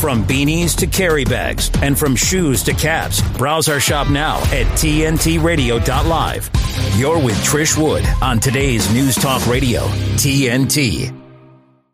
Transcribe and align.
From 0.00 0.24
beanies 0.24 0.74
to 0.78 0.86
carry 0.86 1.26
bags 1.26 1.70
and 1.82 1.98
from 1.98 2.16
shoes 2.16 2.62
to 2.62 2.72
caps, 2.72 3.20
browse 3.36 3.68
our 3.68 3.80
shop 3.80 4.08
now 4.08 4.38
at 4.44 4.64
tntradio.live. 4.78 6.50
You're 6.98 7.18
with 7.22 7.36
Trish 7.44 7.76
Wood 7.76 8.06
on 8.22 8.40
today's 8.40 8.90
News 8.94 9.14
Talk 9.14 9.46
Radio, 9.46 9.82
TNT. 10.16 11.14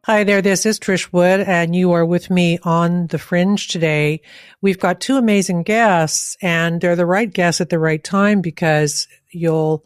Hi 0.04 0.22
there, 0.22 0.40
this 0.40 0.66
is 0.66 0.78
Trish 0.78 1.12
Wood, 1.12 1.40
and 1.40 1.74
you 1.74 1.90
are 1.94 2.06
with 2.06 2.30
me 2.30 2.60
on 2.62 3.08
The 3.08 3.18
Fringe 3.18 3.66
today. 3.66 4.20
We've 4.62 4.78
got 4.78 5.00
two 5.00 5.16
amazing 5.16 5.64
guests, 5.64 6.36
and 6.40 6.80
they're 6.80 6.94
the 6.94 7.04
right 7.04 7.32
guests 7.32 7.60
at 7.60 7.70
the 7.70 7.80
right 7.80 8.04
time 8.04 8.40
because 8.40 9.08
you'll 9.32 9.84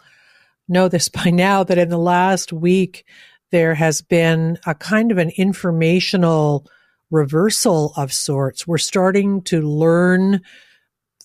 know 0.68 0.89
this 0.89 1.09
by 1.25 1.30
now 1.30 1.64
that 1.64 1.79
in 1.79 1.89
the 1.89 1.96
last 1.96 2.52
week, 2.52 3.07
there 3.50 3.75
has 3.75 4.02
been 4.02 4.59
a 4.66 4.75
kind 4.75 5.11
of 5.11 5.16
an 5.16 5.30
informational 5.39 6.66
reversal 7.11 7.92
of 7.96 8.12
sorts. 8.12 8.66
We're 8.66 8.78
starting 8.78 9.42
to 9.42 9.60
learn 9.62 10.41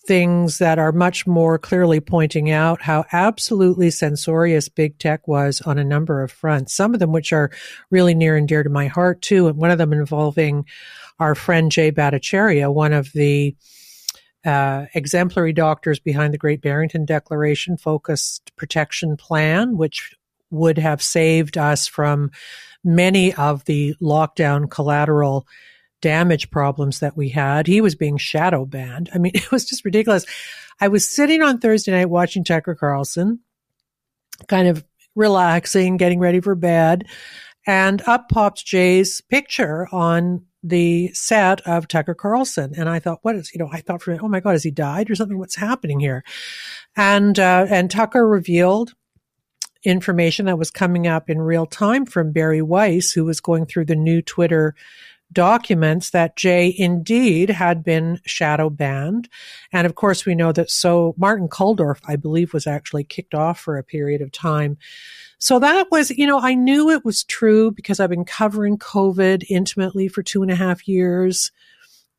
things 0.05 0.59
that 0.59 0.77
are 0.77 0.91
much 0.91 1.25
more 1.25 1.57
clearly 1.57 1.99
pointing 1.99 2.51
out 2.51 2.81
how 2.81 3.05
absolutely 3.11 3.89
censorious 3.89 4.69
big 4.69 4.97
tech 4.99 5.27
was 5.27 5.61
on 5.61 5.79
a 5.79 5.83
number 5.83 6.21
of 6.21 6.31
fronts, 6.31 6.73
some 6.75 6.93
of 6.93 6.99
them 6.99 7.11
which 7.11 7.33
are 7.33 7.51
really 7.89 8.13
near 8.13 8.35
and 8.35 8.47
dear 8.47 8.63
to 8.63 8.69
my 8.69 8.87
heart 8.87 9.21
too, 9.21 9.47
and 9.47 9.57
one 9.57 9.71
of 9.71 9.77
them 9.77 9.93
involving 9.93 10.65
our 11.19 11.33
friend 11.33 11.71
Jay 11.71 11.91
Bhattacharya, 11.91 12.71
one 12.71 12.93
of 12.93 13.11
the 13.13 13.55
uh, 14.45 14.85
exemplary 14.93 15.53
doctors 15.53 15.99
behind 15.99 16.33
the 16.33 16.37
Great 16.37 16.61
Barrington 16.61 17.05
Declaration 17.05 17.77
focused 17.77 18.55
protection 18.55 19.17
plan, 19.17 19.75
which 19.75 20.13
would 20.51 20.77
have 20.77 21.01
saved 21.01 21.57
us 21.57 21.87
from 21.87 22.29
many 22.83 23.33
of 23.33 23.65
the 23.65 23.95
lockdown 23.99 24.69
collateral 24.69 25.47
damage 26.01 26.51
problems 26.51 26.99
that 26.99 27.17
we 27.17 27.29
had. 27.29 27.67
He 27.67 27.81
was 27.81 27.95
being 27.95 28.17
shadow 28.17 28.65
banned. 28.65 29.09
I 29.13 29.17
mean, 29.17 29.31
it 29.35 29.51
was 29.51 29.65
just 29.65 29.85
ridiculous. 29.85 30.25
I 30.79 30.87
was 30.87 31.07
sitting 31.07 31.41
on 31.41 31.59
Thursday 31.59 31.91
night 31.91 32.09
watching 32.09 32.43
Tucker 32.43 32.75
Carlson, 32.75 33.39
kind 34.47 34.67
of 34.67 34.83
relaxing, 35.15 35.97
getting 35.97 36.19
ready 36.19 36.41
for 36.41 36.55
bed, 36.55 37.05
and 37.65 38.01
up 38.03 38.29
pops 38.29 38.61
Jay's 38.61 39.21
picture 39.21 39.87
on 39.91 40.45
the 40.61 41.13
set 41.13 41.61
of 41.61 41.87
Tucker 41.87 42.15
Carlson. 42.15 42.73
And 42.75 42.89
I 42.89 42.99
thought, 42.99 43.19
what 43.21 43.35
is, 43.35 43.53
you 43.53 43.59
know, 43.59 43.69
I 43.71 43.81
thought 43.81 44.01
for, 44.01 44.17
oh 44.21 44.27
my 44.27 44.39
God, 44.39 44.51
has 44.51 44.63
he 44.63 44.71
died 44.71 45.09
or 45.09 45.15
something? 45.15 45.37
What's 45.37 45.55
happening 45.55 45.99
here? 45.99 46.23
And, 46.95 47.37
uh, 47.39 47.67
and 47.69 47.89
Tucker 47.89 48.27
revealed 48.27 48.93
information 49.83 50.47
that 50.47 50.57
was 50.57 50.71
coming 50.71 51.05
up 51.05 51.29
in 51.29 51.39
real 51.39 51.67
time 51.67 52.05
from 52.05 52.31
Bari 52.31 52.63
Weiss, 52.63 53.11
who 53.11 53.25
was 53.25 53.39
going 53.39 53.67
through 53.67 53.85
the 53.85 53.95
new 53.95 54.21
Twitter 54.21 54.73
documents 55.35 56.09
that 56.09 56.35
Jay 56.35 56.73
indeed 56.75 57.51
had 57.51 57.83
been 57.83 58.19
shadow 58.25 58.71
banned. 58.71 59.29
And 59.71 59.85
of 59.85 59.93
course, 59.93 60.25
we 60.25 60.33
know 60.33 60.51
that 60.53 60.71
so 60.71 61.13
Martin 61.17 61.47
Kulldorff, 61.47 62.01
I 62.07 62.15
believe, 62.15 62.53
was 62.53 62.65
actually 62.65 63.03
kicked 63.03 63.35
off 63.35 63.59
for 63.59 63.77
a 63.77 63.83
period 63.83 64.21
of 64.21 64.31
time. 64.31 64.77
So 65.37 65.59
that 65.59 65.91
was, 65.91 66.09
you 66.09 66.25
know, 66.25 66.39
I 66.39 66.55
knew 66.55 66.89
it 66.89 67.05
was 67.05 67.23
true 67.23 67.69
because 67.69 67.99
I've 67.99 68.09
been 68.09 68.25
covering 68.25 68.79
COVID 68.79 69.43
intimately 69.49 70.07
for 70.07 70.23
two 70.23 70.41
and 70.41 70.49
a 70.49 70.55
half 70.55 70.87
years. 70.87 71.51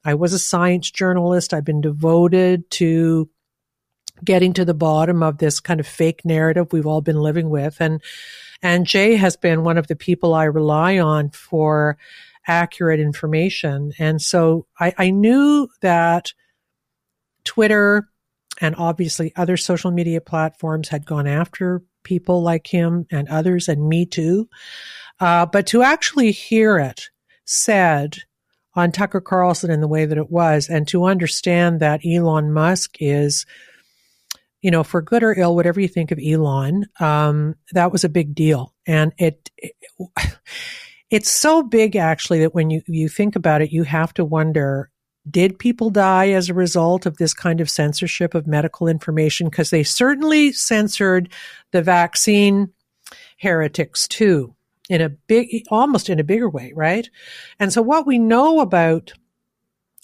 I 0.05 0.15
was 0.15 0.33
a 0.33 0.39
science 0.39 0.91
journalist. 0.91 1.53
I've 1.53 1.65
been 1.65 1.81
devoted 1.81 2.71
to 2.73 3.29
getting 4.25 4.53
to 4.55 4.65
the 4.65 4.75
bottom 4.75 5.23
of 5.23 5.39
this 5.39 5.59
kind 5.61 5.81
of 5.81 5.87
fake 5.87 6.25
narrative 6.25 6.73
we've 6.73 6.87
all 6.87 7.01
been 7.01 7.19
living 7.19 7.51
with. 7.51 7.81
And, 7.81 8.01
and 8.63 8.87
Jay 8.87 9.17
has 9.17 9.37
been 9.37 9.65
one 9.65 9.79
of 9.79 9.89
the 9.89 9.97
people 9.97 10.33
I 10.33 10.45
rely 10.45 10.99
on 10.99 11.31
for 11.31 11.99
accurate 12.47 13.01
information. 13.01 13.93
And 13.99 14.21
so 14.21 14.67
I, 14.79 14.95
I 14.99 15.11
knew 15.11 15.69
that 15.81 16.33
Twitter 17.45 18.09
and 18.61 18.75
obviously 18.77 19.33
other 19.37 19.57
social 19.57 19.91
media 19.91 20.21
platforms 20.21 20.89
had 20.89 21.07
gone 21.07 21.27
after 21.27 21.83
people 22.03 22.43
like 22.43 22.67
him 22.67 23.07
and 23.11 23.29
others 23.29 23.69
and 23.69 23.89
me 23.89 24.07
too. 24.07 24.49
Uh, 25.21 25.47
but 25.47 25.67
to 25.69 25.83
actually 25.83 26.31
hear 26.31 26.79
it 26.79 27.11
said 27.45 28.19
on 28.75 28.93
Tucker 28.93 29.21
Carlson 29.21 29.71
in 29.71 29.81
the 29.81 29.89
way 29.89 30.05
that 30.05 30.19
it 30.19 30.31
was 30.31 30.69
and 30.69 30.87
to 30.89 31.05
understand 31.05 31.81
that 31.81 32.01
Elon 32.05 32.53
Musk 32.53 32.97
is 33.01 33.47
you 34.63 34.73
know, 34.73 34.83
for 34.83 35.01
good 35.01 35.23
or 35.23 35.39
ill, 35.39 35.55
whatever 35.55 35.81
you 35.81 35.87
think 35.87 36.11
of 36.11 36.19
Elon, 36.19 36.87
um, 36.99 37.55
that 37.71 37.93
was 37.93 38.03
a 38.03 38.09
big 38.09 38.35
deal. 38.35 38.75
And 38.85 39.13
it, 39.17 39.49
it, 39.57 39.75
it's 41.11 41.31
so 41.31 41.63
big 41.63 41.97
actually 41.97 42.41
that 42.41 42.55
when 42.55 42.71
you, 42.71 42.83
you 42.87 43.09
think 43.09 43.37
about 43.37 43.63
it, 43.63 43.73
you 43.73 43.85
have 43.85 44.13
to 44.15 44.25
wonder, 44.25 44.91
did 45.29 45.59
people 45.59 45.91
die 45.91 46.31
as 46.31 46.49
a 46.49 46.55
result 46.55 47.07
of 47.07 47.17
this 47.17 47.35
kind 47.35 47.61
of 47.61 47.71
censorship 47.71 48.35
of 48.35 48.47
medical 48.47 48.89
information? 48.89 49.49
Because 49.49 49.71
they 49.71 49.83
certainly 49.83 50.53
censored 50.53 51.33
the 51.73 51.83
vaccine 51.83 52.73
heretics 53.39 54.09
too, 54.09 54.55
in 54.89 55.01
a 55.01 55.09
big, 55.09 55.65
almost 55.69 56.09
in 56.09 56.21
a 56.21 56.25
bigger 56.25 56.49
way, 56.49 56.73
right? 56.75 57.09
And 57.59 57.73
so 57.73 57.83
what 57.83 58.07
we 58.07 58.19
know 58.19 58.61
about 58.61 59.13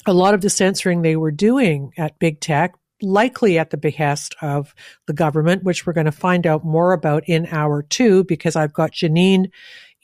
a 0.06 0.12
lot 0.12 0.34
of 0.34 0.40
the 0.40 0.50
censoring 0.50 1.02
they 1.02 1.16
were 1.16 1.30
doing 1.30 1.92
at 1.96 2.18
big 2.18 2.40
tech 2.40 2.74
likely 3.00 3.58
at 3.58 3.70
the 3.70 3.76
behest 3.76 4.36
of 4.42 4.74
the 5.06 5.12
government, 5.12 5.64
which 5.64 5.86
we're 5.86 5.92
going 5.92 6.06
to 6.06 6.12
find 6.12 6.46
out 6.46 6.64
more 6.64 6.92
about 6.92 7.28
in 7.28 7.46
hour 7.46 7.82
two, 7.82 8.24
because 8.24 8.54
I've 8.54 8.72
got 8.72 8.92
Jeanine 8.92 9.50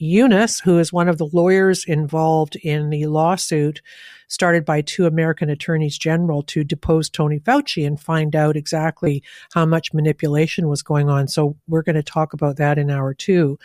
Younes, 0.01 0.63
who 0.63 0.79
is 0.79 0.93
one 0.93 1.09
of 1.09 1.19
the 1.19 1.29
lawyers 1.33 1.85
involved 1.85 2.57
in 2.57 2.91
the 2.91 3.07
lawsuit 3.07 3.83
started 4.29 4.65
by 4.65 4.83
two 4.83 5.07
American 5.07 5.51
attorneys 5.51 5.99
general 5.99 6.43
to 6.45 6.63
depose 6.63 7.09
Tony 7.09 7.41
Fauci 7.41 7.87
and 7.87 8.01
find 8.01 8.37
out 8.37 8.57
exactly 8.57 9.23
how 9.55 9.67
much 9.67 9.95
manipulation 9.95 10.69
was 10.69 10.83
going 10.83 11.09
on. 11.09 11.29
So 11.29 11.57
we're 11.67 11.83
going 11.83 11.97
to 11.97 12.03
talk 12.03 12.33
about 12.35 12.57
that 12.57 12.79
in 12.79 12.91
hour 12.91 13.15
two. 13.15 13.59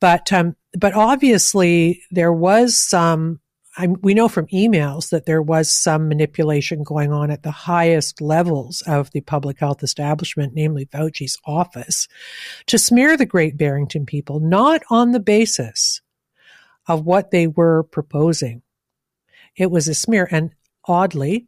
But, 0.00 0.32
um, 0.32 0.56
but 0.78 0.94
obviously 0.94 2.02
there 2.10 2.32
was 2.32 2.78
some 2.78 3.40
I, 3.76 3.86
we 3.86 4.14
know 4.14 4.28
from 4.28 4.46
emails 4.48 5.10
that 5.10 5.26
there 5.26 5.42
was 5.42 5.70
some 5.70 6.08
manipulation 6.08 6.82
going 6.82 7.12
on 7.12 7.30
at 7.30 7.44
the 7.44 7.52
highest 7.52 8.20
levels 8.20 8.82
of 8.82 9.10
the 9.12 9.20
public 9.20 9.60
health 9.60 9.82
establishment, 9.82 10.54
namely 10.54 10.86
Fauci's 10.86 11.38
office, 11.46 12.08
to 12.66 12.78
smear 12.78 13.16
the 13.16 13.26
Great 13.26 13.56
Barrington 13.56 14.06
people, 14.06 14.40
not 14.40 14.82
on 14.90 15.12
the 15.12 15.20
basis 15.20 16.00
of 16.88 17.06
what 17.06 17.30
they 17.30 17.46
were 17.46 17.84
proposing. 17.84 18.62
It 19.56 19.70
was 19.70 19.86
a 19.86 19.94
smear. 19.94 20.28
And 20.30 20.52
oddly, 20.84 21.46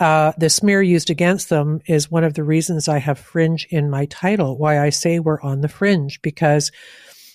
uh, 0.00 0.32
the 0.38 0.48
smear 0.48 0.82
used 0.82 1.10
against 1.10 1.50
them 1.50 1.80
is 1.86 2.10
one 2.10 2.24
of 2.24 2.34
the 2.34 2.42
reasons 2.42 2.88
I 2.88 2.98
have 2.98 3.18
fringe 3.18 3.66
in 3.70 3.90
my 3.90 4.06
title, 4.06 4.56
why 4.56 4.80
I 4.80 4.90
say 4.90 5.18
we're 5.18 5.40
on 5.42 5.60
the 5.60 5.68
fringe, 5.68 6.22
because 6.22 6.72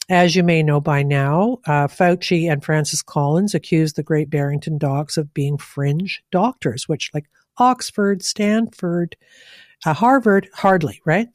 as 0.10 0.36
you 0.36 0.44
may 0.44 0.64
know 0.64 0.82
by 0.82 1.04
now, 1.04 1.60
uh, 1.66 1.88
Fauci 1.88 2.52
and 2.52 2.64
Francis 2.64 3.02
Collins 3.02 3.54
accused 3.54 3.96
the 3.96 4.04
Great 4.04 4.30
Barrington 4.30 4.78
dogs 4.78 5.18
of 5.18 5.34
being 5.34 5.58
fringe 5.58 6.22
doctors, 6.32 6.90
which 6.90 7.12
like 7.14 7.26
Oxford, 7.58 8.24
Stanford, 8.24 9.16
uh, 9.86 9.94
Harvard, 9.94 10.50
hardly, 10.54 11.02
right? 11.06 11.28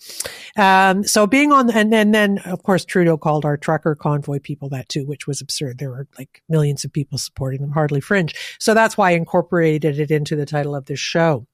Um, 0.57 1.05
so 1.05 1.27
being 1.27 1.53
on, 1.53 1.71
and 1.71 1.93
then, 1.93 2.11
then 2.11 2.39
of 2.45 2.63
course 2.63 2.85
Trudeau 2.85 3.17
called 3.17 3.45
our 3.45 3.57
trucker 3.57 3.95
convoy 3.95 4.39
people 4.41 4.69
that 4.71 4.89
too, 4.89 5.07
which 5.07 5.27
was 5.27 5.41
absurd. 5.41 5.79
There 5.79 5.91
were 5.91 6.09
like 6.19 6.43
millions 6.49 6.85
of 6.85 6.93
people 6.93 7.17
supporting 7.17 7.61
them, 7.61 7.71
hardly 7.71 8.01
fringe. 8.01 8.35
So 8.59 8.75
that's 8.75 8.99
why 8.99 9.11
I 9.11 9.15
incorporated 9.15 9.99
it 9.99 10.11
into 10.11 10.37
the 10.37 10.47
title 10.47 10.75
of 10.75 10.87
this 10.87 11.01
show. 11.01 11.47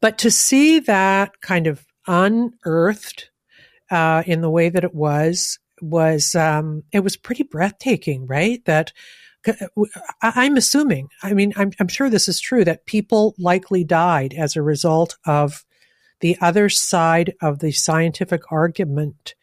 But 0.00 0.18
to 0.18 0.30
see 0.30 0.80
that 0.80 1.40
kind 1.40 1.66
of 1.66 1.86
unearthed 2.06 3.30
uh, 3.90 4.22
in 4.26 4.40
the 4.40 4.50
way 4.50 4.68
that 4.68 4.84
it 4.84 4.94
was, 4.94 5.58
was 5.80 6.34
um, 6.34 6.82
it 6.92 7.00
was 7.00 7.16
pretty 7.16 7.42
breathtaking, 7.42 8.26
right? 8.26 8.64
That 8.64 8.92
I'm 10.22 10.56
assuming, 10.56 11.08
I 11.22 11.34
mean, 11.34 11.52
I'm, 11.56 11.72
I'm 11.78 11.88
sure 11.88 12.08
this 12.08 12.28
is 12.28 12.40
true 12.40 12.64
that 12.64 12.86
people 12.86 13.34
likely 13.38 13.84
died 13.84 14.34
as 14.34 14.56
a 14.56 14.62
result 14.62 15.16
of 15.26 15.64
the 16.20 16.38
other 16.40 16.68
side 16.68 17.34
of 17.42 17.58
the 17.58 17.72
scientific 17.72 18.50
argument 18.50 19.34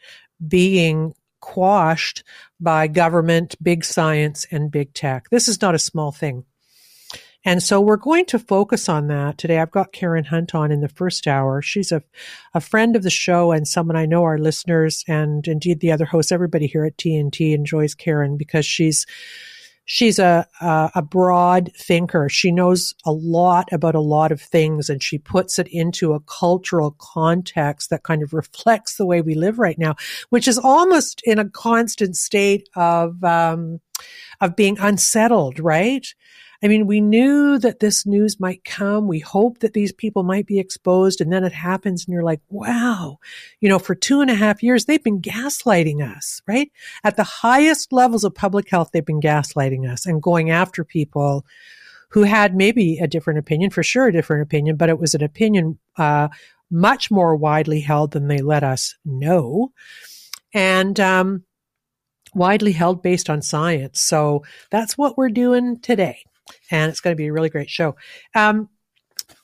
being 0.48 1.14
quashed 1.40 2.24
by 2.60 2.88
government, 2.88 3.56
big 3.62 3.84
science, 3.84 4.46
and 4.52 4.72
big 4.72 4.94
tech. 4.94 5.30
This 5.30 5.48
is 5.48 5.62
not 5.62 5.76
a 5.76 5.80
small 5.80 6.12
thing. 6.12 6.46
And 7.44 7.64
so 7.64 7.82
we're 7.82 7.98
going 7.98 8.26
to 8.26 8.40
focus 8.40 8.88
on 8.88 9.08
that 9.08 9.38
today. 9.38 9.60
I've 9.60 9.72
got 9.72 9.94
Karen 9.94 10.26
Hunt 10.26 10.54
on 10.54 10.72
in 10.72 10.82
the 10.82 10.88
first 10.88 11.26
hour. 11.28 11.62
She's 11.62 11.92
a, 11.92 12.04
a 12.54 12.62
friend 12.62 12.96
of 12.96 13.04
the 13.04 13.10
show 13.10 13.52
and 13.52 13.68
someone 13.68 13.96
I 13.96 14.06
know 14.06 14.24
our 14.24 14.38
listeners 14.38 15.04
and 15.08 15.48
indeed 15.48 15.80
the 15.80 15.92
other 15.92 16.06
hosts, 16.06 16.32
everybody 16.32 16.68
here 16.68 16.86
at 16.86 16.98
TNT 16.98 17.54
enjoys 17.54 17.96
Karen 17.96 18.38
because 18.38 18.66
she's 18.66 19.06
she's 19.86 20.20
a, 20.20 20.48
a, 20.62 20.92
a 20.96 21.02
broad 21.02 21.72
thinker. 21.76 22.30
She 22.30 22.52
knows 22.52 22.94
a 23.06 23.12
lot 23.12 23.68
about 23.74 23.96
a 23.96 24.00
lot 24.00 24.32
of 24.32 24.42
things, 24.42 24.90
and 24.90 25.02
she 25.04 25.18
puts 25.18 25.60
it 25.60 25.68
into 25.68 26.14
a 26.14 26.22
cultural 26.22 26.96
context 27.00 27.90
that 27.90 28.04
kind 28.04 28.24
of 28.24 28.34
reflects 28.34 28.96
the 28.96 29.06
way 29.06 29.22
we 29.22 29.36
live 29.36 29.60
right 29.60 29.78
now, 29.78 29.96
which 30.30 30.48
is 30.48 30.58
almost 30.58 31.22
in 31.26 31.40
a 31.40 31.50
constant 31.50 32.16
state 32.16 32.70
of 32.76 33.24
um, 33.24 33.80
of 34.40 34.56
being 34.56 34.78
unsettled, 34.80 35.60
right? 35.60 36.14
I 36.64 36.68
mean, 36.68 36.86
we 36.86 37.02
knew 37.02 37.58
that 37.58 37.80
this 37.80 38.06
news 38.06 38.40
might 38.40 38.64
come. 38.64 39.08
We 39.08 39.20
hoped 39.20 39.62
that 39.62 39.74
these 39.74 39.92
people 39.92 40.22
might 40.22 40.46
be 40.46 40.60
exposed 40.60 41.20
and 41.20 41.34
then 41.34 41.44
it 41.44 41.54
happens 41.54 42.06
and 42.06 42.14
you're 42.14 42.24
like, 42.24 42.42
wow, 42.50 43.18
you 43.60 43.68
know, 43.68 43.80
for 43.80 43.96
two 43.96 44.22
and 44.22 44.30
a 44.30 44.36
half 44.36 44.62
years, 44.62 44.86
they've 44.86 45.04
been 45.04 45.22
gaslighting 45.22 46.08
us, 46.08 46.42
right? 46.48 46.72
At 47.04 47.18
the 47.18 47.24
highest 47.24 47.92
levels 47.92 48.24
of 48.24 48.36
public 48.36 48.70
health, 48.70 48.92
they've 48.94 49.04
been 49.04 49.22
gaslighting 49.22 49.92
us 49.92 50.06
and 50.06 50.22
going 50.22 50.52
after 50.52 50.84
people 50.84 51.46
who 52.10 52.24
had 52.24 52.56
maybe 52.56 53.00
a 53.00 53.08
different 53.08 53.40
opinion, 53.40 53.72
for 53.72 53.82
sure 53.82 54.08
a 54.08 54.12
different 54.12 54.44
opinion, 54.44 54.76
but 54.76 54.90
it 54.90 55.00
was 55.00 55.16
an 55.16 55.24
opinion, 55.24 55.80
uh, 55.98 56.28
much 56.70 57.10
more 57.10 57.36
widely 57.36 57.80
held 57.80 58.12
than 58.12 58.28
they 58.28 58.40
let 58.40 58.64
us 58.64 58.96
know. 59.04 59.72
And, 60.54 61.00
um, 61.00 61.44
widely 62.34 62.72
held 62.72 63.02
based 63.02 63.30
on 63.30 63.42
science. 63.42 64.00
So 64.00 64.44
that's 64.70 64.98
what 64.98 65.18
we're 65.18 65.30
doing 65.30 65.80
today 65.80 66.24
and 66.70 66.90
it's 66.90 67.02
going 67.02 67.16
to 67.16 67.22
be 67.22 67.28
a 67.28 67.34
really 67.34 67.50
great 67.50 67.70
show. 67.70 67.96
Um, 68.36 68.70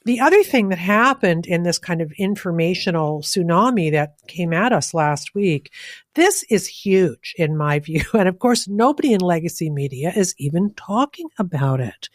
the 0.05 0.19
other 0.19 0.44
thing 0.44 0.69
that 0.69 0.77
happened 0.77 1.45
in 1.45 1.63
this 1.63 1.77
kind 1.77 2.01
of 2.01 2.11
informational 2.13 3.21
tsunami 3.21 3.91
that 3.91 4.15
came 4.27 4.53
at 4.53 4.71
us 4.71 4.94
last 4.94 5.35
week, 5.35 5.71
this 6.15 6.44
is 6.49 6.67
huge 6.67 7.35
in 7.38 7.57
my 7.57 7.79
view. 7.88 8.03
And 8.13 8.29
of 8.29 8.39
course, 8.39 8.67
nobody 8.67 9.13
in 9.13 9.21
legacy 9.21 9.69
media 9.69 10.13
is 10.15 10.33
even 10.38 10.73
talking 10.75 11.27
about 11.38 11.81
it. 11.81 12.09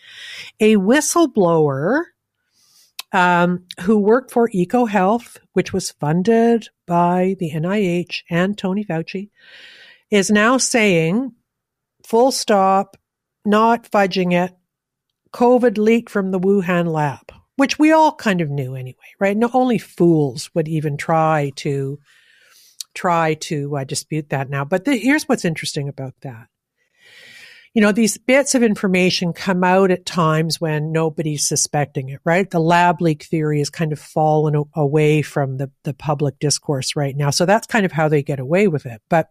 A 0.60 0.76
whistleblower 0.76 2.04
um, 3.12 3.66
who 3.82 3.98
worked 3.98 4.30
for 4.30 4.48
EcoHealth, 4.48 5.36
which 5.52 5.72
was 5.72 5.90
funded 5.92 6.68
by 6.86 7.36
the 7.38 7.50
NIH 7.50 8.22
and 8.30 8.56
Tony 8.56 8.84
Fauci, 8.84 9.28
is 10.10 10.30
now 10.30 10.56
saying, 10.56 11.32
full 12.04 12.32
stop, 12.32 12.96
not 13.44 13.90
fudging 13.90 14.32
it, 14.32 14.54
COVID 15.32 15.78
leaked 15.78 16.10
from 16.10 16.30
the 16.30 16.40
Wuhan 16.40 16.92
lab, 16.92 17.32
which 17.56 17.78
we 17.78 17.92
all 17.92 18.14
kind 18.14 18.40
of 18.40 18.50
knew 18.50 18.74
anyway, 18.74 18.98
right? 19.18 19.36
No, 19.36 19.50
only 19.52 19.78
fools 19.78 20.50
would 20.54 20.68
even 20.68 20.96
try 20.96 21.52
to 21.56 21.98
try 22.94 23.34
to 23.34 23.76
uh, 23.76 23.84
dispute 23.84 24.28
that 24.30 24.50
now. 24.50 24.64
But 24.64 24.84
the, 24.84 24.96
here's 24.96 25.28
what's 25.28 25.44
interesting 25.44 25.88
about 25.88 26.14
that. 26.20 26.48
You 27.74 27.80
know, 27.80 27.92
these 27.92 28.18
bits 28.18 28.54
of 28.54 28.62
information 28.62 29.32
come 29.32 29.64
out 29.64 29.90
at 29.90 30.04
times 30.04 30.60
when 30.60 30.92
nobody's 30.92 31.48
suspecting 31.48 32.10
it, 32.10 32.20
right? 32.22 32.48
The 32.50 32.60
lab 32.60 33.00
leak 33.00 33.22
theory 33.24 33.60
has 33.60 33.70
kind 33.70 33.92
of 33.92 33.98
fallen 33.98 34.62
away 34.74 35.22
from 35.22 35.56
the, 35.56 35.70
the 35.84 35.94
public 35.94 36.38
discourse 36.38 36.96
right 36.96 37.16
now. 37.16 37.30
So 37.30 37.46
that's 37.46 37.66
kind 37.66 37.86
of 37.86 37.92
how 37.92 38.08
they 38.08 38.22
get 38.22 38.40
away 38.40 38.68
with 38.68 38.84
it. 38.84 39.00
But 39.08 39.30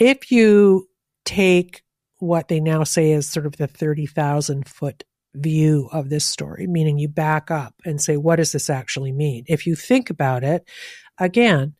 if 0.00 0.32
you 0.32 0.88
take 1.24 1.83
what 2.18 2.48
they 2.48 2.60
now 2.60 2.84
say 2.84 3.12
is 3.12 3.28
sort 3.28 3.46
of 3.46 3.56
the 3.56 3.66
30,000 3.66 4.68
foot 4.68 5.04
view 5.34 5.88
of 5.92 6.10
this 6.10 6.26
story, 6.26 6.66
meaning 6.66 6.98
you 6.98 7.08
back 7.08 7.50
up 7.50 7.74
and 7.84 8.00
say, 8.00 8.16
what 8.16 8.36
does 8.36 8.52
this 8.52 8.70
actually 8.70 9.12
mean? 9.12 9.44
If 9.48 9.66
you 9.66 9.74
think 9.74 10.10
about 10.10 10.44
it, 10.44 10.68
again, 11.18 11.74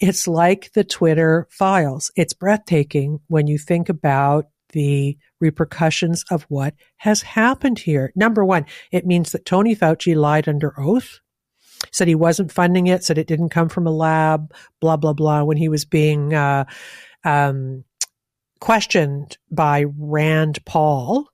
it's 0.00 0.26
like 0.26 0.72
the 0.72 0.84
Twitter 0.84 1.46
files. 1.50 2.10
It's 2.16 2.32
breathtaking 2.34 3.20
when 3.28 3.46
you 3.46 3.58
think 3.58 3.88
about 3.88 4.46
the 4.72 5.18
repercussions 5.40 6.24
of 6.30 6.44
what 6.44 6.74
has 6.98 7.22
happened 7.22 7.80
here. 7.80 8.12
Number 8.14 8.44
one, 8.44 8.66
it 8.92 9.06
means 9.06 9.32
that 9.32 9.44
Tony 9.44 9.74
Fauci 9.74 10.14
lied 10.14 10.48
under 10.48 10.78
oath, 10.78 11.20
said 11.92 12.08
he 12.08 12.14
wasn't 12.14 12.52
funding 12.52 12.86
it, 12.86 13.02
said 13.02 13.18
it 13.18 13.26
didn't 13.26 13.48
come 13.48 13.68
from 13.68 13.86
a 13.86 13.92
lab, 13.92 14.54
blah, 14.80 14.96
blah, 14.96 15.12
blah, 15.12 15.42
when 15.42 15.56
he 15.56 15.68
was 15.68 15.84
being, 15.84 16.34
uh, 16.34 16.64
um, 17.24 17.84
questioned 18.60 19.38
by 19.50 19.84
Rand 19.98 20.64
Paul. 20.64 21.28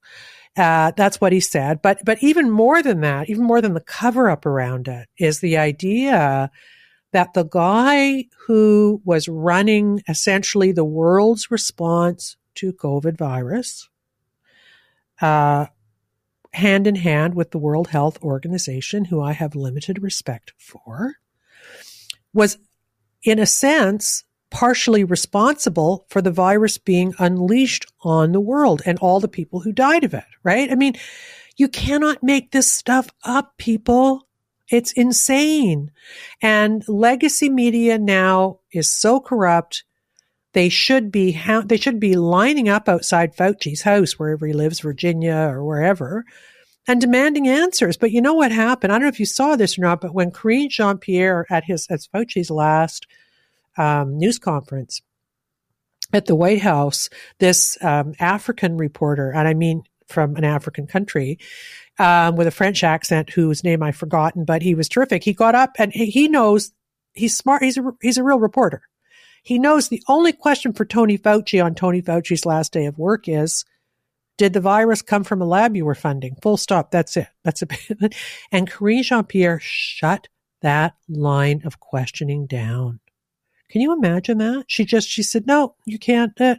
Uh, 0.56 0.92
that's 0.96 1.20
what 1.20 1.32
he 1.32 1.40
said. 1.40 1.82
But 1.82 2.00
but 2.04 2.22
even 2.22 2.50
more 2.50 2.82
than 2.82 3.00
that, 3.02 3.28
even 3.28 3.44
more 3.44 3.60
than 3.60 3.74
the 3.74 3.80
cover 3.80 4.30
up 4.30 4.46
around 4.46 4.88
it, 4.88 5.08
is 5.18 5.40
the 5.40 5.58
idea 5.58 6.50
that 7.12 7.34
the 7.34 7.44
guy 7.44 8.24
who 8.46 9.00
was 9.04 9.28
running 9.28 10.02
essentially 10.08 10.72
the 10.72 10.84
world's 10.84 11.50
response 11.50 12.36
to 12.54 12.72
COVID 12.72 13.18
virus, 13.18 13.88
uh, 15.20 15.66
hand 16.52 16.86
in 16.86 16.94
hand 16.94 17.34
with 17.34 17.50
the 17.50 17.58
World 17.58 17.88
Health 17.88 18.22
Organization, 18.22 19.04
who 19.04 19.20
I 19.20 19.32
have 19.32 19.54
limited 19.54 20.02
respect 20.02 20.54
for, 20.58 21.16
was 22.32 22.58
in 23.22 23.38
a 23.38 23.46
sense 23.46 24.24
partially 24.56 25.04
responsible 25.04 26.06
for 26.08 26.22
the 26.22 26.30
virus 26.30 26.78
being 26.78 27.12
unleashed 27.18 27.84
on 28.00 28.32
the 28.32 28.40
world 28.40 28.80
and 28.86 28.98
all 29.00 29.20
the 29.20 29.28
people 29.28 29.60
who 29.60 29.70
died 29.70 30.02
of 30.02 30.14
it, 30.14 30.24
right? 30.42 30.72
I 30.72 30.74
mean, 30.74 30.94
you 31.58 31.68
cannot 31.68 32.22
make 32.22 32.52
this 32.52 32.72
stuff 32.72 33.06
up, 33.22 33.58
people. 33.58 34.26
It's 34.70 34.92
insane. 34.92 35.90
And 36.40 36.82
legacy 36.88 37.50
media 37.50 37.98
now 37.98 38.60
is 38.72 38.88
so 38.88 39.20
corrupt. 39.20 39.84
They 40.54 40.70
should 40.70 41.12
be, 41.12 41.38
they 41.66 41.76
should 41.76 42.00
be 42.00 42.16
lining 42.16 42.70
up 42.70 42.88
outside 42.88 43.36
Fauci's 43.36 43.82
house, 43.82 44.18
wherever 44.18 44.46
he 44.46 44.54
lives, 44.54 44.80
Virginia 44.80 45.50
or 45.50 45.62
wherever, 45.64 46.24
and 46.88 46.98
demanding 46.98 47.46
answers. 47.46 47.98
But 47.98 48.10
you 48.10 48.22
know 48.22 48.32
what 48.32 48.52
happened? 48.52 48.90
I 48.90 48.94
don't 48.94 49.02
know 49.02 49.08
if 49.08 49.20
you 49.20 49.26
saw 49.26 49.54
this 49.54 49.76
or 49.76 49.82
not, 49.82 50.00
but 50.00 50.14
when 50.14 50.30
Karine 50.30 50.70
Jean 50.70 50.96
Pierre 50.96 51.44
at 51.50 51.64
his, 51.64 51.86
at 51.90 52.00
Fauci's 52.10 52.50
last 52.50 53.06
um, 53.76 54.18
news 54.18 54.38
conference 54.38 55.00
at 56.12 56.26
the 56.26 56.34
White 56.34 56.62
House, 56.62 57.08
this 57.38 57.76
um, 57.82 58.14
African 58.20 58.76
reporter, 58.76 59.32
and 59.32 59.48
I 59.48 59.54
mean 59.54 59.82
from 60.08 60.36
an 60.36 60.44
African 60.44 60.86
country, 60.86 61.38
um, 61.98 62.36
with 62.36 62.46
a 62.46 62.52
French 62.52 62.84
accent, 62.84 63.30
whose 63.30 63.64
name 63.64 63.82
I've 63.82 63.96
forgotten, 63.96 64.44
but 64.44 64.62
he 64.62 64.74
was 64.74 64.88
terrific. 64.88 65.24
He 65.24 65.32
got 65.32 65.54
up 65.54 65.76
and 65.78 65.92
he 65.92 66.28
knows 66.28 66.72
he's 67.14 67.36
smart. 67.36 67.62
He's 67.62 67.78
a 67.78 67.82
he's 68.00 68.18
a 68.18 68.24
real 68.24 68.38
reporter. 68.38 68.82
He 69.42 69.58
knows 69.58 69.88
the 69.88 70.02
only 70.08 70.32
question 70.32 70.72
for 70.72 70.84
Tony 70.84 71.16
Fauci 71.16 71.64
on 71.64 71.74
Tony 71.74 72.02
Fauci's 72.02 72.44
last 72.44 72.72
day 72.72 72.86
of 72.86 72.98
work 72.98 73.28
is, 73.28 73.64
did 74.38 74.52
the 74.52 74.60
virus 74.60 75.02
come 75.02 75.22
from 75.22 75.40
a 75.40 75.46
lab 75.46 75.76
you 75.76 75.84
were 75.84 75.94
funding? 75.94 76.36
Full 76.42 76.56
stop. 76.56 76.90
That's 76.90 77.16
it. 77.16 77.28
That's 77.44 77.62
a 77.62 77.66
bit. 77.66 78.14
And 78.52 78.68
Karine 78.68 79.04
Jean 79.04 79.22
Pierre 79.22 79.60
shut 79.62 80.28
that 80.62 80.96
line 81.08 81.62
of 81.64 81.78
questioning 81.78 82.46
down. 82.46 82.98
Can 83.70 83.80
you 83.80 83.92
imagine 83.92 84.38
that? 84.38 84.64
She 84.68 84.84
just, 84.84 85.08
she 85.08 85.22
said, 85.22 85.46
no, 85.46 85.74
you 85.84 85.98
can't. 85.98 86.38
Uh. 86.40 86.56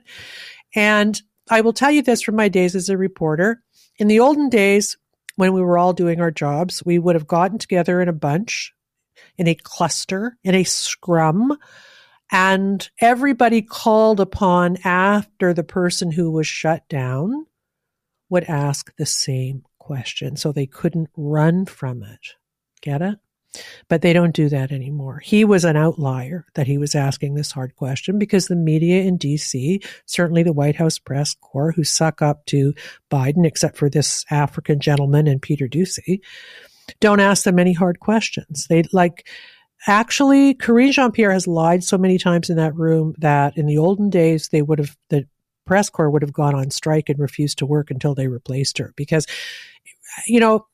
And 0.76 1.22
I 1.50 1.62
will 1.62 1.74
tell 1.74 1.92
you 1.92 2.02
this 2.02 2.22
from 2.22 2.36
my 2.36 2.50
days 2.50 2.76
as 2.76 2.90
a 2.90 2.98
reporter. 2.98 3.64
In 3.98 4.08
the 4.08 4.20
olden 4.20 4.50
days, 4.50 4.98
when 5.36 5.54
we 5.54 5.62
were 5.62 5.78
all 5.78 5.94
doing 5.94 6.20
our 6.20 6.32
jobs, 6.32 6.84
we 6.86 7.00
would 7.00 7.16
have 7.16 7.28
gotten 7.28 7.58
together 7.58 8.02
in 8.02 8.10
a 8.10 8.14
bunch, 8.14 8.74
in 9.38 9.48
a 9.48 9.56
cluster, 9.56 10.38
in 10.44 10.56
a 10.56 10.64
scrum, 10.64 11.58
and 12.32 12.90
everybody 13.00 13.62
called 13.62 14.20
upon 14.20 14.78
after 14.84 15.54
the 15.54 15.64
person 15.64 16.12
who 16.12 16.32
was 16.32 16.48
shut 16.48 16.88
down 16.90 17.46
would 18.30 18.44
ask 18.44 18.94
the 18.98 19.06
same 19.06 19.64
question. 19.80 20.36
So 20.36 20.52
they 20.52 20.66
couldn't 20.66 21.10
run 21.16 21.66
from 21.66 22.04
it. 22.04 22.34
Get 22.82 23.02
it? 23.02 23.20
But 23.90 24.02
they 24.02 24.14
don't 24.14 24.36
do 24.36 24.50
that 24.50 24.72
anymore. 24.72 25.20
He 25.20 25.46
was 25.46 25.66
an 25.66 25.76
outlier 25.76 26.46
that 26.56 26.68
he 26.68 26.78
was 26.78 26.96
asking 26.96 27.34
this 27.34 27.52
hard 27.52 27.76
question 27.76 28.20
because 28.20 28.48
the 28.48 28.56
media 28.56 29.02
in 29.04 29.18
DC, 29.18 29.86
certainly 30.06 30.44
the 30.44 30.54
White 30.54 30.76
House 30.76 31.00
press 31.00 31.36
corps, 31.36 31.72
who 31.72 31.84
suck 31.84 32.22
up 32.22 32.46
to 32.48 32.74
Biden, 33.10 33.46
except 33.46 33.78
for 33.78 33.90
this 33.90 34.26
African 34.30 34.80
gentleman 34.80 35.28
and 35.28 35.42
Peter 35.42 35.68
Doocy, 35.68 36.22
don't 37.00 37.20
ask 37.20 37.44
them 37.44 37.60
any 37.60 37.74
hard 37.74 38.00
questions. 38.00 38.68
They 38.70 38.84
like, 38.94 39.28
actually, 39.88 40.54
Karine 40.56 40.92
Jean 40.92 41.12
Pierre 41.12 41.32
has 41.32 41.48
lied 41.48 41.84
so 41.84 41.98
many 41.98 42.18
times 42.18 42.50
in 42.50 42.58
that 42.58 42.76
room 42.76 43.14
that 43.20 43.58
in 43.58 43.66
the 43.66 43.78
olden 43.78 44.10
days, 44.10 44.50
they 44.50 44.62
would 44.62 44.80
have, 44.80 44.96
the 45.10 45.28
press 45.66 45.90
corps 45.90 46.10
would 46.10 46.22
have 46.22 46.34
gone 46.34 46.56
on 46.56 46.72
strike 46.72 47.10
and 47.10 47.20
refused 47.20 47.58
to 47.60 47.66
work 47.66 47.92
until 47.92 48.16
they 48.16 48.28
replaced 48.28 48.78
her 48.78 48.94
because, 48.96 49.28
you 50.26 50.40
know, 50.40 50.66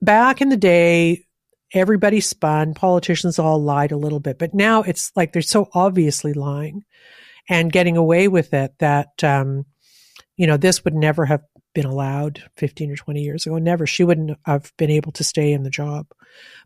back 0.00 0.40
in 0.40 0.48
the 0.48 0.56
day, 0.56 1.24
everybody 1.72 2.20
spun, 2.20 2.74
politicians 2.74 3.38
all 3.38 3.62
lied 3.62 3.92
a 3.92 3.96
little 3.96 4.20
bit, 4.20 4.38
but 4.38 4.54
now 4.54 4.82
it's 4.82 5.12
like 5.16 5.32
they're 5.32 5.42
so 5.42 5.68
obviously 5.74 6.32
lying 6.32 6.84
and 7.48 7.72
getting 7.72 7.96
away 7.96 8.28
with 8.28 8.54
it 8.54 8.72
that, 8.78 9.22
um, 9.24 9.64
you 10.36 10.46
know, 10.46 10.56
this 10.56 10.84
would 10.84 10.94
never 10.94 11.24
have 11.26 11.42
been 11.74 11.86
allowed 11.86 12.42
15 12.56 12.90
or 12.90 12.96
20 12.96 13.20
years 13.20 13.46
ago. 13.46 13.58
Never. 13.58 13.86
She 13.86 14.04
wouldn't 14.04 14.38
have 14.44 14.72
been 14.76 14.90
able 14.90 15.12
to 15.12 15.24
stay 15.24 15.52
in 15.52 15.62
the 15.62 15.70
job. 15.70 16.06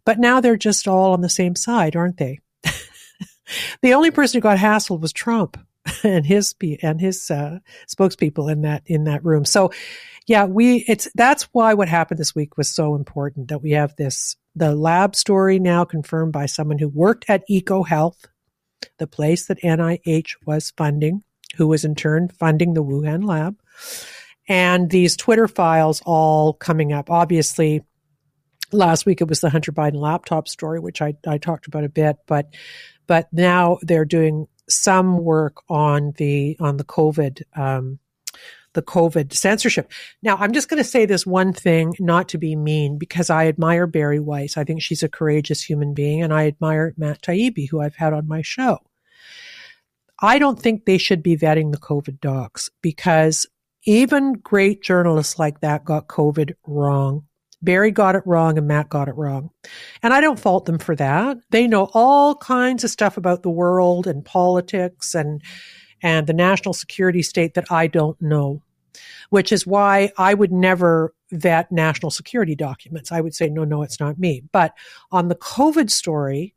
But 0.04 0.18
now 0.18 0.40
they're 0.40 0.56
just 0.56 0.88
all 0.88 1.12
on 1.12 1.20
the 1.20 1.28
same 1.28 1.54
side, 1.54 1.96
aren't 1.96 2.16
they? 2.18 2.40
the 3.82 3.94
only 3.94 4.10
person 4.10 4.38
who 4.38 4.42
got 4.42 4.58
hassled 4.58 5.00
was 5.00 5.12
Trump 5.12 5.58
and 6.04 6.24
his 6.26 6.54
and 6.82 7.00
his 7.00 7.30
uh, 7.30 7.58
spokespeople 7.88 8.50
in 8.50 8.62
that 8.62 8.82
in 8.86 9.04
that 9.04 9.24
room. 9.24 9.44
So, 9.44 9.72
yeah, 10.26 10.44
we 10.44 10.84
it's 10.88 11.08
that's 11.14 11.44
why 11.52 11.74
what 11.74 11.88
happened 11.88 12.18
this 12.18 12.34
week 12.34 12.56
was 12.56 12.74
so 12.74 12.94
important 12.94 13.48
that 13.48 13.62
we 13.62 13.72
have 13.72 13.94
this 13.96 14.36
the 14.54 14.74
lab 14.74 15.16
story 15.16 15.58
now 15.58 15.84
confirmed 15.84 16.32
by 16.32 16.46
someone 16.46 16.78
who 16.78 16.88
worked 16.88 17.24
at 17.28 17.44
EcoHealth, 17.50 18.26
the 18.98 19.06
place 19.06 19.46
that 19.46 19.60
NIH 19.62 20.36
was 20.44 20.72
funding, 20.76 21.22
who 21.56 21.66
was 21.66 21.84
in 21.84 21.94
turn 21.94 22.28
funding 22.28 22.74
the 22.74 22.84
Wuhan 22.84 23.24
lab. 23.24 23.56
and 24.48 24.90
these 24.90 25.16
Twitter 25.16 25.48
files 25.48 26.02
all 26.04 26.52
coming 26.52 26.92
up. 26.92 27.10
Obviously, 27.10 27.82
last 28.72 29.06
week 29.06 29.20
it 29.20 29.28
was 29.28 29.40
the 29.40 29.50
Hunter 29.50 29.72
Biden 29.72 30.00
laptop 30.00 30.48
story, 30.48 30.80
which 30.80 31.00
I, 31.00 31.14
I 31.26 31.38
talked 31.38 31.66
about 31.66 31.84
a 31.84 31.88
bit, 31.88 32.16
but 32.26 32.48
but 33.06 33.28
now 33.32 33.78
they're 33.82 34.04
doing 34.04 34.46
some 34.68 35.18
work 35.18 35.56
on 35.68 36.12
the 36.16 36.56
on 36.60 36.76
the 36.76 36.84
COVID 36.84 37.42
um, 37.56 37.98
the 38.74 38.82
COVID 38.82 39.32
censorship. 39.32 39.90
Now, 40.22 40.36
I'm 40.36 40.52
just 40.52 40.68
going 40.68 40.82
to 40.82 40.88
say 40.88 41.06
this 41.06 41.26
one 41.26 41.52
thing, 41.52 41.94
not 41.98 42.28
to 42.30 42.38
be 42.38 42.56
mean, 42.56 42.98
because 42.98 43.30
I 43.30 43.46
admire 43.46 43.86
Bari 43.86 44.20
Weiss. 44.20 44.56
I 44.56 44.64
think 44.64 44.82
she's 44.82 45.02
a 45.02 45.08
courageous 45.08 45.62
human 45.62 45.94
being, 45.94 46.22
and 46.22 46.32
I 46.32 46.46
admire 46.46 46.94
Matt 46.96 47.22
Taibbi, 47.22 47.68
who 47.70 47.80
I've 47.80 47.96
had 47.96 48.12
on 48.12 48.28
my 48.28 48.42
show. 48.42 48.78
I 50.20 50.38
don't 50.38 50.58
think 50.58 50.84
they 50.84 50.98
should 50.98 51.22
be 51.22 51.36
vetting 51.36 51.72
the 51.72 51.78
COVID 51.78 52.20
docs 52.20 52.70
because 52.80 53.44
even 53.84 54.34
great 54.34 54.82
journalists 54.82 55.38
like 55.38 55.60
that 55.60 55.84
got 55.84 56.06
COVID 56.06 56.52
wrong. 56.64 57.24
Bari 57.60 57.90
got 57.90 58.16
it 58.16 58.22
wrong 58.26 58.58
and 58.58 58.66
Matt 58.66 58.88
got 58.88 59.08
it 59.08 59.16
wrong. 59.16 59.50
And 60.02 60.12
I 60.12 60.20
don't 60.20 60.38
fault 60.38 60.66
them 60.66 60.78
for 60.78 60.94
that. 60.96 61.38
They 61.50 61.66
know 61.66 61.90
all 61.92 62.36
kinds 62.36 62.84
of 62.84 62.90
stuff 62.90 63.16
about 63.16 63.42
the 63.42 63.50
world 63.50 64.06
and 64.06 64.24
politics 64.24 65.14
and 65.14 65.42
and 66.02 66.26
the 66.26 66.34
national 66.34 66.74
security 66.74 67.22
state 67.22 67.54
that 67.54 67.70
I 67.70 67.86
don't 67.86 68.20
know, 68.20 68.62
which 69.30 69.52
is 69.52 69.66
why 69.66 70.12
I 70.18 70.34
would 70.34 70.52
never 70.52 71.14
vet 71.30 71.72
national 71.72 72.10
security 72.10 72.54
documents. 72.54 73.12
I 73.12 73.20
would 73.20 73.34
say, 73.34 73.48
no, 73.48 73.64
no, 73.64 73.82
it's 73.82 74.00
not 74.00 74.18
me. 74.18 74.42
But 74.52 74.74
on 75.10 75.28
the 75.28 75.36
COVID 75.36 75.90
story, 75.90 76.54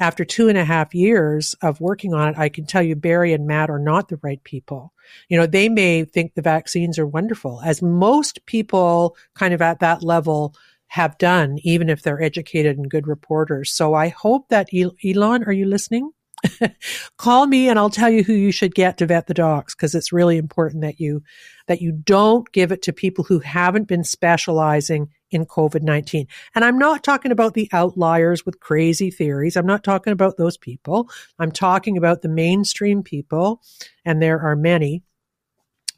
after 0.00 0.24
two 0.24 0.48
and 0.48 0.56
a 0.56 0.64
half 0.64 0.94
years 0.94 1.54
of 1.60 1.80
working 1.80 2.14
on 2.14 2.28
it, 2.28 2.38
I 2.38 2.48
can 2.48 2.66
tell 2.66 2.82
you 2.82 2.94
Bari 2.94 3.32
and 3.32 3.46
Matt 3.46 3.70
are 3.70 3.80
not 3.80 4.08
the 4.08 4.18
right 4.22 4.42
people. 4.44 4.92
You 5.28 5.36
know, 5.36 5.46
they 5.46 5.68
may 5.68 6.04
think 6.04 6.34
the 6.34 6.42
vaccines 6.42 6.98
are 6.98 7.06
wonderful, 7.06 7.60
as 7.64 7.82
most 7.82 8.44
people 8.46 9.16
kind 9.34 9.52
of 9.54 9.62
at 9.62 9.80
that 9.80 10.02
level 10.02 10.54
have 10.88 11.18
done, 11.18 11.58
even 11.62 11.90
if 11.90 12.02
they're 12.02 12.22
educated 12.22 12.78
and 12.78 12.90
good 12.90 13.06
reporters. 13.06 13.70
So 13.70 13.94
I 13.94 14.08
hope 14.08 14.48
that 14.48 14.68
Elon, 14.72 15.44
are 15.44 15.52
you 15.52 15.66
listening? 15.66 16.12
Call 17.16 17.46
me 17.46 17.68
and 17.68 17.78
I'll 17.78 17.90
tell 17.90 18.10
you 18.10 18.22
who 18.22 18.32
you 18.32 18.52
should 18.52 18.74
get 18.74 18.98
to 18.98 19.06
vet 19.06 19.26
the 19.26 19.34
docs 19.34 19.74
because 19.74 19.94
it's 19.94 20.12
really 20.12 20.36
important 20.36 20.82
that 20.82 21.00
you 21.00 21.22
that 21.66 21.82
you 21.82 21.92
don't 21.92 22.50
give 22.52 22.72
it 22.72 22.82
to 22.82 22.92
people 22.92 23.24
who 23.24 23.40
haven't 23.40 23.88
been 23.88 24.04
specializing 24.04 25.08
in 25.30 25.44
COVID-19. 25.44 26.26
And 26.54 26.64
I'm 26.64 26.78
not 26.78 27.04
talking 27.04 27.30
about 27.30 27.52
the 27.52 27.68
outliers 27.72 28.46
with 28.46 28.60
crazy 28.60 29.10
theories. 29.10 29.56
I'm 29.56 29.66
not 29.66 29.84
talking 29.84 30.14
about 30.14 30.38
those 30.38 30.56
people. 30.56 31.10
I'm 31.38 31.52
talking 31.52 31.98
about 31.98 32.22
the 32.22 32.28
mainstream 32.28 33.02
people 33.02 33.60
and 34.04 34.22
there 34.22 34.40
are 34.40 34.56
many 34.56 35.02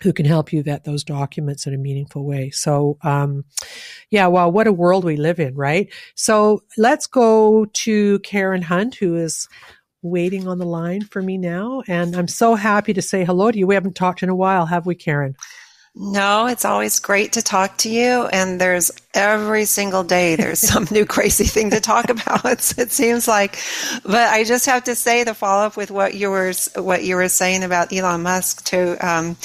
who 0.03 0.13
can 0.13 0.25
help 0.25 0.53
you 0.53 0.63
vet 0.63 0.85
those 0.85 1.05
documents 1.05 1.67
in 1.67 1.75
a 1.75 1.79
meaningful 1.79 2.25
way. 2.25 2.51
So, 2.51 2.97
um, 3.03 3.45
yeah, 4.11 4.29
well, 4.29 4.51
what 4.51 4.67
a 4.67 4.73
world 4.73 5.05
we 5.05 5.17
live 5.17 5.39
in, 5.39 5.55
right? 5.55 5.93
So 6.15 6.63
let's 6.79 7.07
go 7.07 7.67
to 7.67 8.19
Karen 8.21 8.63
Hunt, 8.63 8.95
who 8.95 9.17
is 9.17 9.47
waiting 10.03 10.49
on 10.49 10.59
the 10.59 10.67
line 10.67 11.03
for 11.03 11.21
me 11.21 11.39
now. 11.39 11.83
And 11.89 12.17
I'm 12.17 12.29
so 12.29 12.55
happy 12.55 12.95
to 12.95 13.03
say 13.03 13.25
hello 13.25 13.51
to 13.51 13.59
you. 13.59 13.67
We 13.67 13.75
haven't 13.75 13.97
talked 13.97 14.23
in 14.23 14.29
a 14.29 14.35
while, 14.35 14.67
have 14.67 14.87
we, 14.87 14.95
Karen? 14.95 15.37
No, 15.95 16.47
it's 16.47 16.65
always 16.65 17.01
great 17.01 17.33
to 17.33 17.43
talk 17.43 17.77
to 17.79 17.91
you. 17.91 18.27
And 18.27 18.61
there's 18.61 18.93
every 19.13 19.65
single 19.65 20.05
day, 20.05 20.37
there's 20.37 20.61
some 20.61 20.87
new 20.91 21.05
crazy 21.05 21.45
thing 21.45 21.71
to 21.71 21.81
talk 21.81 22.09
about. 22.11 22.45
it 22.79 22.93
seems 22.93 23.27
like, 23.27 23.59
but 24.05 24.29
I 24.29 24.45
just 24.45 24.67
have 24.67 24.85
to 24.85 24.95
say 24.95 25.25
the 25.25 25.35
follow 25.35 25.67
up 25.67 25.77
with 25.77 25.91
what 25.91 26.15
you 26.15 26.31
were, 26.31 26.53
what 26.77 27.03
you 27.05 27.17
were 27.17 27.29
saying 27.29 27.65
about 27.65 27.93
Elon 27.93 28.23
Musk 28.23 28.65
to, 28.67 28.97
um, 29.07 29.37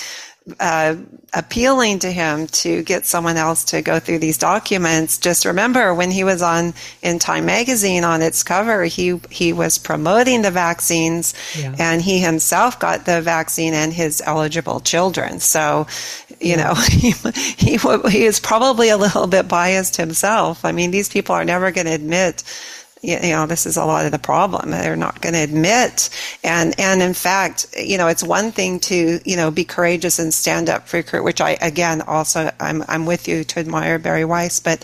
uh, 0.60 0.96
appealing 1.34 2.00
to 2.00 2.12
him 2.12 2.46
to 2.48 2.84
get 2.84 3.06
someone 3.06 3.36
else 3.36 3.64
to 3.66 3.82
go 3.82 4.00
through 4.00 4.20
these 4.20 4.38
documents. 4.38 5.18
Just 5.18 5.44
remember 5.44 5.94
when 5.94 6.12
he 6.12 6.24
was 6.24 6.42
on 6.42 6.74
in 7.02 7.18
Time 7.18 7.46
magazine 7.46 8.04
on 8.04 8.22
its 8.22 8.44
cover, 8.44 8.84
he 8.84 9.20
he 9.32 9.54
was 9.54 9.78
promoting 9.78 10.44
the 10.44 10.52
vaccines, 10.52 11.34
yeah. 11.58 11.76
and 11.80 12.02
he 12.02 12.20
himself 12.20 12.80
got 12.80 13.06
the 13.06 13.22
vaccine 13.22 13.74
and 13.74 13.92
his 13.92 14.22
eligible 14.26 14.80
children. 14.80 15.40
So, 15.40 15.88
you 16.40 16.52
yeah. 16.52 16.64
know, 16.68 16.74
he, 16.90 17.12
he 17.58 17.78
he 18.10 18.26
is 18.26 18.40
probably 18.40 18.90
a 18.90 18.98
little 18.98 19.28
bit 19.28 19.48
biased 19.48 19.96
himself. 19.96 20.64
I 20.64 20.72
mean, 20.72 20.92
these 20.92 21.10
people 21.10 21.34
are 21.34 21.46
never 21.46 21.72
going 21.72 21.88
to 21.88 21.94
admit 21.94 22.44
you 23.06 23.20
know, 23.32 23.46
this 23.46 23.66
is 23.66 23.78
a 23.78 23.86
lot 23.86 24.06
of 24.06 24.12
the 24.12 24.20
problem. 24.20 24.72
They're 24.72 24.96
not 24.96 25.22
going 25.22 25.34
to 25.34 25.44
admit. 25.44 26.10
And, 26.44 26.78
and 26.80 27.02
in 27.02 27.14
fact, 27.14 27.68
you 27.78 27.98
know, 27.98 28.08
it's 28.08 28.24
one 28.24 28.52
thing 28.52 28.80
to, 28.82 29.20
you 29.24 29.36
know, 29.36 29.52
be 29.52 29.64
courageous 29.64 30.20
and 30.20 30.34
stand 30.34 30.70
up 30.70 30.88
for 30.88 30.98
your, 30.98 31.24
which 31.24 31.42
I, 31.42 31.58
again, 31.62 32.02
also, 32.02 32.52
I'm, 32.60 32.84
I'm 32.88 33.06
with 33.06 33.28
you 33.28 33.44
to 33.44 33.60
admire 33.60 34.00
Bari 34.00 34.26
Weiss, 34.26 34.60
but 34.60 34.84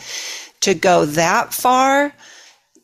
to 0.62 0.74
go 0.74 1.06
that 1.06 1.54
far 1.54 2.14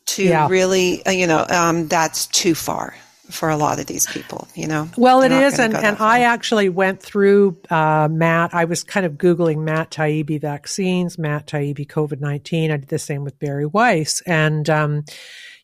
to 0.06 0.24
yeah. 0.24 0.48
really, 0.48 1.04
uh, 1.06 1.10
you 1.10 1.26
know, 1.26 1.46
um, 1.48 1.88
that's 1.88 2.26
too 2.26 2.54
far 2.54 2.94
for 3.30 3.50
a 3.50 3.56
lot 3.56 3.78
of 3.78 3.86
these 3.86 4.06
people, 4.06 4.48
you 4.54 4.66
know. 4.66 4.88
Well, 4.96 5.22
it 5.22 5.32
is, 5.32 5.58
and, 5.58 5.76
and 5.76 5.98
I 5.98 6.22
actually 6.22 6.68
went 6.68 7.02
through 7.02 7.58
uh, 7.70 8.08
Matt. 8.10 8.54
I 8.54 8.64
was 8.64 8.82
kind 8.82 9.04
of 9.04 9.14
googling 9.14 9.58
Matt 9.58 9.90
Taibbi 9.90 10.40
vaccines, 10.40 11.18
Matt 11.18 11.46
Taibbi 11.46 11.86
COVID 11.86 12.20
nineteen. 12.20 12.70
I 12.70 12.78
did 12.78 12.88
the 12.88 12.98
same 12.98 13.24
with 13.24 13.38
Bari 13.38 13.66
Weiss, 13.66 14.22
and 14.22 14.68
um, 14.70 15.04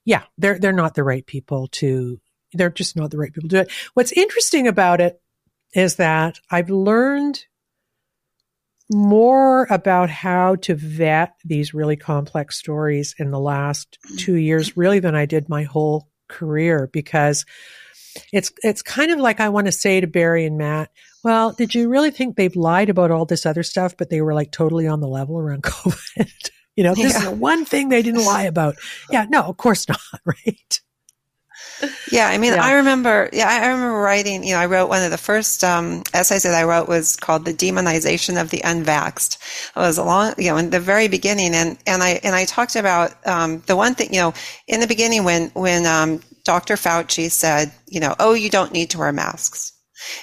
yeah, 0.05 0.25
they're 0.39 0.59
they're 0.59 0.73
not 0.73 0.95
the 0.95 1.05
right 1.05 1.27
people 1.27 1.69
to. 1.69 2.21
They're 2.53 2.71
just 2.71 2.97
not 2.97 3.11
the 3.11 3.19
right 3.19 3.33
people 3.33 3.49
to 3.49 3.57
do 3.57 3.63
it. 3.63 3.71
What's 3.95 4.13
interesting 4.13 4.69
about 4.69 5.01
it 5.01 5.21
is 5.75 5.97
that 5.97 6.39
I've 6.51 6.71
learned 6.71 7.45
more 8.93 9.67
about 9.71 10.11
how 10.11 10.57
to 10.57 10.75
vet 10.75 11.35
these 11.45 11.75
really 11.75 11.97
complex 11.97 12.59
stories 12.59 13.15
in 13.19 13.31
the 13.31 13.41
last 13.41 13.99
two 14.19 14.35
years, 14.35 14.77
really, 14.77 15.01
than 15.01 15.15
I 15.15 15.27
did 15.27 15.49
my 15.49 15.65
whole 15.65 16.07
career 16.35 16.89
because 16.93 17.45
it's 18.33 18.53
it's 18.63 18.83
kind 18.83 19.11
of 19.11 19.19
like 19.19 19.41
I 19.41 19.49
want 19.49 19.67
to 19.67 19.73
say 19.73 20.01
to 20.01 20.07
Bari 20.07 20.45
and 20.45 20.59
Matt, 20.59 20.91
well, 21.23 21.53
did 21.53 21.75
you 21.75 21.89
really 21.89 22.11
think 22.11 22.37
they've 22.37 22.55
lied 22.55 22.89
about 22.89 23.11
all 23.11 23.25
this 23.25 23.47
other 23.47 23.63
stuff, 23.63 23.97
but 23.97 24.11
they 24.11 24.21
were 24.21 24.35
like 24.35 24.53
totally 24.53 24.87
on 24.87 25.01
the 25.01 25.09
level 25.09 25.39
around 25.39 25.63
COVID? 25.65 26.51
you 26.77 26.85
know, 26.85 26.95
this 26.95 27.13
yeah. 27.13 27.19
is 27.19 27.25
the 27.25 27.31
one 27.31 27.65
thing 27.65 27.89
they 27.89 28.03
didn't 28.03 28.25
lie 28.25 28.43
about. 28.43 28.77
Yeah, 29.11 29.27
no, 29.29 29.43
of 29.43 29.57
course 29.57 29.89
not, 29.89 30.01
right? 30.25 30.81
Yeah, 32.11 32.29
I 32.29 32.39
mean, 32.39 32.55
yeah. 32.55 32.65
I 32.65 32.75
remember. 32.75 33.29
Yeah, 33.33 33.49
I 33.49 33.69
remember 33.69 33.99
writing. 34.01 34.45
You 34.45 34.55
know, 34.55 34.61
I 34.61 34.67
wrote 34.67 34.89
one 34.89 35.03
of 35.03 35.11
the 35.11 35.19
first 35.19 35.65
um, 35.65 36.03
essays 36.13 36.43
that 36.45 36.55
I 36.55 36.65
wrote 36.65 36.89
was 36.89 37.17
called 37.17 37.45
"The 37.45 37.55
Demonization 37.55 38.41
of 38.41 38.51
the 38.51 38.61
Unvaxxed." 38.65 39.39
It 39.77 39.81
was 39.81 39.99
a 39.99 40.05
long, 40.05 40.35
you 40.39 40.51
know, 40.51 40.57
in 40.57 40.71
the 40.71 40.81
very 40.81 41.09
beginning, 41.09 41.55
and 41.55 41.79
and 41.87 42.03
I 42.03 42.21
and 42.23 42.35
I 42.35 42.45
talked 42.45 42.77
about 42.77 43.15
um, 43.27 43.63
the 43.67 43.77
one 43.77 43.95
thing. 43.95 44.13
You 44.13 44.21
know, 44.21 44.35
in 44.69 44.81
the 44.81 44.87
beginning 44.87 45.25
when 45.25 45.51
when 45.55 45.87
um, 45.87 46.21
Dr. 46.45 46.75
Fauci 46.77 47.31
said, 47.31 47.73
you 47.87 48.01
know, 48.01 48.15
oh, 48.21 48.35
you 48.35 48.51
don't 48.51 48.73
need 48.73 48.91
to 48.91 48.99
wear 48.99 49.13
masks, 49.13 49.73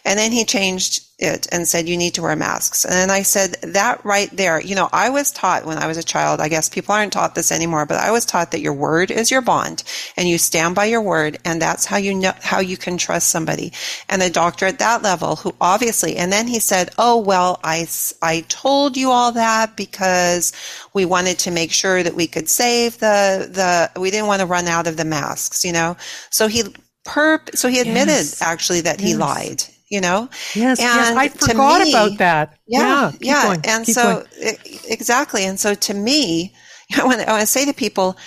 and 0.05 0.17
then 0.17 0.31
he 0.31 0.45
changed 0.45 1.05
it 1.21 1.47
and 1.51 1.67
said, 1.67 1.87
you 1.87 1.95
need 1.95 2.15
to 2.15 2.21
wear 2.21 2.35
masks. 2.35 2.83
And 2.83 3.11
I 3.11 3.21
said, 3.21 3.53
that 3.61 4.03
right 4.03 4.29
there, 4.35 4.59
you 4.59 4.75
know, 4.75 4.89
I 4.91 5.09
was 5.09 5.31
taught 5.31 5.65
when 5.65 5.77
I 5.77 5.87
was 5.87 5.97
a 5.97 6.03
child, 6.03 6.41
I 6.41 6.49
guess 6.49 6.67
people 6.67 6.95
aren't 6.95 7.13
taught 7.13 7.35
this 7.35 7.51
anymore, 7.51 7.85
but 7.85 7.99
I 7.99 8.11
was 8.11 8.25
taught 8.25 8.51
that 8.51 8.59
your 8.61 8.73
word 8.73 9.11
is 9.11 9.29
your 9.29 9.41
bond 9.41 9.83
and 10.17 10.27
you 10.27 10.37
stand 10.37 10.75
by 10.75 10.85
your 10.85 11.01
word. 11.01 11.37
And 11.45 11.61
that's 11.61 11.85
how 11.85 11.97
you 11.97 12.15
know, 12.15 12.33
how 12.41 12.59
you 12.59 12.75
can 12.75 12.97
trust 12.97 13.29
somebody. 13.29 13.71
And 14.09 14.21
the 14.21 14.29
doctor 14.29 14.65
at 14.65 14.79
that 14.79 15.03
level 15.03 15.35
who 15.35 15.53
obviously, 15.61 16.17
and 16.17 16.31
then 16.31 16.47
he 16.47 16.59
said, 16.59 16.89
oh, 16.97 17.19
well, 17.19 17.59
I, 17.63 17.87
I 18.21 18.41
told 18.47 18.97
you 18.97 19.11
all 19.11 19.31
that 19.33 19.77
because 19.77 20.51
we 20.93 21.05
wanted 21.05 21.37
to 21.39 21.51
make 21.51 21.71
sure 21.71 22.01
that 22.01 22.15
we 22.15 22.27
could 22.27 22.49
save 22.49 22.97
the, 22.97 23.47
the, 23.51 23.99
we 23.99 24.09
didn't 24.09 24.27
want 24.27 24.41
to 24.41 24.47
run 24.47 24.67
out 24.67 24.87
of 24.87 24.97
the 24.97 25.05
masks, 25.05 25.63
you 25.63 25.71
know? 25.71 25.95
So 26.31 26.47
he, 26.47 26.63
perp, 27.05 27.55
so 27.55 27.67
he 27.67 27.79
admitted 27.79 28.09
yes. 28.09 28.41
actually 28.41 28.81
that 28.81 28.99
yes. 28.99 29.09
he 29.09 29.15
lied 29.15 29.63
you 29.91 29.99
know? 29.99 30.29
Yes, 30.55 30.79
and 30.79 30.87
yes, 30.87 31.17
I 31.17 31.27
forgot 31.27 31.81
me, 31.83 31.91
about 31.91 32.17
that. 32.17 32.57
Yeah, 32.65 33.11
yeah. 33.11 33.17
yeah. 33.19 33.43
Going, 33.43 33.61
and 33.65 33.85
so, 33.85 34.25
going. 34.41 34.55
exactly. 34.87 35.43
And 35.43 35.59
so 35.59 35.75
to 35.75 35.93
me, 35.93 36.53
when, 36.97 37.19
when 37.19 37.29
I 37.29 37.43
say 37.43 37.65
to 37.65 37.73
people, 37.73 38.17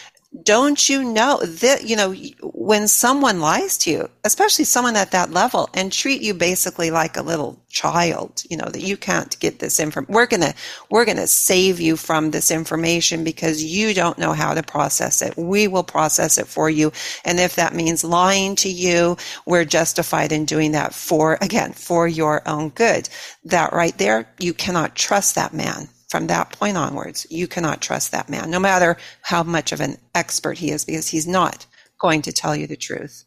don't 0.42 0.88
you 0.88 1.04
know 1.04 1.38
that, 1.38 1.84
you 1.84 1.94
know, 1.94 2.12
when 2.42 2.88
someone 2.88 3.40
lies 3.40 3.78
to 3.78 3.90
you, 3.90 4.10
especially 4.24 4.64
someone 4.64 4.96
at 4.96 5.12
that 5.12 5.30
level 5.30 5.70
and 5.74 5.92
treat 5.92 6.22
you 6.22 6.34
basically 6.34 6.90
like 6.90 7.16
a 7.16 7.22
little 7.22 7.60
child, 7.68 8.42
you 8.50 8.56
know, 8.56 8.64
that 8.64 8.82
you 8.82 8.96
can't 8.96 9.38
get 9.38 9.60
this 9.60 9.78
information. 9.78 10.12
We're 10.12 10.26
going 10.26 10.42
to, 10.42 10.54
we're 10.90 11.04
going 11.04 11.18
to 11.18 11.28
save 11.28 11.78
you 11.78 11.96
from 11.96 12.32
this 12.32 12.50
information 12.50 13.22
because 13.22 13.62
you 13.62 13.94
don't 13.94 14.18
know 14.18 14.32
how 14.32 14.54
to 14.54 14.62
process 14.62 15.22
it. 15.22 15.36
We 15.36 15.68
will 15.68 15.84
process 15.84 16.36
it 16.36 16.48
for 16.48 16.68
you. 16.68 16.90
And 17.24 17.38
if 17.38 17.54
that 17.54 17.74
means 17.74 18.02
lying 18.02 18.56
to 18.56 18.68
you, 18.68 19.16
we're 19.46 19.64
justified 19.64 20.32
in 20.32 20.46
doing 20.46 20.72
that 20.72 20.94
for, 20.94 21.38
again, 21.42 21.72
for 21.72 22.08
your 22.08 22.42
own 22.48 22.70
good. 22.70 23.08
That 23.44 23.72
right 23.72 23.96
there, 23.98 24.28
you 24.40 24.52
cannot 24.52 24.96
trust 24.96 25.36
that 25.36 25.54
man 25.54 25.88
from 26.14 26.28
that 26.28 26.52
point 26.52 26.76
onwards, 26.76 27.26
you 27.28 27.48
cannot 27.48 27.80
trust 27.80 28.12
that 28.12 28.28
man, 28.28 28.48
no 28.48 28.60
matter 28.60 28.96
how 29.22 29.42
much 29.42 29.72
of 29.72 29.80
an 29.80 29.96
expert 30.14 30.56
he 30.56 30.70
is, 30.70 30.84
because 30.84 31.08
he's 31.08 31.26
not 31.26 31.66
going 31.98 32.22
to 32.22 32.30
tell 32.30 32.54
you 32.54 32.68
the 32.68 32.76
truth. 32.76 33.24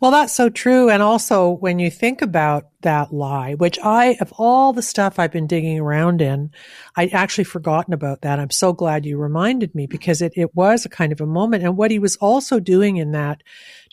Well, 0.00 0.10
that's 0.10 0.32
so 0.32 0.48
true. 0.48 0.88
And 0.88 1.02
also, 1.02 1.50
when 1.50 1.78
you 1.78 1.90
think 1.90 2.22
about 2.22 2.68
that 2.80 3.12
lie, 3.12 3.52
which 3.52 3.78
I, 3.80 4.16
of 4.18 4.32
all 4.38 4.72
the 4.72 4.80
stuff 4.80 5.18
I've 5.18 5.30
been 5.30 5.46
digging 5.46 5.78
around 5.78 6.22
in, 6.22 6.52
I'd 6.96 7.12
actually 7.12 7.44
forgotten 7.44 7.92
about 7.92 8.22
that. 8.22 8.38
I'm 8.38 8.50
so 8.50 8.72
glad 8.72 9.04
you 9.04 9.18
reminded 9.18 9.74
me 9.74 9.86
because 9.86 10.22
it, 10.22 10.32
it 10.36 10.54
was 10.54 10.86
a 10.86 10.88
kind 10.88 11.12
of 11.12 11.20
a 11.20 11.26
moment. 11.26 11.64
And 11.64 11.76
what 11.76 11.90
he 11.90 11.98
was 11.98 12.16
also 12.16 12.60
doing 12.60 12.96
in 12.96 13.12
that 13.12 13.42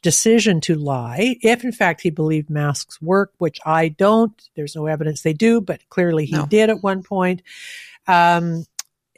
decision 0.02 0.62
to 0.62 0.76
lie, 0.76 1.38
if 1.42 1.64
in 1.64 1.72
fact 1.72 2.02
he 2.02 2.10
believed 2.10 2.50
masks 2.50 3.02
work, 3.02 3.34
which 3.38 3.60
I 3.66 3.90
don't, 3.90 4.34
there's 4.56 4.76
no 4.76 4.88
evidence 4.88 5.22
they 5.22 5.34
do, 5.34 5.62
but 5.62 5.88
clearly 5.90 6.26
he 6.26 6.36
no. 6.36 6.46
did 6.46 6.70
at 6.70 6.84
one 6.84 7.04
point. 7.04 7.42
Um, 8.08 8.66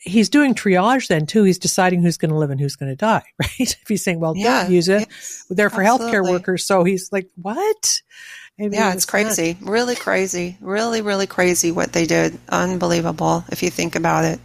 he's 0.03 0.29
doing 0.29 0.53
triage 0.53 1.07
then 1.07 1.25
too. 1.25 1.43
He's 1.43 1.57
deciding 1.57 2.01
who's 2.01 2.17
going 2.17 2.31
to 2.31 2.37
live 2.37 2.49
and 2.49 2.59
who's 2.59 2.75
going 2.75 2.91
to 2.91 2.95
die, 2.95 3.23
right? 3.41 3.51
if 3.59 3.87
he's 3.87 4.03
saying, 4.03 4.19
well, 4.19 4.35
yeah, 4.35 4.63
don't 4.63 4.71
use 4.71 4.89
it. 4.89 5.07
They're 5.49 5.69
for 5.69 5.81
absolutely. 5.81 6.17
healthcare 6.17 6.29
workers. 6.29 6.65
So 6.65 6.83
he's 6.83 7.11
like, 7.11 7.29
what? 7.41 8.01
Maybe 8.60 8.75
yeah, 8.75 8.93
it's 8.93 9.05
crazy. 9.05 9.57
Not. 9.60 9.72
Really 9.72 9.95
crazy. 9.95 10.57
Really, 10.62 11.01
really 11.01 11.25
crazy 11.25 11.72
what 11.72 11.93
they 11.93 12.05
did. 12.05 12.38
Unbelievable 12.50 13.43
if 13.51 13.63
you 13.63 13.72
think 13.72 13.95
about 13.95 14.25
it. 14.25 14.39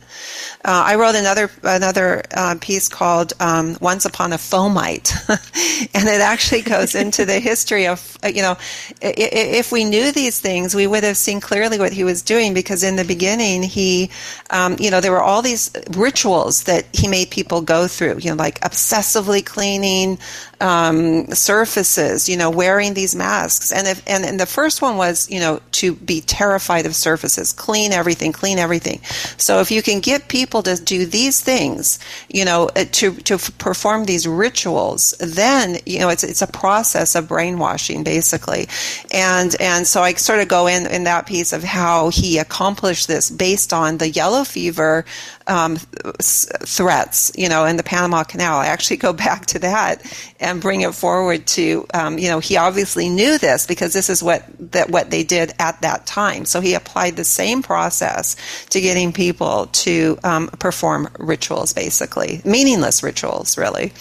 Uh, 0.65 0.83
I 0.87 0.95
wrote 0.97 1.15
another 1.15 1.51
another 1.63 2.23
uh, 2.35 2.57
piece 2.59 2.89
called 2.89 3.35
um, 3.39 3.77
"Once 3.83 4.07
Upon 4.07 4.33
a 4.33 4.37
Fomite," 4.37 5.13
and 5.95 6.09
it 6.09 6.23
actually 6.23 6.63
goes 6.63 6.95
into 6.95 7.27
the 7.27 7.39
history 7.39 7.87
of 7.87 8.17
uh, 8.25 8.29
you 8.29 8.41
know 8.41 8.57
if 9.03 9.73
we 9.73 9.85
knew 9.85 10.11
these 10.11 10.41
things, 10.41 10.75
we 10.75 10.87
would 10.87 11.05
have 11.05 11.19
seen 11.19 11.39
clearly 11.41 11.79
what 11.79 11.93
he 11.93 12.03
was 12.03 12.23
doing 12.23 12.55
because 12.55 12.83
in 12.83 12.97
the 12.97 13.05
beginning 13.05 13.63
he 13.63 14.11
um, 14.51 14.75
you 14.81 14.91
know 14.91 15.03
there 15.03 15.13
were 15.13 15.23
all 15.23 15.43
these 15.43 15.71
rituals 15.91 16.65
that 16.65 16.87
he 16.95 17.09
made 17.09 17.31
people 17.31 17.61
go 17.61 17.87
through. 17.87 18.19
You 18.21 18.31
know, 18.31 18.37
like 18.37 18.59
obsessively 18.61 19.45
cleaning 19.45 20.19
um, 20.61 21.27
surfaces. 21.29 22.29
You 22.29 22.37
know, 22.37 22.51
wearing 22.51 22.95
these 22.95 23.15
masks, 23.15 23.73
and 23.73 23.87
if 23.87 24.03
and, 24.07 24.25
and 24.25 24.39
the 24.39 24.47
first 24.47 24.83
one 24.83 24.97
was 24.97 25.31
you 25.31 25.41
know 25.41 25.61
to 25.73 25.95
be 25.95 26.21
terrified 26.21 26.87
of 26.87 26.95
surfaces, 26.95 27.53
clean 27.53 27.93
everything, 27.93 28.33
clean 28.33 28.59
everything. 28.59 29.01
So 29.37 29.61
if 29.61 29.71
you 29.71 29.83
can 29.83 30.01
get 30.01 30.29
people 30.29 30.63
to 30.63 30.77
do 30.77 31.07
these 31.07 31.41
things, 31.41 31.99
you 32.29 32.45
know, 32.45 32.69
uh, 32.77 32.85
to 32.93 33.15
to 33.15 33.39
perform 33.59 34.05
these 34.05 34.27
rituals, 34.27 35.15
then 35.21 35.79
you 35.87 35.99
know 36.01 36.09
it's 36.09 36.25
it's 36.25 36.43
a 36.43 36.47
process 36.47 37.15
of 37.15 37.29
brainwashing 37.29 38.05
basically, 38.05 38.69
and 39.13 39.55
and 39.61 39.87
so 39.87 40.03
I 40.03 40.15
sort 40.15 40.41
of 40.41 40.49
go 40.49 40.67
in 40.67 40.87
in 40.87 41.05
that 41.05 41.27
piece 41.27 41.53
of 41.53 41.63
how 41.63 42.11
he 42.11 42.39
accomplished 42.39 43.09
this 43.09 43.31
based 43.31 43.73
on 43.73 43.99
the 43.99 44.09
yellow 44.09 44.45
fever 44.45 45.05
um, 45.47 45.77
threats, 45.77 47.33
you 47.35 47.49
know, 47.49 47.65
in 47.65 47.77
the 47.77 47.83
Panama 47.83 48.23
Canal. 48.23 48.59
I 48.59 48.67
actually 48.67 48.99
go 48.99 49.13
back 49.29 49.47
to 49.47 49.59
that 49.61 50.03
and 50.49 50.63
bring 50.63 50.81
it 50.81 50.95
forward 50.95 51.47
to, 51.47 51.87
um, 51.93 52.19
you 52.19 52.29
know, 52.29 52.39
he 52.39 52.57
obviously 52.57 53.09
knew 53.09 53.39
this 53.39 53.67
because 53.67 53.93
this 53.93 54.09
is 54.09 54.23
what 54.23 54.45
that 54.73 54.91
what 54.91 55.11
they 55.11 55.23
did 55.23 55.53
at 55.59 55.81
that 55.83 56.07
time. 56.07 56.45
So 56.45 56.61
he 56.61 56.75
applied 56.75 57.17
the 57.17 57.25
same 57.25 57.63
process 57.63 58.37
to 58.71 58.81
getting 58.81 59.13
people 59.13 59.67
to 59.67 60.19
um, 60.25 60.49
perform 60.59 61.09
rituals, 61.19 61.73
basically 61.73 62.41
meaningless 62.45 63.03
rituals, 63.03 63.59
really. 63.59 63.93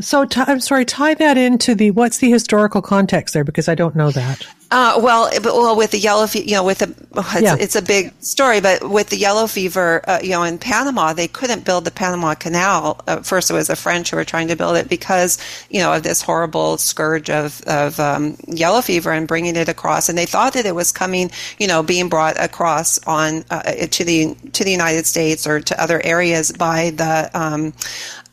So, 0.00 0.26
I'm 0.34 0.58
sorry, 0.58 0.84
tie 0.84 1.14
that 1.14 1.38
into 1.38 1.76
the 1.76 1.92
what's 1.92 2.18
the 2.18 2.30
historical 2.30 2.82
context 2.82 3.32
there 3.32 3.44
because 3.44 3.68
I 3.68 3.76
don't 3.76 3.94
know 3.94 4.10
that. 4.10 4.46
Uh, 4.74 4.98
well, 4.98 5.30
well, 5.44 5.76
with 5.76 5.92
the 5.92 5.98
yellow 5.98 6.26
fever, 6.26 6.48
you 6.48 6.54
know, 6.56 6.64
with 6.64 6.78
the 6.78 6.92
it's, 7.16 7.40
yeah. 7.40 7.54
it's, 7.60 7.76
a 7.76 7.82
big 7.82 8.12
story, 8.20 8.60
but 8.60 8.82
with 8.82 9.08
the 9.08 9.16
yellow 9.16 9.46
fever, 9.46 10.02
uh, 10.08 10.18
you 10.20 10.30
know, 10.30 10.42
in 10.42 10.58
Panama, 10.58 11.12
they 11.12 11.28
couldn't 11.28 11.64
build 11.64 11.84
the 11.84 11.92
Panama 11.92 12.34
Canal. 12.34 13.00
Uh, 13.06 13.18
first, 13.20 13.50
it 13.50 13.52
was 13.52 13.68
the 13.68 13.76
French 13.76 14.10
who 14.10 14.16
were 14.16 14.24
trying 14.24 14.48
to 14.48 14.56
build 14.56 14.76
it 14.76 14.88
because 14.88 15.38
you 15.70 15.78
know 15.78 15.92
of 15.92 16.02
this 16.02 16.22
horrible 16.22 16.76
scourge 16.76 17.30
of 17.30 17.62
of 17.68 18.00
um, 18.00 18.36
yellow 18.48 18.80
fever 18.80 19.12
and 19.12 19.28
bringing 19.28 19.54
it 19.54 19.68
across, 19.68 20.08
and 20.08 20.18
they 20.18 20.26
thought 20.26 20.54
that 20.54 20.66
it 20.66 20.74
was 20.74 20.90
coming, 20.90 21.30
you 21.56 21.68
know, 21.68 21.84
being 21.84 22.08
brought 22.08 22.36
across 22.42 22.98
on 23.06 23.44
uh, 23.50 23.62
to 23.62 24.02
the 24.02 24.34
to 24.54 24.64
the 24.64 24.72
United 24.72 25.06
States 25.06 25.46
or 25.46 25.60
to 25.60 25.80
other 25.80 26.04
areas 26.04 26.50
by 26.50 26.90
the 26.90 27.30
um, 27.32 27.72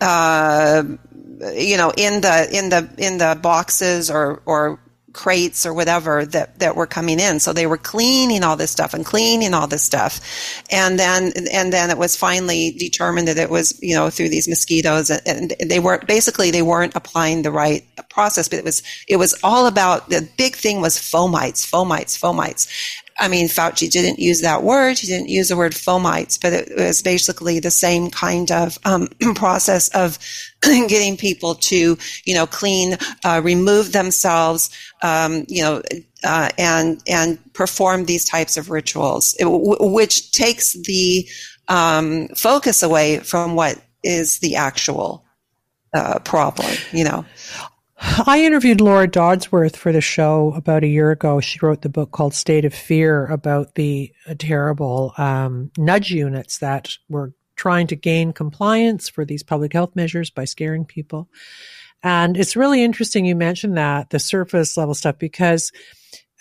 uh, 0.01 0.81
you 1.53 1.77
know 1.77 1.93
in 1.95 2.21
the 2.21 2.49
in 2.51 2.69
the 2.69 2.89
in 2.97 3.19
the 3.19 3.37
boxes 3.39 4.09
or 4.09 4.41
or 4.47 4.79
crates 5.13 5.65
or 5.65 5.73
whatever 5.73 6.25
that, 6.25 6.59
that 6.59 6.75
were 6.75 6.87
coming 6.87 7.19
in. 7.19 7.39
So 7.39 7.53
they 7.53 7.67
were 7.67 7.77
cleaning 7.77 8.43
all 8.43 8.55
this 8.55 8.71
stuff 8.71 8.93
and 8.93 9.05
cleaning 9.05 9.53
all 9.53 9.67
this 9.67 9.83
stuff. 9.83 10.21
And 10.71 10.97
then, 10.97 11.31
and 11.51 11.73
then 11.73 11.89
it 11.89 11.97
was 11.97 12.15
finally 12.15 12.71
determined 12.71 13.27
that 13.27 13.37
it 13.37 13.49
was, 13.49 13.77
you 13.81 13.95
know, 13.95 14.09
through 14.09 14.29
these 14.29 14.47
mosquitoes 14.47 15.09
and 15.09 15.53
they 15.65 15.79
weren't, 15.79 16.07
basically 16.07 16.51
they 16.51 16.61
weren't 16.61 16.95
applying 16.95 17.41
the 17.41 17.51
right 17.51 17.83
process, 18.09 18.47
but 18.47 18.59
it 18.59 18.65
was, 18.65 18.83
it 19.07 19.17
was 19.17 19.37
all 19.43 19.67
about, 19.67 20.09
the 20.09 20.27
big 20.37 20.55
thing 20.55 20.81
was 20.81 20.97
fomites, 20.97 21.65
fomites, 21.65 22.17
fomites. 22.17 22.67
I 23.21 23.27
mean, 23.27 23.47
Fauci 23.47 23.89
didn't 23.89 24.17
use 24.17 24.41
that 24.41 24.63
word. 24.63 24.97
He 24.97 25.05
didn't 25.05 25.29
use 25.29 25.49
the 25.49 25.55
word 25.55 25.73
fomites, 25.73 26.41
but 26.41 26.53
it 26.53 26.75
was 26.75 27.03
basically 27.03 27.59
the 27.59 27.69
same 27.69 28.09
kind 28.09 28.51
of 28.51 28.79
um, 28.83 29.09
process 29.35 29.89
of 29.89 30.17
getting 30.61 31.15
people 31.17 31.53
to, 31.53 31.97
you 32.25 32.33
know, 32.33 32.47
clean, 32.47 32.97
uh, 33.23 33.39
remove 33.43 33.91
themselves, 33.91 34.71
um, 35.03 35.45
you 35.47 35.61
know, 35.61 35.83
uh, 36.23 36.49
and 36.57 36.99
and 37.07 37.39
perform 37.53 38.05
these 38.05 38.25
types 38.25 38.57
of 38.57 38.71
rituals, 38.71 39.35
which 39.39 40.31
takes 40.31 40.73
the 40.73 41.27
um, 41.67 42.27
focus 42.29 42.81
away 42.81 43.19
from 43.19 43.55
what 43.55 43.79
is 44.03 44.39
the 44.39 44.55
actual 44.55 45.23
uh, 45.93 46.17
problem. 46.19 46.71
You 46.91 47.03
know. 47.03 47.25
I 48.03 48.43
interviewed 48.43 48.81
Laura 48.81 49.07
Dodsworth 49.07 49.75
for 49.75 49.91
the 49.91 50.01
show 50.01 50.53
about 50.55 50.83
a 50.83 50.87
year 50.87 51.11
ago. 51.11 51.39
She 51.39 51.59
wrote 51.61 51.83
the 51.83 51.89
book 51.89 52.11
called 52.11 52.33
State 52.33 52.65
of 52.65 52.73
Fear 52.73 53.27
about 53.27 53.75
the 53.75 54.11
uh, 54.27 54.33
terrible 54.37 55.13
um, 55.19 55.71
nudge 55.77 56.09
units 56.09 56.57
that 56.59 56.89
were 57.09 57.33
trying 57.55 57.85
to 57.87 57.95
gain 57.95 58.33
compliance 58.33 59.07
for 59.07 59.23
these 59.23 59.43
public 59.43 59.73
health 59.73 59.95
measures 59.95 60.31
by 60.31 60.45
scaring 60.45 60.83
people. 60.83 61.29
And 62.01 62.37
it's 62.37 62.55
really 62.55 62.83
interesting 62.83 63.25
you 63.25 63.35
mentioned 63.35 63.77
that, 63.77 64.09
the 64.09 64.19
surface 64.19 64.77
level 64.77 64.95
stuff, 64.95 65.19
because 65.19 65.71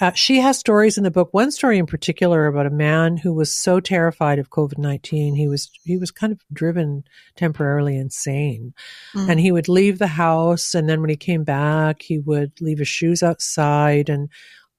uh, 0.01 0.13
she 0.13 0.41
has 0.41 0.59
stories 0.59 0.97
in 0.97 1.05
the 1.05 1.11
book. 1.11 1.29
One 1.33 1.51
story 1.51 1.79
in 1.79 1.87
particular 1.87 2.47
about 2.47 2.67
a 2.67 2.71
man 2.71 3.17
who 3.17 3.35
was 3.35 3.53
so 3.53 3.81
terrified 3.81 4.39
of 4.39 4.51
COVID 4.51 4.79
nineteen, 4.79 5.35
he 5.35 5.49
was 5.49 5.71
he 5.85 5.99
was 5.99 6.11
kind 6.11 6.33
of 6.33 6.41
driven 6.53 7.05
temporarily 7.37 7.97
insane, 7.97 8.73
mm. 9.15 9.29
and 9.29 9.39
he 9.39 9.53
would 9.53 9.69
leave 9.69 9.99
the 9.99 10.07
house, 10.07 10.75
and 10.75 10.89
then 10.89 11.01
when 11.01 11.11
he 11.11 11.17
came 11.17 11.45
back, 11.45 12.03
he 12.03 12.19
would 12.19 12.53
leave 12.61 12.79
his 12.79 12.89
shoes 12.89 13.23
outside 13.23 14.09
and 14.09 14.29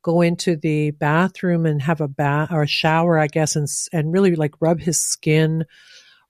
go 0.03 0.21
into 0.21 0.55
the 0.55 0.91
bathroom 0.91 1.65
and 1.65 1.81
have 1.81 2.01
a 2.01 2.07
bath 2.07 2.51
or 2.51 2.63
a 2.63 2.67
shower, 2.67 3.19
I 3.19 3.27
guess, 3.27 3.55
and 3.55 3.67
and 3.93 4.11
really 4.11 4.35
like 4.35 4.55
rub 4.59 4.79
his 4.79 4.99
skin 4.99 5.65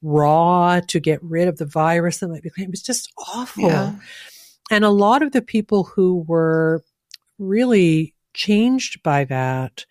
raw 0.02 0.82
to 0.88 1.00
get 1.00 1.24
rid 1.24 1.48
of 1.48 1.58
the 1.58 1.66
virus 1.66 2.18
that 2.18 2.28
might 2.28 2.44
be. 2.44 2.50
It 2.58 2.70
was 2.70 2.82
just 2.82 3.12
awful, 3.18 3.70
yeah. 3.70 3.96
and 4.70 4.84
a 4.84 4.90
lot 4.90 5.22
of 5.22 5.32
the 5.32 5.42
people 5.42 5.86
who 5.86 6.26
were 6.28 6.84
really 7.40 8.16
changed 8.34 9.04
by 9.04 9.26
that. 9.26 9.86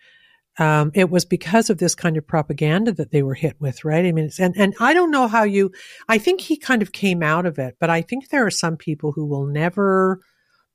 Um, 0.59 0.91
it 0.93 1.09
was 1.09 1.25
because 1.25 1.69
of 1.69 1.77
this 1.77 1.95
kind 1.95 2.17
of 2.17 2.27
propaganda 2.27 2.91
that 2.91 3.11
they 3.11 3.23
were 3.23 3.33
hit 3.33 3.55
with, 3.59 3.85
right? 3.85 4.05
I 4.05 4.11
mean, 4.11 4.29
and, 4.37 4.55
and 4.57 4.75
I 4.79 4.93
don't 4.93 5.09
know 5.09 5.27
how 5.27 5.43
you, 5.43 5.71
I 6.09 6.17
think 6.17 6.41
he 6.41 6.57
kind 6.57 6.81
of 6.81 6.91
came 6.91 7.23
out 7.23 7.45
of 7.45 7.57
it, 7.57 7.77
but 7.79 7.89
I 7.89 8.01
think 8.01 8.29
there 8.29 8.45
are 8.45 8.51
some 8.51 8.75
people 8.75 9.13
who 9.13 9.25
will 9.25 9.45
never 9.45 10.19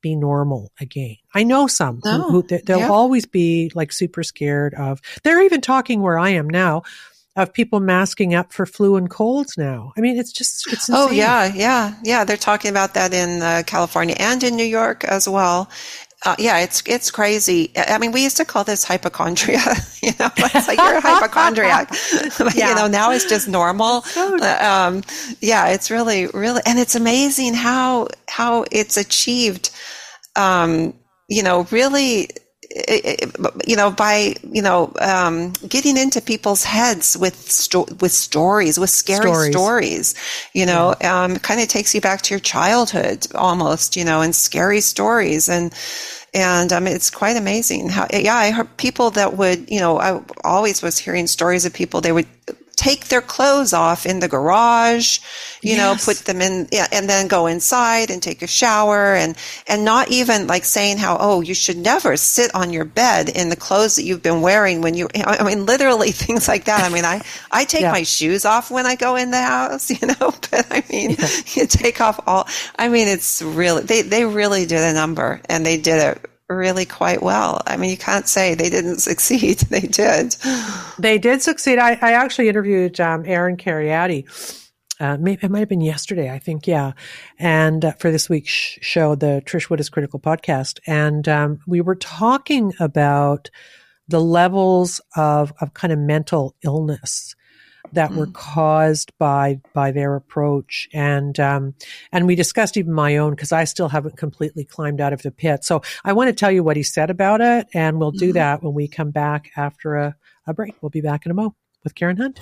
be 0.01 0.15
normal 0.15 0.71
again. 0.81 1.17
I 1.33 1.43
know 1.43 1.67
some 1.67 2.01
who, 2.03 2.23
who 2.23 2.41
they'll 2.41 2.79
yeah. 2.79 2.89
always 2.89 3.27
be 3.27 3.71
like 3.75 3.91
super 3.91 4.23
scared 4.23 4.73
of, 4.73 4.99
they're 5.23 5.43
even 5.43 5.61
talking 5.61 6.01
where 6.01 6.17
I 6.19 6.29
am 6.29 6.49
now 6.49 6.81
of 7.35 7.53
people 7.53 7.79
masking 7.79 8.33
up 8.33 8.51
for 8.51 8.65
flu 8.65 8.95
and 8.95 9.11
colds 9.11 9.59
now. 9.59 9.93
I 9.95 10.01
mean, 10.01 10.17
it's 10.17 10.31
just, 10.31 10.65
it's 10.73 10.89
oh, 10.89 11.03
insane. 11.03 11.09
Oh, 11.09 11.11
yeah, 11.11 11.53
yeah, 11.53 11.93
yeah. 12.03 12.23
They're 12.23 12.35
talking 12.35 12.71
about 12.71 12.95
that 12.95 13.13
in 13.13 13.43
uh, 13.43 13.61
California 13.65 14.15
and 14.17 14.43
in 14.43 14.55
New 14.55 14.63
York 14.65 15.03
as 15.03 15.29
well 15.29 15.69
uh, 16.25 16.35
yeah, 16.39 16.59
it's 16.59 16.81
it's 16.87 17.11
crazy. 17.11 17.71
I 17.77 17.99
mean, 17.99 18.11
we 18.11 18.23
used 18.23 18.37
to 18.37 18.45
call 18.45 18.63
this 18.63 18.83
hypochondria. 18.83 19.61
You 20.03 20.13
know, 20.19 20.29
it's 20.37 20.67
like 20.69 20.77
you're 20.77 20.97
a 20.97 21.01
hypochondriac. 21.01 21.89
but, 22.37 22.55
yeah. 22.55 22.69
You 22.69 22.75
know, 22.75 22.87
now 22.87 23.11
it's 23.11 23.27
just 23.27 23.47
normal. 23.47 24.05
Uh, 24.15 24.57
um, 24.61 25.03
yeah, 25.41 25.67
it's 25.69 25.91
really, 25.91 26.27
really, 26.27 26.61
and 26.65 26.79
it's 26.79 26.95
amazing 26.95 27.55
how 27.55 28.07
how 28.29 28.63
it's 28.71 28.95
achieved. 28.95 29.71
Um, 30.37 30.93
you 31.27 31.43
know, 31.43 31.67
really 31.71 32.29
you 33.65 33.75
know, 33.75 33.91
by 33.91 34.35
you 34.51 34.61
know, 34.61 34.93
um, 35.01 35.53
getting 35.67 35.97
into 35.97 36.21
people's 36.21 36.63
heads 36.63 37.17
with 37.17 37.35
sto- 37.49 37.87
with 37.99 38.11
stories, 38.11 38.79
with 38.79 38.89
scary 38.89 39.31
stories, 39.31 39.51
stories 39.51 40.15
you 40.53 40.65
know, 40.65 40.95
yeah. 41.01 41.23
um, 41.23 41.37
kind 41.37 41.61
of 41.61 41.67
takes 41.67 41.93
you 41.95 42.01
back 42.01 42.21
to 42.23 42.33
your 42.33 42.39
childhood 42.39 43.27
almost, 43.35 43.95
you 43.95 44.05
know, 44.05 44.21
and 44.21 44.35
scary 44.35 44.81
stories 44.81 45.49
and 45.49 45.73
and 46.33 46.73
um, 46.73 46.87
it's 46.87 47.09
quite 47.09 47.37
amazing 47.37 47.89
how 47.89 48.05
yeah 48.11 48.35
i 48.35 48.51
heard 48.51 48.77
people 48.77 49.09
that 49.11 49.37
would 49.37 49.69
you 49.69 49.79
know 49.79 49.97
i 49.99 50.21
always 50.43 50.81
was 50.81 50.97
hearing 50.97 51.25
stories 51.25 51.65
of 51.65 51.73
people 51.73 52.01
they 52.01 52.11
would 52.11 52.27
take 52.77 53.07
their 53.07 53.21
clothes 53.21 53.73
off 53.73 54.05
in 54.05 54.19
the 54.19 54.27
garage, 54.27 55.19
you 55.61 55.75
yes. 55.75 55.77
know, 56.07 56.13
put 56.13 56.23
them 56.25 56.41
in, 56.41 56.67
yeah, 56.71 56.87
and 56.91 57.09
then 57.09 57.27
go 57.27 57.47
inside 57.47 58.11
and 58.11 58.21
take 58.21 58.43
a 58.43 58.47
shower 58.47 59.15
and, 59.15 59.35
and 59.67 59.83
not 59.83 60.09
even 60.09 60.45
like 60.45 60.63
saying 60.63 60.97
how, 60.97 61.17
oh, 61.19 61.41
you 61.41 61.55
should 61.55 61.75
never 61.75 62.15
sit 62.15 62.53
on 62.53 62.71
your 62.71 62.85
bed 62.85 63.29
in 63.29 63.49
the 63.49 63.55
clothes 63.55 63.95
that 63.95 64.03
you've 64.03 64.21
been 64.21 64.41
wearing 64.41 64.81
when 64.81 64.93
you, 64.93 65.09
I 65.15 65.43
mean, 65.43 65.65
literally 65.65 66.11
things 66.11 66.47
like 66.47 66.65
that. 66.65 66.83
I 66.83 66.93
mean, 66.93 67.03
I, 67.03 67.21
I 67.51 67.65
take 67.65 67.81
yeah. 67.81 67.91
my 67.91 68.03
shoes 68.03 68.45
off 68.45 68.69
when 68.69 68.85
I 68.85 68.95
go 68.95 69.15
in 69.15 69.31
the 69.31 69.41
house, 69.41 69.89
you 70.01 70.07
know, 70.07 70.31
but 70.51 70.67
I 70.69 70.83
mean, 70.89 71.11
yeah. 71.11 71.27
you 71.55 71.65
take 71.65 71.99
off 71.99 72.19
all, 72.27 72.47
I 72.77 72.89
mean, 72.89 73.07
it's 73.07 73.41
really, 73.41 73.81
they, 73.81 74.03
they 74.03 74.23
really 74.23 74.67
did 74.67 74.83
a 74.83 74.93
number 74.93 75.41
and 75.49 75.65
they 75.65 75.77
did 75.77 76.15
it 76.15 76.29
really 76.49 76.85
quite 76.85 77.21
well. 77.21 77.61
I 77.65 77.77
mean, 77.77 77.89
you 77.89 77.97
can't 77.97 78.27
say 78.27 78.55
they 78.55 78.69
didn't 78.69 78.99
succeed. 78.99 79.59
They 79.59 79.81
did. 79.81 80.35
They 80.97 81.17
did 81.17 81.41
succeed. 81.41 81.79
I, 81.79 81.91
I 82.01 82.13
actually 82.13 82.49
interviewed 82.49 82.99
um, 82.99 83.23
Aaron 83.25 83.57
Kheriaty. 83.57 84.25
Uh, 84.99 85.17
maybe 85.17 85.39
it 85.43 85.51
might 85.51 85.59
have 85.59 85.69
been 85.69 85.81
yesterday, 85.81 86.31
I 86.31 86.39
think, 86.39 86.65
yeah. 86.65 86.93
And 87.37 87.85
uh, 87.85 87.91
for 87.93 88.11
this 88.11 88.29
week's 88.29 88.51
show, 88.51 89.13
the 89.13 89.43
Trish 89.45 89.69
Wood 89.69 89.79
is 89.79 89.89
Critical 89.89 90.19
podcast, 90.19 90.79
and 90.87 91.27
um, 91.27 91.59
we 91.67 91.81
were 91.81 91.95
talking 91.95 92.73
about 92.79 93.51
the 94.07 94.21
levels 94.21 94.99
of 95.15 95.53
of 95.61 95.73
kind 95.75 95.93
of 95.93 95.99
mental 95.99 96.55
illness 96.63 97.35
that 97.93 98.11
were 98.11 98.27
mm. 98.27 98.33
caused 98.33 99.11
by 99.17 99.59
by 99.73 99.91
their 99.91 100.15
approach 100.15 100.87
and 100.93 101.39
um, 101.39 101.73
and 102.11 102.27
we 102.27 102.35
discussed 102.35 102.77
even 102.77 102.93
my 102.93 103.17
own 103.17 103.31
because 103.31 103.51
I 103.51 103.63
still 103.63 103.89
haven't 103.89 104.17
completely 104.17 104.63
climbed 104.63 105.01
out 105.01 105.13
of 105.13 105.21
the 105.21 105.31
pit. 105.31 105.63
So 105.63 105.81
I 106.03 106.13
want 106.13 106.29
to 106.29 106.33
tell 106.33 106.51
you 106.51 106.63
what 106.63 106.77
he 106.77 106.83
said 106.83 107.09
about 107.09 107.41
it, 107.41 107.67
and 107.73 107.99
we'll 107.99 108.11
do 108.11 108.27
mm-hmm. 108.27 108.33
that 108.33 108.63
when 108.63 108.73
we 108.73 108.87
come 108.87 109.11
back 109.11 109.51
after 109.55 109.95
a, 109.95 110.15
a 110.45 110.53
break. 110.53 110.75
We'll 110.81 110.89
be 110.89 111.01
back 111.01 111.25
in 111.25 111.31
a 111.31 111.35
mo 111.35 111.55
with 111.83 111.95
Karen 111.95 112.17
Hunt. 112.17 112.39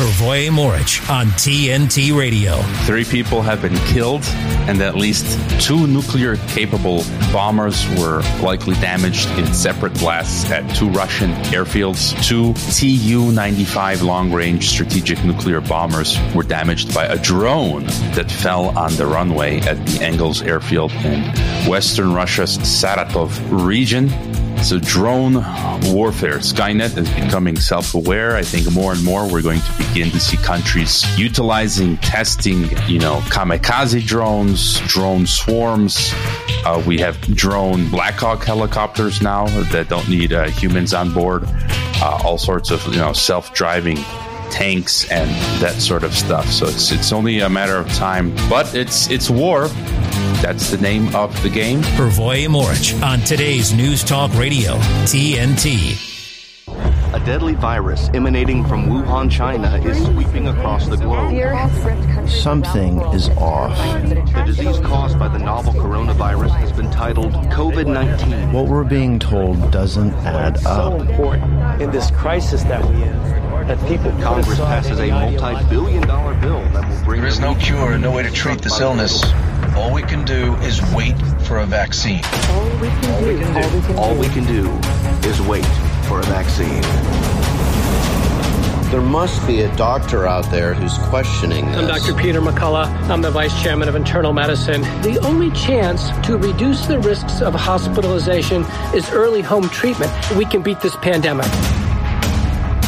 Hrvoje 0.00 0.48
Morich 0.48 1.10
on 1.10 1.26
TNT 1.26 2.16
Radio. 2.16 2.56
Three 2.86 3.04
people 3.04 3.42
have 3.42 3.60
been 3.60 3.76
killed, 3.92 4.24
and 4.66 4.80
at 4.80 4.94
least 4.94 5.26
two 5.60 5.86
nuclear 5.86 6.36
capable 6.48 7.04
bombers 7.30 7.86
were 7.98 8.22
likely 8.40 8.72
damaged 8.76 9.28
in 9.38 9.52
separate 9.52 9.92
blasts 9.98 10.50
at 10.50 10.74
two 10.74 10.88
Russian 10.88 11.32
airfields. 11.52 12.16
Two 12.26 12.54
Tu 12.72 13.30
95 13.30 14.00
long 14.00 14.32
range 14.32 14.70
strategic 14.70 15.22
nuclear 15.22 15.60
bombers 15.60 16.18
were 16.34 16.44
damaged 16.44 16.94
by 16.94 17.04
a 17.04 17.18
drone 17.18 17.84
that 18.14 18.30
fell 18.30 18.78
on 18.78 18.94
the 18.94 19.04
runway 19.04 19.60
at 19.60 19.76
the 19.84 20.02
Engels 20.02 20.40
airfield 20.40 20.92
in 20.92 21.20
western 21.68 22.14
Russia's 22.14 22.56
Saratov 22.56 23.38
region. 23.50 24.08
So 24.62 24.78
drone 24.78 25.34
warfare. 25.92 26.38
Skynet 26.38 26.96
is 26.96 27.08
becoming 27.10 27.58
self-aware. 27.58 28.36
I 28.36 28.42
think 28.42 28.70
more 28.72 28.92
and 28.92 29.02
more 29.04 29.26
we're 29.30 29.42
going 29.42 29.60
to 29.60 29.72
begin 29.78 30.10
to 30.10 30.20
see 30.20 30.36
countries 30.36 31.04
utilizing, 31.18 31.96
testing, 31.96 32.64
you 32.86 33.00
know, 33.00 33.16
kamikaze 33.30 34.06
drones, 34.06 34.78
drone 34.86 35.26
swarms. 35.26 36.12
Uh, 36.64 36.82
we 36.86 36.98
have 36.98 37.20
drone 37.34 37.90
Blackhawk 37.90 38.44
helicopters 38.44 39.20
now 39.20 39.46
that 39.72 39.88
don't 39.88 40.08
need 40.08 40.32
uh, 40.32 40.44
humans 40.50 40.94
on 40.94 41.12
board. 41.12 41.42
Uh, 42.02 42.20
all 42.24 42.38
sorts 42.38 42.70
of, 42.70 42.84
you 42.86 42.98
know, 42.98 43.12
self-driving 43.12 43.98
tanks 44.50 45.10
and 45.10 45.30
that 45.60 45.80
sort 45.80 46.04
of 46.04 46.14
stuff. 46.14 46.46
So 46.50 46.66
it's 46.66 46.92
it's 46.92 47.12
only 47.12 47.40
a 47.40 47.48
matter 47.48 47.76
of 47.76 47.88
time, 47.94 48.34
but 48.48 48.74
it's 48.74 49.10
it's 49.10 49.30
war. 49.30 49.68
That's 50.42 50.70
the 50.70 50.78
name 50.78 51.14
of 51.14 51.42
the 51.42 51.50
game. 51.50 51.82
Hrvoje 51.82 52.48
Morich 52.48 53.02
on 53.02 53.20
today's 53.20 53.74
News 53.74 54.02
Talk 54.02 54.32
Radio, 54.34 54.76
TNT. 55.04 56.06
A 57.12 57.20
deadly 57.26 57.54
virus 57.54 58.08
emanating 58.14 58.64
from 58.64 58.86
Wuhan, 58.86 59.30
China 59.30 59.76
is 59.84 60.02
sweeping 60.02 60.48
across 60.48 60.86
the 60.86 60.96
globe. 60.96 62.28
Something 62.28 63.00
is 63.12 63.28
off. 63.30 63.76
The 64.32 64.42
disease 64.46 64.78
caused 64.80 65.18
by 65.18 65.28
the 65.28 65.38
novel 65.38 65.74
coronavirus 65.74 66.52
has 66.56 66.72
been 66.72 66.90
titled 66.90 67.32
COVID 67.52 67.86
19. 67.86 68.52
What 68.52 68.66
we're 68.66 68.84
being 68.84 69.18
told 69.18 69.70
doesn't 69.70 70.14
add 70.24 70.56
up. 70.64 71.00
so 71.00 71.00
important 71.02 71.82
in 71.82 71.90
this 71.90 72.10
crisis 72.12 72.62
that 72.62 72.82
we 72.88 73.02
in 73.02 73.40
that 73.66 73.78
people 73.86 74.10
Congress 74.22 74.58
passes 74.58 74.98
a 74.98 75.08
multi-billion 75.10 76.06
dollar 76.06 76.34
bill 76.40 76.62
that 76.70 76.88
will 76.88 77.04
bring 77.04 77.20
There 77.20 77.28
is 77.28 77.40
no 77.40 77.54
cure, 77.56 77.92
and 77.92 78.02
no 78.02 78.10
way 78.10 78.22
to 78.22 78.30
treat 78.30 78.62
this 78.62 78.80
illness. 78.80 79.22
All 79.76 79.92
we 79.92 80.02
can 80.02 80.24
do 80.24 80.54
is 80.56 80.80
wait 80.92 81.16
for 81.42 81.58
a 81.58 81.66
vaccine. 81.66 82.22
All 82.24 82.64
we 82.80 82.88
can, 82.88 83.10
all 83.14 83.20
do, 83.20 83.26
we 83.26 83.40
can 83.40 83.92
do, 83.92 83.98
all 83.98 84.14
we 84.14 84.28
can 84.28 84.44
do 84.44 85.28
is 85.28 85.40
wait 85.42 85.66
for 86.06 86.20
a 86.20 86.24
vaccine. 86.24 86.82
There 88.90 89.00
must 89.00 89.46
be 89.46 89.60
a 89.62 89.76
doctor 89.76 90.26
out 90.26 90.50
there 90.50 90.74
who's 90.74 90.98
questioning 91.08 91.66
this. 91.66 91.76
I'm 91.76 91.86
Dr. 91.86 92.14
Peter 92.14 92.40
McCullough. 92.40 92.86
I'm 93.08 93.22
the 93.22 93.30
Vice 93.30 93.62
Chairman 93.62 93.88
of 93.88 93.94
Internal 93.94 94.32
Medicine. 94.32 94.82
The 95.02 95.20
only 95.22 95.52
chance 95.52 96.10
to 96.26 96.36
reduce 96.36 96.86
the 96.86 96.98
risks 96.98 97.40
of 97.40 97.54
hospitalization 97.54 98.64
is 98.92 99.08
early 99.10 99.42
home 99.42 99.68
treatment. 99.68 100.10
We 100.36 100.44
can 100.44 100.62
beat 100.62 100.80
this 100.80 100.96
pandemic 100.96 101.46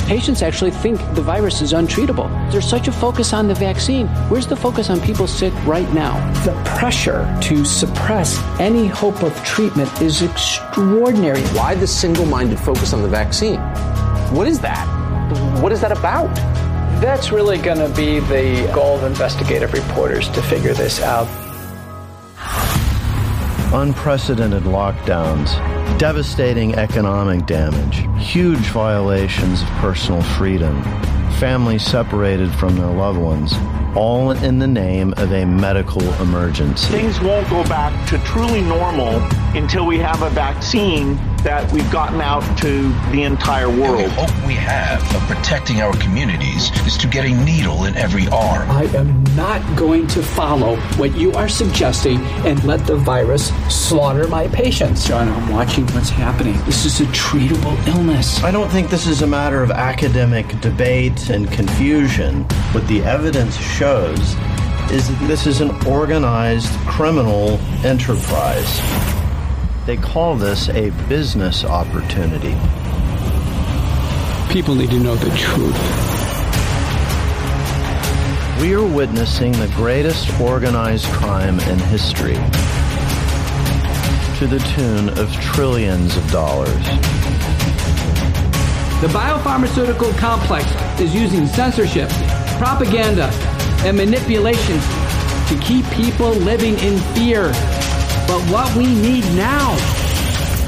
patients 0.07 0.43
actually 0.43 0.71
think 0.71 0.99
the 1.15 1.23
virus 1.23 1.63
is 1.63 1.73
untreatable. 1.73 2.29
There's 2.51 2.69
such 2.69 2.89
a 2.89 2.93
focus 2.93 3.33
on 3.33 3.49
the 3.49 3.55
vaccine. 3.55 4.07
Where's 4.29 4.47
the 4.47 4.57
focus 4.57 4.91
on 4.91 5.01
people 5.01 5.27
sick 5.27 5.53
right 5.65 5.91
now? 5.93 6.15
The 6.45 6.53
pressure 6.65 7.27
to 7.43 7.65
suppress 7.65 8.39
any 8.61 8.87
hope 8.87 9.23
of 9.23 9.35
treatment 9.45 9.91
is 10.01 10.23
extraordinary. 10.23 11.43
Why 11.59 11.75
the 11.75 11.87
single 11.87 12.27
minded 12.27 12.59
focus 12.59 12.93
on 12.93 13.03
the 13.03 13.09
vaccine? 13.09 13.59
What 14.35 14.47
is 14.47 14.61
that? 14.61 14.87
What 15.63 15.73
is 15.73 15.81
that 15.81 15.93
about? 15.93 16.35
That's 17.01 17.33
really 17.33 17.59
going 17.59 17.79
to 17.79 17.89
be 17.97 18.21
the 18.21 18.71
goal 18.73 18.97
of 18.97 19.05
investigative 19.05 19.73
reporters 19.73 20.29
to 20.31 20.43
figure 20.43 20.75
this 20.75 21.01
out. 21.01 21.27
Unprecedented 23.75 24.65
lockdowns 24.65 25.51
devastating 25.99 26.75
economic 26.75 27.47
damage, 27.47 28.07
huge 28.19 28.67
violations 28.71 29.63
of 29.63 29.69
personal 29.79 30.21
freedom, 30.21 30.83
families 31.39 31.85
separated 31.85 32.53
from 32.57 32.77
their 32.77 32.91
loved 32.91 33.19
ones, 33.19 33.55
all 33.95 34.33
in 34.33 34.59
the 34.59 34.67
name 34.67 35.15
of 35.17 35.33
a 35.33 35.45
medical 35.45 36.03
emergency. 36.15 36.89
Things 36.89 37.21
won't 37.21 37.49
go 37.49 37.63
back 37.65 38.09
to 38.09 38.19
truly 38.25 38.63
normal 38.63 39.21
until 39.55 39.87
we 39.87 39.99
have 39.99 40.23
a 40.23 40.31
vaccine 40.31 41.17
that 41.43 41.71
we've 41.73 41.91
gotten 41.91 42.21
out 42.21 42.43
to 42.59 42.89
the 43.11 43.25
entire 43.25 43.69
world. 43.69 44.05
The 44.05 44.11
hope 44.11 44.47
we 44.47 44.55
have 44.55 45.03
of 45.15 45.23
protecting 45.23 45.83
our 45.83 45.93
communities 45.99 46.71
is 46.87 46.97
to 46.99 47.09
get 47.09 47.25
a 47.25 47.45
needle 47.45 47.85
in 47.85 47.97
every 47.97 48.29
arm. 48.29 48.71
I 48.71 48.85
am 48.95 49.25
not 49.37 49.61
going 49.77 50.07
to 50.09 50.23
follow 50.23 50.77
what 50.97 51.17
you 51.17 51.33
are 51.33 51.49
suggesting 51.49 52.19
and 52.47 52.63
let 52.65 52.87
the 52.87 52.97
virus 52.97 53.49
slaughter 53.69 54.29
my 54.29 54.49
patients. 54.49 55.07
John, 55.07 55.29
I'm 55.29 55.51
watching 55.51 55.87
what's 55.89 56.11
happening. 56.11 56.57
This 56.65 56.85
is 56.85 57.01
a 57.01 57.05
treatable 57.07 57.77
illness. 57.89 58.43
I 58.43 58.51
don't 58.51 58.71
think 58.71 58.89
this 58.89 59.07
is 59.07 59.23
a 59.23 59.27
matter 59.27 59.63
of 59.63 59.71
academic 59.71 60.61
debate 60.61 61.29
and 61.29 61.51
confusion. 61.51 62.45
What 62.73 62.87
the 62.89 63.03
evidence 63.03 63.57
shows 63.57 64.37
is 64.91 65.09
that 65.09 65.25
this 65.27 65.47
is 65.47 65.61
an 65.61 65.71
organized 65.87 66.73
criminal 66.87 67.59
enterprise. 67.85 69.22
They 69.85 69.97
call 69.97 70.37
this 70.37 70.69
a 70.69 70.91
business 71.09 71.65
opportunity. 71.65 72.55
People 74.53 74.77
need 74.77 74.91
to 74.91 75.01
know 75.01 75.17
the 75.17 75.37
truth. 75.37 75.77
We 78.61 78.75
are 78.75 78.87
witnessing 78.87 79.51
the 79.51 79.67
greatest 79.75 80.39
organized 80.41 81.07
crime 81.07 81.59
in 81.59 81.81
history 81.81 82.35
to 84.39 84.47
the 84.47 84.61
tune 84.77 85.09
of 85.19 85.33
trillions 85.41 86.17
of 86.17 86.31
dollars. 86.31 86.85
The 89.01 89.09
biopharmaceutical 89.09 90.17
complex 90.17 90.71
is 91.01 91.13
using 91.13 91.49
censorship, 91.49 92.09
propaganda, 92.59 93.31
and 93.85 93.97
manipulation 93.97 94.79
to 95.49 95.59
keep 95.61 95.85
people 95.87 96.31
living 96.31 96.79
in 96.79 97.01
fear 97.17 97.53
but 98.33 98.43
what 98.51 98.75
we 98.75 98.87
need 98.87 99.25
now 99.35 99.75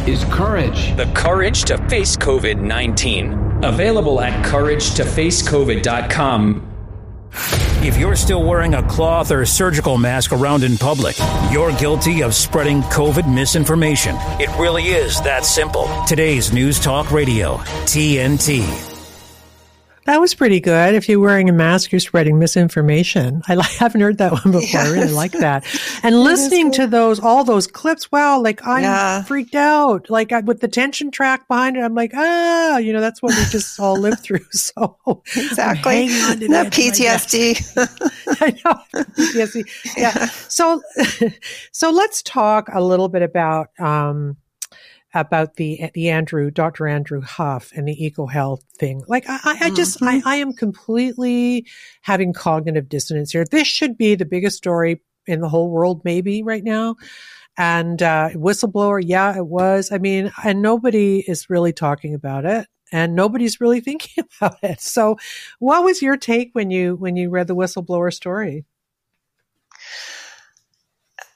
is 0.07 0.23
courage. 0.25 0.95
The 0.99 1.11
courage 1.15 1.65
to 1.65 1.79
face 1.89 2.15
COVID 2.15 2.61
19. 2.61 3.65
Available 3.65 4.21
at 4.21 4.45
couragetofacecovid.com. 4.45 6.71
If 7.83 7.97
you're 7.97 8.17
still 8.17 8.45
wearing 8.45 8.75
a 8.75 8.87
cloth 8.87 9.31
or 9.31 9.47
surgical 9.47 9.97
mask 9.97 10.33
around 10.33 10.63
in 10.63 10.77
public, 10.77 11.17
you're 11.51 11.73
guilty 11.73 12.23
of 12.23 12.35
spreading 12.35 12.83
COVID 12.83 13.35
misinformation. 13.35 14.15
It 14.39 14.51
really 14.59 14.89
is 14.89 15.19
that 15.23 15.47
simple. 15.47 15.89
Today's 16.07 16.53
News 16.53 16.79
Talk 16.79 17.13
Radio, 17.13 17.57
TNT. 17.87 18.94
That 20.07 20.21
was 20.21 20.35
pretty 20.35 20.61
good. 20.61 20.95
If 20.95 21.09
you're 21.09 21.21
wearing 21.21 21.49
a 21.49 21.53
mask, 21.53 21.91
you're 21.91 22.01
spreading 22.01 22.39
misinformation. 22.39 23.43
I 23.49 23.63
haven't 23.79 24.01
heard 24.01 24.19
that 24.19 24.33
one 24.33 24.53
before. 24.53 24.61
Yes. 24.61 24.87
I 24.87 24.93
really 24.93 25.13
like 25.13 25.33
that. 25.33 25.65
And 26.03 26.23
listening 26.23 26.71
to 26.73 26.87
those, 26.87 27.19
all 27.19 27.45
those 27.45 27.67
clips, 27.67 28.13
wow, 28.13 28.39
like 28.39 28.67
I'm 28.67 28.83
yeah. 28.83 29.23
freaked 29.23 29.55
out. 29.55 30.11
Like 30.11 30.33
I, 30.33 30.41
with 30.41 30.61
the 30.61 30.69
tension 30.69 31.11
track 31.11 31.49
behind 31.49 31.77
it, 31.77 31.81
I'm 31.81 31.95
like, 31.95 32.13
ah, 32.15 32.77
you 32.77 32.93
know, 32.93 33.01
that's 33.01 33.23
what 33.23 33.35
we 33.35 33.43
just 33.47 33.81
all 33.81 33.97
lived 33.97 34.21
through. 34.21 34.41
So 34.53 35.23
exactly. 35.37 36.09
The 36.09 36.69
PTSD. 36.71 38.41
I 38.41 38.51
know. 38.65 39.03
PTSD. 39.15 39.97
Yeah. 39.97 40.27
So, 40.49 40.83
so 41.73 41.91
let's 41.91 42.23
talk 42.23 42.69
a 42.73 42.83
little 42.83 43.09
bit 43.09 43.23
about, 43.23 43.69
um, 43.79 44.37
about 45.15 45.55
the 45.57 45.91
the 45.95 46.11
Andrew 46.11 46.51
Dr. 46.51 46.87
Andrew 46.87 47.21
Huff 47.21 47.73
and 47.75 47.87
the 47.87 47.97
EcoHealth 47.97 48.63
thing. 48.79 49.03
Like 49.07 49.25
I, 49.29 49.39
I 49.61 49.71
just 49.71 50.01
mm-hmm. 50.01 50.27
I, 50.27 50.35
I 50.35 50.37
am 50.37 50.53
completely 50.53 51.67
having 52.03 52.33
cognitive 52.33 52.89
dissonance 52.89 53.33
here. 53.33 53.45
This 53.45 53.69
should 53.69 53.97
be 53.97 54.17
the 54.17 54.25
biggest 54.25 54.57
story 54.57 55.01
in 55.27 55.41
the 55.41 55.49
whole 55.49 55.71
world, 55.71 56.03
maybe 56.05 56.43
right 56.43 56.65
now. 56.65 56.97
And 57.57 58.03
uh, 58.03 58.31
whistleblower, 58.35 59.01
yeah, 59.05 59.37
it 59.37 59.47
was. 59.47 59.93
I 59.93 59.99
mean, 59.99 60.33
and 60.45 60.61
nobody 60.61 61.21
is 61.21 61.49
really 61.49 61.73
talking 61.73 62.13
about 62.15 62.45
it, 62.45 62.67
and 62.91 63.15
nobody's 63.15 63.61
really 63.61 63.81
thinking 63.81 64.25
about 64.41 64.59
it. 64.63 64.81
So, 64.81 65.17
what 65.61 65.85
was 65.85 66.03
your 66.03 66.17
take 66.17 66.51
when 66.53 66.71
you 66.71 66.97
when 66.97 67.17
you 67.17 67.31
read 67.31 67.47
the 67.47 67.55
whistleblower 67.55 68.13
story? 68.13 68.65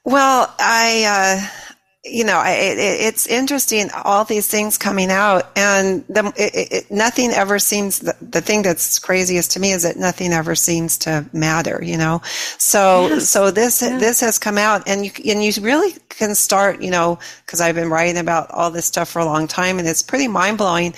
Well, 0.03 0.53
I. 0.59 1.47
Uh 1.47 1.68
you 2.05 2.23
know, 2.23 2.41
it, 2.45 2.77
it, 2.77 3.01
it's 3.01 3.27
interesting 3.27 3.89
all 4.05 4.23
these 4.23 4.47
things 4.47 4.77
coming 4.77 5.11
out, 5.11 5.51
and 5.57 6.05
the, 6.07 6.31
it, 6.37 6.89
nothing 6.89 7.31
ever 7.31 7.59
seems. 7.59 7.99
The, 7.99 8.15
the, 8.21 8.39
thing 8.39 8.61
that's 8.61 8.99
craziest 8.99 9.51
to 9.51 9.59
me 9.59 9.73
is 9.73 9.83
that 9.83 9.97
nothing 9.97 10.31
ever 10.31 10.55
seems 10.55 10.97
to 10.99 11.25
matter. 11.33 11.81
You 11.83 11.97
know, 11.97 12.21
so 12.57 13.07
yes. 13.07 13.27
so 13.27 13.51
this 13.51 13.81
yeah. 13.81 13.97
this 13.97 14.21
has 14.21 14.39
come 14.39 14.57
out, 14.57 14.87
and 14.87 15.05
you 15.05 15.11
and 15.29 15.43
you 15.43 15.51
really 15.61 15.93
can 16.07 16.35
start. 16.35 16.81
You 16.81 16.91
know, 16.91 17.19
because 17.45 17.59
I've 17.59 17.75
been 17.75 17.89
writing 17.89 18.17
about 18.17 18.49
all 18.51 18.71
this 18.71 18.85
stuff 18.85 19.09
for 19.09 19.19
a 19.19 19.25
long 19.25 19.47
time, 19.47 19.77
and 19.77 19.87
it's 19.87 20.01
pretty 20.01 20.29
mind 20.29 20.57
blowing 20.57 20.93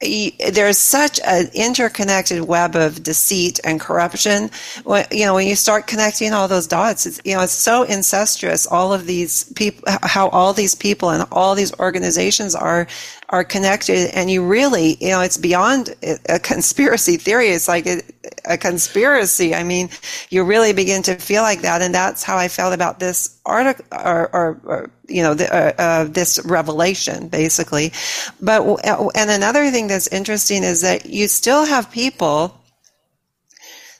there's 0.00 0.78
such 0.78 1.18
an 1.26 1.48
interconnected 1.54 2.42
web 2.42 2.76
of 2.76 3.02
deceit 3.02 3.58
and 3.64 3.80
corruption. 3.80 4.48
When, 4.84 5.04
you 5.10 5.24
know, 5.24 5.34
when 5.34 5.48
you 5.48 5.56
start 5.56 5.88
connecting 5.88 6.32
all 6.32 6.46
those 6.46 6.68
dots, 6.68 7.04
it's, 7.04 7.20
you 7.24 7.34
know, 7.34 7.42
it's 7.42 7.52
so 7.52 7.82
incestuous. 7.82 8.64
All 8.66 8.92
of 8.92 9.06
these 9.06 9.44
people, 9.54 9.82
how 10.02 10.28
all 10.28 10.52
these 10.52 10.76
people 10.76 11.10
and 11.10 11.26
all 11.32 11.56
these 11.56 11.76
organizations 11.80 12.54
are 12.54 12.86
are 13.30 13.44
connected 13.44 14.10
and 14.14 14.30
you 14.30 14.46
really 14.46 14.96
you 15.00 15.10
know 15.10 15.20
it's 15.20 15.36
beyond 15.36 15.94
a 16.28 16.38
conspiracy 16.38 17.16
theory. 17.16 17.48
It's 17.48 17.68
like 17.68 17.86
a, 17.86 18.00
a, 18.46 18.56
conspiracy. 18.56 19.54
I 19.54 19.64
mean 19.64 19.90
you 20.30 20.44
really 20.44 20.72
begin 20.72 21.02
to 21.02 21.14
feel 21.16 21.42
like 21.42 21.60
that 21.62 21.82
and 21.82 21.94
that's 21.94 22.22
how 22.22 22.38
i 22.38 22.48
felt 22.48 22.72
about 22.72 23.00
this 23.00 23.38
article 23.44 23.84
or, 23.92 24.34
or, 24.34 24.60
or 24.64 24.90
you 25.08 25.22
know 25.22 25.34
the, 25.34 25.52
uh, 25.52 25.72
uh, 25.78 26.04
this 26.04 26.40
revelation 26.44 27.28
basically. 27.28 27.92
But 28.40 28.62
and 29.14 29.30
another 29.30 29.70
thing 29.70 29.88
that's 29.88 30.08
interesting 30.08 30.64
is 30.64 30.82
that 30.82 31.06
you 31.06 31.28
still 31.28 31.64
have 31.66 31.90
people 31.90 32.58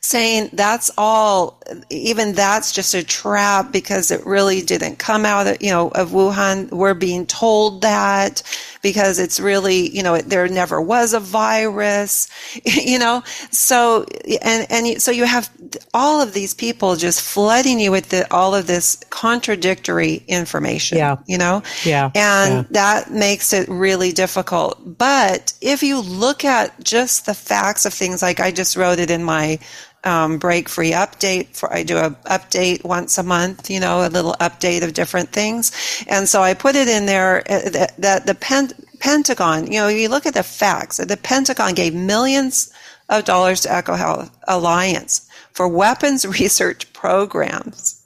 saying 0.01 0.51
that's 0.53 0.91
all, 0.97 1.61
even 1.91 2.33
that's 2.33 2.73
just 2.73 2.95
a 2.95 3.05
trap 3.05 3.73
because 3.73 4.11
it 4.11 4.25
really 4.25 4.63
didn't 4.63 4.99
come 4.99 5.27
out 5.27 5.47
of, 5.47 5.63
you 5.63 5.71
know, 5.71 5.89
of 5.89 6.11
Wuhan. 6.11 6.71
We're 6.71 6.95
being 6.95 7.27
told 7.27 7.83
that 7.83 8.43
because 8.83 9.19
it's 9.19 9.41
really, 9.41 9.89
you 9.91 10.03
know, 10.03 10.15
it, 10.15 10.29
there 10.29 10.49
never 10.49 10.81
was 10.81 11.15
a 11.15 11.21
virus, 11.21 12.29
you 12.65 12.99
know, 12.99 13.23
so, 13.51 14.05
and, 14.43 14.67
and 14.71 15.03
so 15.03 15.11
you 15.11 15.25
have 15.25 15.51
all 15.95 16.21
of 16.21 16.33
these 16.33 16.55
people 16.55 16.97
just 16.97 17.21
flooding 17.21 17.79
you 17.81 17.91
with 17.91 18.09
the, 18.11 18.33
all 18.33 18.55
of 18.55 18.67
this 18.67 18.97
contradictory 19.11 20.23
information, 20.29 20.99
yeah. 20.99 21.17
you 21.27 21.39
know, 21.39 21.63
yeah. 21.85 22.11
And 22.15 22.55
yeah. 22.55 22.65
that 22.71 23.11
makes 23.11 23.53
it 23.53 23.69
really 23.69 24.13
difficult. 24.13 24.99
But 24.99 25.53
if 25.61 25.83
you 25.83 26.01
look 26.01 26.45
at 26.45 26.83
just 26.83 27.27
the 27.27 27.35
facts 27.35 27.85
of 27.85 27.93
things, 27.93 28.23
like 28.23 28.41
I 28.41 28.51
just 28.51 28.77
wrote 28.77 28.99
it 28.99 29.11
in 29.11 29.23
my 29.23 29.59
um, 30.05 30.39
break 30.39 30.69
free 30.69 30.93
update 30.93 31.57
for 31.57 31.73
I 31.73 31.83
do 31.83 31.97
a 31.97 32.11
update 32.27 32.85
once 32.85 33.19
a 33.19 33.23
month, 33.23 33.69
you 33.71 33.81
know, 33.81 34.07
a 34.07 34.09
little 34.09 34.35
update 34.41 34.83
of 34.83 34.95
different 34.95 35.31
things. 35.31 36.05
And 36.09 36.29
so 36.29 36.43
I 36.43 36.55
put 36.55 36.77
it 36.77 36.89
in 36.89 37.07
there 37.07 37.41
uh, 37.51 37.71
that, 37.71 37.95
that 37.99 38.27
the 38.27 38.35
Pen- 38.35 38.73
Pentagon, 39.01 39.67
you 39.67 39.79
know, 39.79 39.89
you 39.89 40.09
look 40.09 40.27
at 40.27 40.35
the 40.35 40.43
facts, 40.43 40.99
the 40.99 41.17
Pentagon 41.17 41.75
gave 41.75 41.95
millions 41.95 42.73
of 43.09 43.25
dollars 43.25 43.63
to 43.63 43.69
EcoHealth 43.69 44.31
Alliance 44.47 45.29
for 45.53 45.69
weapons 45.69 46.27
research 46.41 46.93
programs. 46.93 48.05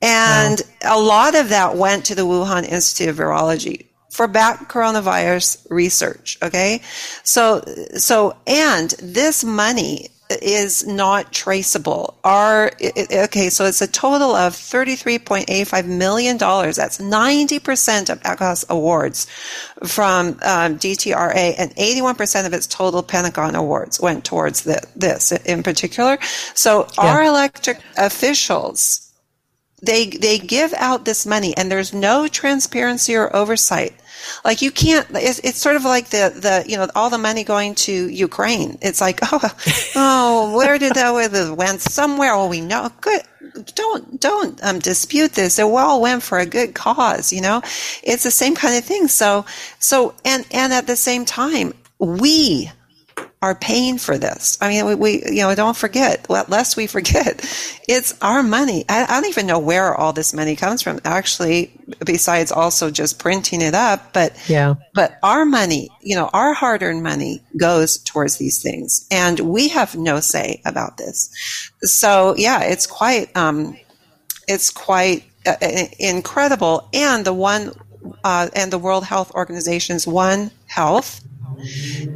And 0.00 0.62
wow. 0.82 0.98
a 0.98 1.00
lot 1.00 1.34
of 1.34 1.48
that 1.48 1.76
went 1.76 2.04
to 2.06 2.14
the 2.14 2.22
Wuhan 2.26 2.68
Institute 2.68 3.08
of 3.08 3.16
Virology 3.16 3.86
for 4.10 4.28
bat 4.28 4.68
coronavirus 4.68 5.66
research. 5.70 6.38
Okay. 6.42 6.80
So, 7.24 7.64
so, 7.96 8.36
and 8.46 8.90
this 9.00 9.42
money 9.42 10.08
is 10.30 10.86
not 10.86 11.32
traceable. 11.32 12.18
Our 12.24 12.70
okay, 12.80 13.50
so 13.50 13.66
it's 13.66 13.82
a 13.82 13.86
total 13.86 14.34
of 14.34 14.54
thirty-three 14.54 15.18
point 15.18 15.46
eight-five 15.48 15.86
million 15.86 16.36
dollars. 16.36 16.76
That's 16.76 16.98
ninety 16.98 17.58
percent 17.58 18.10
of 18.10 18.20
ECOS 18.22 18.68
awards 18.68 19.26
from 19.84 20.28
um, 20.42 20.78
DTRA, 20.78 21.54
and 21.58 21.72
eighty-one 21.76 22.14
percent 22.14 22.46
of 22.46 22.52
its 22.52 22.66
total 22.66 23.02
Pentagon 23.02 23.54
awards 23.54 24.00
went 24.00 24.24
towards 24.24 24.62
the, 24.62 24.82
this 24.96 25.32
in 25.32 25.62
particular. 25.62 26.18
So 26.54 26.88
yeah. 26.98 27.04
our 27.04 27.22
electric 27.22 27.78
officials. 27.96 29.00
They, 29.82 30.06
they 30.06 30.38
give 30.38 30.72
out 30.78 31.04
this 31.04 31.26
money 31.26 31.54
and 31.58 31.70
there's 31.70 31.92
no 31.92 32.26
transparency 32.26 33.14
or 33.16 33.36
oversight 33.36 33.92
like 34.44 34.62
you 34.62 34.70
can't. 34.70 35.06
It's, 35.12 35.38
it's 35.40 35.58
sort 35.58 35.76
of 35.76 35.84
like 35.84 36.08
the 36.10 36.32
the 36.34 36.70
you 36.70 36.76
know 36.76 36.88
all 36.94 37.10
the 37.10 37.18
money 37.18 37.44
going 37.44 37.74
to 37.76 38.08
Ukraine. 38.08 38.78
It's 38.82 39.00
like 39.00 39.20
oh 39.32 39.50
oh 39.96 40.56
where 40.56 40.78
did 40.78 40.94
that 40.94 41.14
it 41.14 41.56
went 41.56 41.80
somewhere? 41.80 42.32
Oh 42.32 42.48
we 42.48 42.60
know 42.60 42.90
good. 43.00 43.22
Don't 43.74 44.20
don't 44.20 44.62
um, 44.64 44.78
dispute 44.78 45.32
this. 45.32 45.58
It 45.58 45.62
all 45.62 46.00
went 46.00 46.22
for 46.22 46.38
a 46.38 46.46
good 46.46 46.74
cause. 46.74 47.32
You 47.32 47.40
know, 47.40 47.62
it's 48.02 48.22
the 48.22 48.30
same 48.30 48.54
kind 48.54 48.76
of 48.76 48.84
thing. 48.84 49.08
So 49.08 49.44
so 49.78 50.14
and 50.24 50.46
and 50.50 50.72
at 50.72 50.86
the 50.86 50.96
same 50.96 51.24
time 51.24 51.72
we 51.98 52.70
are 53.44 53.54
paying 53.54 53.98
for 53.98 54.16
this. 54.16 54.56
I 54.62 54.70
mean, 54.70 54.86
we, 54.86 54.94
we, 54.94 55.22
you 55.26 55.42
know, 55.42 55.54
don't 55.54 55.76
forget, 55.76 56.30
lest 56.30 56.78
we 56.78 56.86
forget, 56.86 57.44
it's 57.86 58.14
our 58.22 58.42
money. 58.42 58.86
I, 58.88 59.04
I, 59.04 59.20
don't 59.20 59.28
even 59.28 59.46
know 59.46 59.58
where 59.58 59.94
all 59.94 60.14
this 60.14 60.32
money 60.32 60.56
comes 60.56 60.80
from, 60.80 60.98
actually, 61.04 61.70
besides 62.06 62.50
also 62.50 62.90
just 62.90 63.18
printing 63.18 63.60
it 63.60 63.74
up. 63.74 64.14
But, 64.14 64.32
yeah, 64.48 64.76
but 64.94 65.18
our 65.22 65.44
money, 65.44 65.90
you 66.00 66.16
know, 66.16 66.30
our 66.32 66.54
hard 66.54 66.82
earned 66.82 67.02
money 67.02 67.42
goes 67.58 67.98
towards 67.98 68.38
these 68.38 68.62
things. 68.62 69.06
And 69.10 69.38
we 69.40 69.68
have 69.68 69.94
no 69.94 70.20
say 70.20 70.62
about 70.64 70.96
this. 70.96 71.28
So 71.82 72.34
yeah, 72.38 72.62
it's 72.62 72.86
quite, 72.86 73.36
um, 73.36 73.76
it's 74.48 74.70
quite 74.70 75.24
uh, 75.44 75.56
incredible. 75.98 76.88
And 76.94 77.26
the 77.26 77.34
one, 77.34 77.72
uh, 78.24 78.48
and 78.56 78.72
the 78.72 78.78
World 78.78 79.04
Health 79.04 79.32
Organization's 79.32 80.06
One 80.06 80.50
Health, 80.66 81.20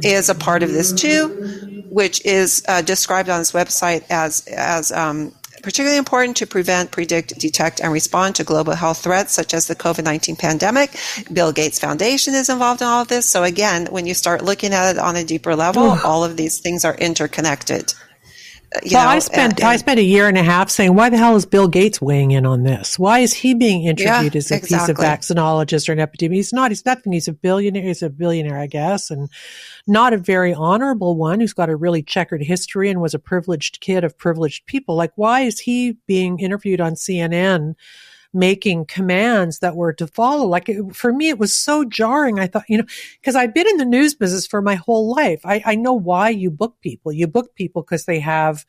is 0.03 0.29
a 0.29 0.35
part 0.35 0.63
of 0.63 0.71
this 0.71 0.93
too, 0.93 1.83
which 1.89 2.23
is 2.25 2.63
uh, 2.67 2.81
described 2.81 3.29
on 3.29 3.39
this 3.39 3.51
website 3.51 4.03
as 4.09 4.45
as 4.47 4.91
um, 4.91 5.33
particularly 5.61 5.97
important 5.97 6.37
to 6.37 6.47
prevent, 6.47 6.91
predict, 6.91 7.37
detect, 7.39 7.79
and 7.79 7.91
respond 7.91 8.35
to 8.35 8.43
global 8.43 8.73
health 8.73 8.99
threats 8.99 9.33
such 9.33 9.53
as 9.53 9.67
the 9.67 9.75
COVID 9.75 10.03
19 10.03 10.35
pandemic. 10.35 10.95
Bill 11.31 11.51
Gates 11.51 11.79
Foundation 11.79 12.33
is 12.33 12.49
involved 12.49 12.81
in 12.81 12.87
all 12.87 13.01
of 13.01 13.07
this. 13.07 13.25
So, 13.25 13.43
again, 13.43 13.87
when 13.87 14.05
you 14.05 14.13
start 14.13 14.43
looking 14.43 14.73
at 14.73 14.95
it 14.95 14.99
on 14.99 15.15
a 15.15 15.23
deeper 15.23 15.55
level, 15.55 15.97
all 16.03 16.23
of 16.23 16.37
these 16.37 16.59
things 16.59 16.85
are 16.85 16.95
interconnected. 16.95 17.93
Uh, 18.75 18.79
you 18.83 18.91
well, 18.93 19.05
know, 19.05 19.11
I 19.11 19.17
uh, 19.17 19.19
spent 19.19 19.53
and, 19.53 19.59
and, 19.61 19.69
I 19.69 19.77
spent 19.77 19.99
a 19.99 20.03
year 20.03 20.27
and 20.27 20.37
a 20.37 20.43
half 20.43 20.69
saying, 20.69 20.93
why 20.93 21.09
the 21.09 21.17
hell 21.17 21.35
is 21.35 21.45
Bill 21.45 21.67
Gates 21.67 22.01
weighing 22.01 22.31
in 22.31 22.45
on 22.45 22.63
this? 22.63 22.99
Why 22.99 23.19
is 23.19 23.33
he 23.33 23.53
being 23.53 23.83
interviewed 23.83 24.35
yeah, 24.35 24.37
as 24.37 24.51
a 24.51 24.55
exactly. 24.55 24.77
piece 24.77 24.89
of 24.89 24.97
vaccinologist 24.97 25.89
or 25.89 25.93
an 25.93 25.99
epidemiologist? 25.99 26.33
He's 26.33 26.53
not. 26.53 26.71
He's 26.71 26.85
nothing. 26.85 27.13
He's 27.13 27.27
a 27.27 27.33
billionaire. 27.33 27.83
He's 27.83 28.03
a 28.03 28.09
billionaire, 28.09 28.59
I 28.59 28.67
guess, 28.67 29.09
and 29.09 29.29
not 29.87 30.13
a 30.13 30.17
very 30.17 30.53
honorable 30.53 31.15
one 31.15 31.39
who's 31.39 31.53
got 31.53 31.69
a 31.69 31.75
really 31.75 32.03
checkered 32.03 32.43
history 32.43 32.89
and 32.89 33.01
was 33.01 33.13
a 33.13 33.19
privileged 33.19 33.81
kid 33.81 34.03
of 34.03 34.17
privileged 34.17 34.65
people. 34.67 34.95
Like, 34.95 35.13
why 35.15 35.41
is 35.41 35.59
he 35.59 35.97
being 36.05 36.39
interviewed 36.39 36.81
on 36.81 36.93
CNN? 36.93 37.75
Making 38.33 38.85
commands 38.85 39.59
that 39.59 39.75
were 39.75 39.93
to 39.93 40.07
follow. 40.07 40.45
Like 40.45 40.69
it, 40.69 40.95
for 40.95 41.11
me, 41.11 41.29
it 41.29 41.39
was 41.39 41.55
so 41.55 41.83
jarring. 41.83 42.39
I 42.39 42.47
thought, 42.47 42.65
you 42.69 42.77
know, 42.77 42.85
because 43.19 43.35
I've 43.35 43.53
been 43.53 43.67
in 43.67 43.77
the 43.77 43.85
news 43.85 44.13
business 44.13 44.45
for 44.45 44.61
my 44.61 44.75
whole 44.75 45.13
life. 45.13 45.41
I, 45.45 45.63
I 45.65 45.75
know 45.75 45.93
why 45.93 46.29
you 46.29 46.51
book 46.51 46.75
people. 46.81 47.11
You 47.11 47.27
book 47.27 47.55
people 47.55 47.81
because 47.81 48.05
they 48.05 48.19
have 48.19 48.65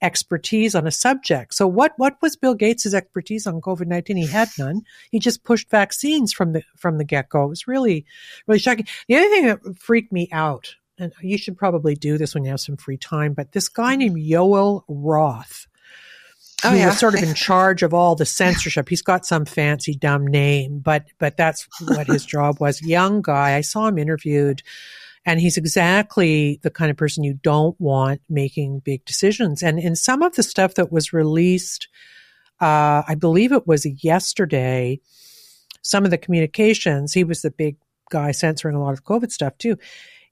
expertise 0.00 0.74
on 0.74 0.86
a 0.86 0.90
subject. 0.90 1.54
So 1.54 1.66
what 1.68 1.92
what 1.96 2.16
was 2.20 2.36
Bill 2.36 2.54
Gates' 2.54 2.92
expertise 2.92 3.46
on 3.46 3.60
COVID 3.60 3.86
nineteen? 3.86 4.16
He 4.16 4.26
had 4.26 4.48
none. 4.58 4.82
He 5.10 5.18
just 5.18 5.44
pushed 5.44 5.70
vaccines 5.70 6.32
from 6.32 6.52
the 6.52 6.62
from 6.76 6.98
the 6.98 7.04
get 7.04 7.28
go. 7.28 7.44
It 7.44 7.48
was 7.48 7.68
really 7.68 8.04
really 8.46 8.58
shocking. 8.58 8.86
The 9.08 9.16
other 9.16 9.28
thing 9.28 9.46
that 9.46 9.78
freaked 9.78 10.12
me 10.12 10.28
out 10.32 10.74
and 10.98 11.12
you 11.20 11.38
should 11.38 11.56
probably 11.56 11.94
do 11.94 12.18
this 12.18 12.34
when 12.34 12.44
you 12.44 12.50
have 12.50 12.60
some 12.60 12.76
free 12.76 12.96
time, 12.96 13.32
but 13.34 13.52
this 13.52 13.68
guy 13.68 13.96
named 13.96 14.16
Yoel 14.16 14.82
Roth, 14.88 15.66
Oh, 16.64 16.70
who 16.70 16.76
yeah. 16.76 16.86
was 16.86 16.98
sort 16.98 17.14
of 17.14 17.22
in 17.22 17.34
charge 17.34 17.82
of 17.82 17.92
all 17.92 18.14
the 18.14 18.26
censorship. 18.26 18.88
He's 18.88 19.02
got 19.02 19.26
some 19.26 19.44
fancy 19.44 19.94
dumb 19.94 20.26
name, 20.26 20.78
but 20.78 21.06
but 21.18 21.36
that's 21.36 21.66
what 21.88 22.06
his 22.06 22.24
job 22.24 22.60
was. 22.60 22.82
Young 22.82 23.22
guy. 23.22 23.56
I 23.56 23.60
saw 23.62 23.88
him 23.88 23.98
interviewed, 23.98 24.62
and 25.24 25.40
he's 25.40 25.56
exactly 25.56 26.60
the 26.62 26.70
kind 26.70 26.90
of 26.90 26.96
person 26.96 27.24
you 27.24 27.34
don't 27.34 27.78
want 27.80 28.20
making 28.28 28.80
big 28.80 29.04
decisions. 29.04 29.62
And 29.62 29.78
in 29.78 29.96
some 29.96 30.22
of 30.22 30.34
the 30.34 30.42
stuff 30.42 30.74
that 30.74 30.92
was 30.92 31.12
released, 31.12 31.88
uh, 32.60 33.02
I 33.06 33.16
believe 33.18 33.52
it 33.52 33.66
was 33.66 33.86
yesterday. 34.04 35.00
Some 35.82 36.04
of 36.04 36.12
the 36.12 36.18
communications. 36.18 37.12
He 37.12 37.24
was 37.24 37.42
the 37.42 37.50
big 37.50 37.76
guy 38.10 38.30
censoring 38.30 38.76
a 38.76 38.80
lot 38.80 38.92
of 38.92 39.04
COVID 39.04 39.32
stuff 39.32 39.56
too 39.58 39.78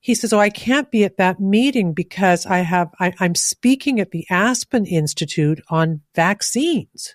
he 0.01 0.15
says, 0.15 0.33
"Oh, 0.33 0.41
I 0.41 0.51
can't 0.51 0.91
be 0.91 1.05
at 1.05 1.19
that 1.19 1.39
meeting 1.39 1.93
because 1.93 2.47
I 2.47 2.59
have 2.59 2.91
I, 2.99 3.13
I'm 3.21 3.35
speaking 3.35 4.01
at 4.01 4.11
the 4.11 4.27
Aspen 4.31 4.87
Institute 4.87 5.61
on 5.69 6.01
vaccines." 6.15 7.15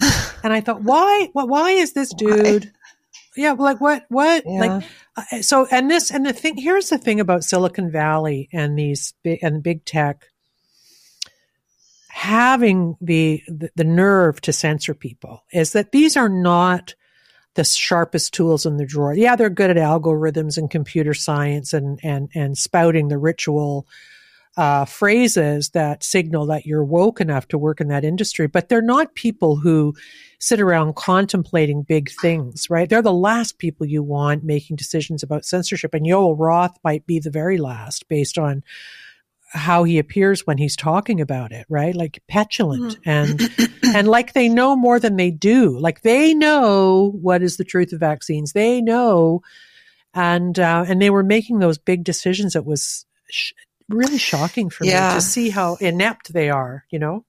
and 0.42 0.52
I 0.52 0.60
thought, 0.60 0.82
why? 0.82 1.28
Why, 1.32 1.44
why 1.44 1.70
is 1.72 1.92
this 1.92 2.12
dude? 2.14 2.72
Yeah, 3.36 3.52
like 3.52 3.80
what? 3.80 4.04
What? 4.08 4.44
Yeah. 4.46 4.60
Like 4.60 4.84
uh, 5.16 5.42
so? 5.42 5.66
And 5.70 5.90
this 5.90 6.10
and 6.10 6.26
the 6.26 6.32
thing 6.32 6.56
here's 6.56 6.88
the 6.88 6.98
thing 6.98 7.20
about 7.20 7.44
Silicon 7.44 7.90
Valley 7.90 8.48
and 8.52 8.78
these 8.78 9.14
big 9.22 9.38
and 9.42 9.62
big 9.62 9.84
tech 9.84 10.26
having 12.08 12.96
the, 13.00 13.42
the 13.48 13.70
the 13.74 13.84
nerve 13.84 14.40
to 14.42 14.52
censor 14.52 14.94
people 14.94 15.44
is 15.50 15.72
that 15.72 15.92
these 15.92 16.16
are 16.16 16.28
not 16.28 16.94
the 17.54 17.64
sharpest 17.64 18.32
tools 18.32 18.64
in 18.66 18.76
the 18.76 18.86
drawer. 18.86 19.14
Yeah, 19.14 19.36
they're 19.36 19.50
good 19.50 19.70
at 19.70 19.76
algorithms 19.76 20.56
and 20.56 20.70
computer 20.70 21.14
science 21.14 21.72
and 21.72 22.00
and 22.02 22.30
and 22.34 22.56
spouting 22.56 23.08
the 23.08 23.18
ritual 23.18 23.86
uh, 24.56 24.84
phrases 24.84 25.70
that 25.70 26.02
signal 26.02 26.46
that 26.46 26.66
you're 26.66 26.84
woke 26.84 27.20
enough 27.20 27.48
to 27.48 27.58
work 27.58 27.80
in 27.80 27.88
that 27.88 28.04
industry. 28.04 28.46
But 28.46 28.68
they're 28.68 28.82
not 28.82 29.14
people 29.14 29.56
who 29.56 29.94
sit 30.38 30.60
around 30.60 30.96
contemplating 30.96 31.82
big 31.82 32.10
things, 32.20 32.68
right? 32.68 32.88
They're 32.88 33.00
the 33.00 33.12
last 33.12 33.58
people 33.58 33.86
you 33.86 34.02
want 34.02 34.44
making 34.44 34.76
decisions 34.76 35.22
about 35.22 35.44
censorship. 35.44 35.94
And 35.94 36.04
Yoel 36.04 36.36
Roth 36.38 36.76
might 36.84 37.06
be 37.06 37.18
the 37.18 37.30
very 37.30 37.58
last, 37.58 38.08
based 38.08 38.38
on 38.38 38.62
how 39.52 39.84
he 39.84 39.98
appears 39.98 40.46
when 40.46 40.58
he's 40.58 40.76
talking 40.76 41.20
about 41.20 41.52
it, 41.52 41.66
right? 41.68 41.94
Like 41.94 42.22
petulant 42.28 42.98
and 43.04 43.40
and 43.94 44.08
like 44.08 44.32
they 44.32 44.48
know 44.48 44.74
more 44.76 44.98
than 44.98 45.16
they 45.16 45.30
do. 45.30 45.78
Like 45.78 46.02
they 46.02 46.34
know 46.34 47.12
what 47.20 47.42
is 47.42 47.56
the 47.58 47.64
truth 47.64 47.92
of 47.92 48.00
vaccines. 48.00 48.52
They 48.52 48.80
know, 48.80 49.42
and 50.14 50.58
uh, 50.58 50.84
and 50.88 51.00
they 51.00 51.10
were 51.10 51.22
making 51.22 51.58
those 51.58 51.78
big 51.78 52.04
decisions. 52.04 52.56
It 52.56 52.64
was 52.64 53.04
sh- 53.30 53.52
really 53.88 54.18
shocking 54.18 54.70
for 54.70 54.84
Yeah. 54.84 55.10
me 55.10 55.14
to 55.16 55.20
see 55.20 55.50
how 55.50 55.76
inept 55.76 56.32
they 56.32 56.48
are. 56.50 56.84
You 56.90 56.98
know. 56.98 57.24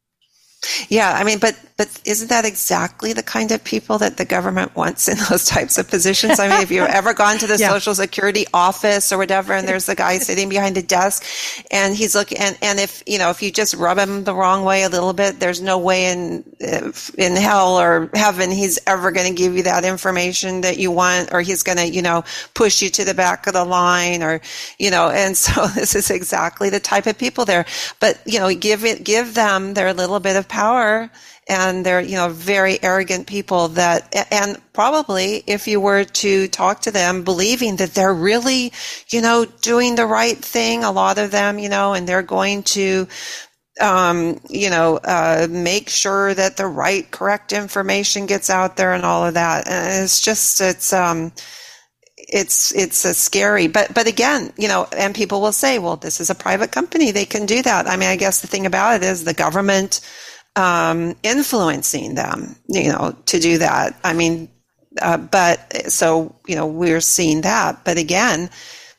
Yeah, 0.90 1.14
I 1.14 1.24
mean, 1.24 1.40
but 1.40 1.58
but 1.78 1.90
isn't 2.06 2.30
that 2.30 2.46
exactly 2.46 3.14
the 3.14 3.24
kind 3.24 3.52
of 3.52 3.64
people 3.64 3.98
that 3.98 4.18
the 4.18 4.26
government 4.26 4.76
wants 4.76 5.08
in 5.08 5.18
those 5.30 5.46
types 5.46 5.78
of 5.78 5.90
positions? 5.90 6.40
I 6.40 6.48
mean, 6.48 6.62
if 6.62 6.72
you've 6.72 6.88
ever 6.88 7.14
gone 7.14 7.38
to 7.40 7.48
the 7.48 7.58
Yeah. 7.58 7.70
Social 7.70 7.96
Security 7.96 8.46
office 8.54 9.12
or 9.12 9.18
whatever, 9.18 9.54
and 9.54 9.68
there's 9.68 9.86
the 9.88 9.96
guy 9.96 10.18
sitting 10.20 10.50
behind 10.50 10.78
a 10.78 10.84
desk, 10.84 11.24
and 11.72 11.96
he's 11.96 12.16
looking, 12.16 12.38
and 12.40 12.58
and 12.62 12.80
if 12.80 13.04
you 13.08 13.18
know, 13.18 13.30
if 13.30 13.42
you 13.42 13.52
just 13.52 13.74
rub 13.76 13.98
him 13.98 14.24
the 14.24 14.36
wrong 14.36 14.64
way 14.64 14.84
a 14.84 14.90
little 14.90 15.14
bit, 15.14 15.40
there's 15.40 15.62
no 15.62 15.78
way 15.78 16.12
in 16.12 16.44
uh, 16.66 16.92
in 17.18 17.36
hell 17.36 17.78
or 17.80 18.10
heaven 18.14 18.52
he's 18.52 18.80
ever 18.88 19.12
going 19.12 19.28
to 19.28 19.36
give 19.36 19.56
you 19.56 19.64
that 19.64 19.86
information 19.86 20.62
that 20.62 20.78
you 20.78 20.92
want, 20.92 21.34
or 21.34 21.42
he's 21.42 21.64
going 21.64 21.78
to 21.78 21.88
you 21.90 22.02
know 22.02 22.24
push 22.54 22.82
you 22.82 22.90
to 22.90 23.04
the 23.04 23.14
back 23.14 23.48
of 23.48 23.54
the 23.54 23.66
line, 23.66 24.24
or 24.24 24.42
you 24.80 24.92
know, 24.92 25.10
and 25.10 25.36
so 25.46 25.68
this 25.68 25.96
is 25.96 26.10
exactly 26.12 26.70
the 26.70 26.80
type 26.80 27.08
of 27.08 27.18
people 27.18 27.46
there. 27.46 27.66
But 28.00 28.20
you 28.26 28.40
know, 28.40 28.54
give 28.56 28.86
it, 28.86 29.04
give 29.04 29.34
them 29.34 29.74
their 29.74 29.94
little 29.94 30.20
bit 30.20 30.36
of 30.36 30.48
power 30.54 31.10
and 31.50 31.84
they're 31.84 32.00
you 32.00 32.16
know 32.16 32.30
very 32.30 32.78
arrogant 32.84 33.26
people 33.26 33.70
that 33.70 34.00
and 34.32 34.62
probably 34.72 35.44
if 35.48 35.68
you 35.68 35.82
were 35.82 36.04
to 36.04 36.48
talk 36.50 36.80
to 36.82 36.92
them 36.92 37.24
believing 37.24 37.78
that 37.78 37.96
they're 37.96 38.14
really 38.14 38.72
you 39.10 39.20
know 39.20 39.46
doing 39.62 39.96
the 39.96 40.06
right 40.06 40.38
thing 40.38 40.84
a 40.84 40.92
lot 40.92 41.18
of 41.18 41.32
them 41.32 41.58
you 41.58 41.70
know 41.70 41.94
and 41.94 42.08
they're 42.08 42.22
going 42.38 42.62
to 42.62 43.08
um, 43.82 44.40
you 44.52 44.70
know, 44.70 45.00
uh, 45.04 45.48
make 45.50 45.90
sure 45.90 46.32
that 46.36 46.58
the 46.58 46.68
right, 46.68 47.10
correct 47.10 47.52
information 47.52 48.28
gets 48.28 48.52
out 48.52 48.78
there 48.78 48.94
and 48.94 49.04
all 49.04 49.26
of 49.26 49.34
that. 49.34 49.68
And 49.68 50.04
it's 50.04 50.22
just, 50.22 50.62
it's, 50.62 50.94
um, 50.94 51.32
it's 52.34 52.74
it's 52.74 53.06
a 53.06 53.14
scary 53.14 53.68
but 53.68 53.94
but 53.94 54.08
again 54.08 54.52
you 54.58 54.68
know 54.68 54.88
and 54.96 55.14
people 55.14 55.42
will 55.42 55.52
say 55.52 55.78
well 55.78 55.98
this 55.98 56.20
is 56.20 56.30
a 56.30 56.36
private 56.36 56.72
company 56.72 57.12
they 57.12 57.26
can 57.26 57.46
do 57.46 57.62
that 57.62 57.88
i 57.88 57.96
mean 57.98 58.10
i 58.10 58.16
guess 58.16 58.42
the 58.42 58.48
thing 58.48 58.66
about 58.66 58.96
it 58.96 59.04
is 59.04 59.24
the 59.24 59.34
government 59.34 60.00
um, 60.56 61.16
influencing 61.24 62.16
them 62.16 62.56
you 62.68 62.92
know 62.92 63.16
to 63.26 63.40
do 63.40 63.58
that. 63.60 63.96
I 64.04 64.14
mean 64.14 64.50
uh, 65.02 65.18
but 65.18 65.92
so 65.92 66.36
you 66.48 66.56
know 66.56 66.68
we're 66.68 67.02
seeing 67.02 67.42
that. 67.42 67.84
But 67.84 67.98
again 67.98 68.50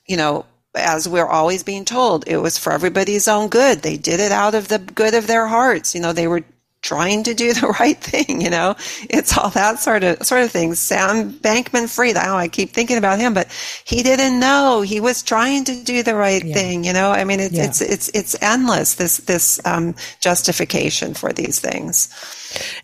you 0.06 0.16
know 0.16 0.46
as 0.74 1.08
we're 1.08 1.28
always 1.28 1.62
being 1.62 1.84
told 1.84 2.26
it 2.26 2.38
was 2.38 2.58
for 2.58 2.72
everybody's 2.72 3.28
own 3.28 3.48
good. 3.48 3.82
They 3.82 3.96
did 3.96 4.20
it 4.20 4.32
out 4.32 4.54
of 4.54 4.68
the 4.68 4.78
good 4.78 5.14
of 5.14 5.26
their 5.26 5.46
hearts. 5.46 5.94
You 5.94 6.00
know 6.00 6.12
they 6.12 6.28
were 6.28 6.44
trying 6.84 7.24
to 7.24 7.32
do 7.34 7.52
the 7.60 7.74
right 7.80 7.98
thing 7.98 8.40
you 8.40 8.50
know? 8.50 8.76
It's 9.08 9.36
all 9.36 9.50
that 9.50 9.80
sort 9.80 10.04
of 10.04 10.22
sort 10.22 10.42
of 10.44 10.52
thing. 10.52 10.74
Sam 10.76 11.32
Bankman-Fried 11.32 12.16
i 12.16 12.26
know 12.26 12.36
i 12.36 12.48
keep 12.48 12.70
thinking 12.70 12.98
about 12.98 13.18
him 13.18 13.34
but 13.34 13.48
he 13.84 14.02
didn't 14.04 14.38
know. 14.38 14.82
He 14.82 15.00
was 15.00 15.22
trying 15.22 15.64
to 15.64 15.74
do 15.82 16.02
the 16.02 16.14
right 16.14 16.42
thing 16.42 16.84
you 16.84 16.92
know? 16.92 17.10
I 17.10 17.24
mean 17.24 17.40
it's 17.40 17.54
Yeah. 17.54 17.64
it's 17.64 17.80
it's 17.80 18.08
it's 18.14 18.36
endless 18.42 18.94
this 18.94 19.16
this 19.18 19.58
um, 19.64 19.94
justification 20.20 21.14
for 21.14 21.32
these 21.32 21.58
things. 21.58 22.08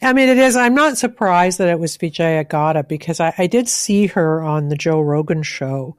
I 0.02 0.12
mean, 0.12 0.28
it 0.28 0.38
is. 0.38 0.56
I'm 0.56 0.74
not 0.74 0.98
surprised 0.98 1.58
that 1.58 1.68
it 1.68 1.78
was 1.78 1.96
Vijaya 1.96 2.44
Gadde 2.44 2.88
because 2.88 3.20
I, 3.20 3.32
I 3.38 3.46
did 3.46 3.68
see 3.68 4.06
her 4.08 4.42
on 4.42 4.68
the 4.68 4.76
Joe 4.76 5.00
Rogan 5.00 5.42
show 5.44 5.96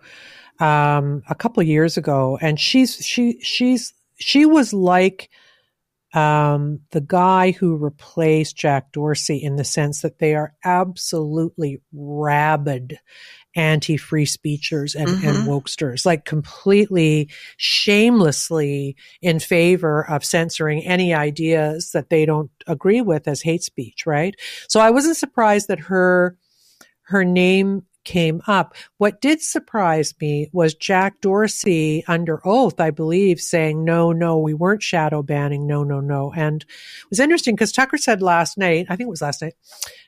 um, 0.60 1.24
a 1.30 1.36
couple 1.36 1.62
of 1.62 1.68
years 1.68 1.98
ago, 1.98 2.38
and 2.42 2.60
she's 2.60 2.98
she 3.06 3.40
she's 3.42 3.94
she 4.18 4.46
was 4.46 4.74
like 4.74 5.30
um, 6.14 6.80
the 6.92 7.02
guy 7.02 7.52
who 7.52 7.76
replaced 7.76 8.58
Jack 8.58 8.92
Dorsey 8.92 9.38
in 9.38 9.56
the 9.56 9.64
sense 9.64 10.02
that 10.02 10.20
they 10.20 10.36
are 10.36 10.54
absolutely 10.64 11.82
rabid 11.94 13.00
anti-free 13.56 14.26
speechers 14.26 14.96
and, 14.96 15.24
and 15.24 15.38
Mhm. 15.40 15.46
wokesters, 15.46 16.06
like 16.06 16.24
completely 16.26 17.30
shamelessly 17.58 18.96
in 19.22 19.40
favor 19.40 20.10
of 20.10 20.24
censoring 20.24 20.84
any 20.86 21.14
ideas 21.14 21.92
that 21.92 22.10
they 22.10 22.26
don't 22.26 22.52
agree 22.68 23.02
with 23.02 23.28
as 23.28 23.42
hate 23.42 23.64
speech, 23.64 24.06
right? 24.06 24.36
So 24.70 24.80
I 24.80 24.90
wasn't 24.90 25.18
surprised 25.18 25.68
that 25.68 25.80
her 25.80 26.38
her 27.04 27.26
name 27.26 27.84
came 28.04 28.42
up. 28.48 28.76
What 28.98 29.22
did 29.22 29.42
surprise 29.42 30.14
me 30.20 30.50
was 30.54 30.74
Jack 30.74 31.22
Dorsey 31.22 32.04
under 32.08 32.46
oath, 32.46 32.80
I 32.80 32.92
believe, 32.92 33.40
saying, 33.40 33.84
no, 33.84 34.12
no, 34.12 34.38
we 34.38 34.54
weren't 34.54 34.84
shadow 34.84 35.22
banning. 35.24 35.68
No, 35.68 35.84
no, 35.84 36.00
no. 36.00 36.34
And 36.36 36.64
it 36.64 37.10
was 37.10 37.20
interesting 37.20 37.56
because 37.56 37.72
Tucker 37.72 37.98
said 37.98 38.22
last 38.22 38.58
night, 38.58 38.88
I 38.90 38.96
think 38.96 39.08
it 39.08 39.12
was 39.12 39.22
last 39.22 39.42
night, 39.42 39.56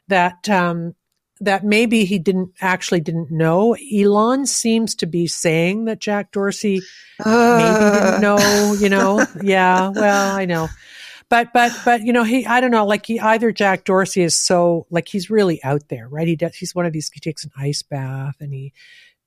that, 0.08 0.50
um, 0.50 0.96
that 1.42 1.64
maybe 1.64 2.06
he 2.06 2.20
didn't 2.20 2.52
actually 2.62 3.02
didn't 3.02 3.32
know. 3.32 3.76
Elon 3.94 4.46
seems 4.46 4.96
to 4.96 5.06
be 5.06 5.28
saying 5.28 5.86
that 5.86 6.00
Jack 6.00 6.32
Dorsey 6.32 6.82
maybe 7.26 7.92
didn't 7.92 8.22
know, 8.22 8.76
you 8.80 8.90
know. 8.90 9.26
Yeah, 9.44 9.90
well, 9.90 10.36
I 10.36 10.46
know. 10.46 10.70
But 11.34 11.52
but 11.52 11.72
but 11.84 12.04
you 12.04 12.13
know, 12.13 12.24
he 12.24 12.46
I 12.46 12.62
don't 12.62 12.69
know, 12.69 12.86
like 12.86 13.08
he 13.08 13.19
either 13.19 13.52
Jack 13.52 13.86
Dorsey 13.86 14.22
is 14.22 14.36
so 14.36 14.86
like 14.91 15.08
he's 15.08 15.32
really 15.32 15.63
out 15.63 15.89
there, 15.89 16.08
right? 16.08 16.28
He 16.28 16.36
does 16.36 16.54
he's 16.54 16.76
one 16.76 16.86
of 16.86 16.93
these 16.93 17.10
he 17.12 17.19
takes 17.19 17.43
an 17.43 17.50
ice 17.58 17.82
bath 17.82 18.36
and 18.39 18.54
he 18.54 18.72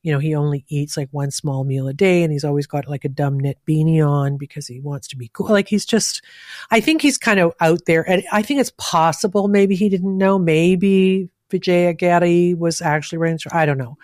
you 0.05 0.13
know, 0.13 0.21
he 0.21 0.37
only 0.37 0.65
eats 0.69 0.97
like 0.97 1.09
one 1.11 1.33
small 1.33 1.65
meal 1.65 1.89
a 1.89 1.93
day 1.93 2.23
and 2.23 2.33
he's 2.33 2.45
always 2.45 2.69
got 2.69 2.87
like 2.87 3.05
a 3.05 3.09
dumb 3.09 3.41
knit 3.41 3.59
beanie 3.69 4.09
on 4.09 4.37
because 4.37 4.69
he 4.69 4.79
wants 4.79 5.09
to 5.09 5.17
be 5.17 5.29
cool. 5.33 5.49
Like 5.49 5.67
he's 5.67 5.85
just, 5.85 6.23
I 6.71 6.79
think 6.79 7.03
he's 7.03 7.19
kind 7.19 7.41
of 7.41 7.55
out 7.59 7.87
there. 7.87 8.09
And 8.09 8.23
I 8.31 8.41
think 8.41 8.61
it's 8.61 8.73
possible 8.79 9.49
maybe 9.49 9.75
he 9.75 9.89
didn't 9.89 10.17
know. 10.17 10.39
Maybe 10.39 11.29
Vijaya 11.51 11.93
Gadde 11.93 12.55
was 12.57 12.81
actually 12.81 13.19
running. 13.19 13.41
I 13.51 13.67
don't 13.67 13.79
know. 13.79 13.99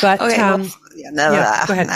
But, 0.00 0.20
Okay, 0.20 0.38
well, 0.38 0.54
um, 0.54 0.72
yeah, 0.94 1.10
no, 1.10 1.32
yeah, 1.32 1.60
uh, 1.62 1.66
go 1.66 1.72
ahead. 1.72 1.88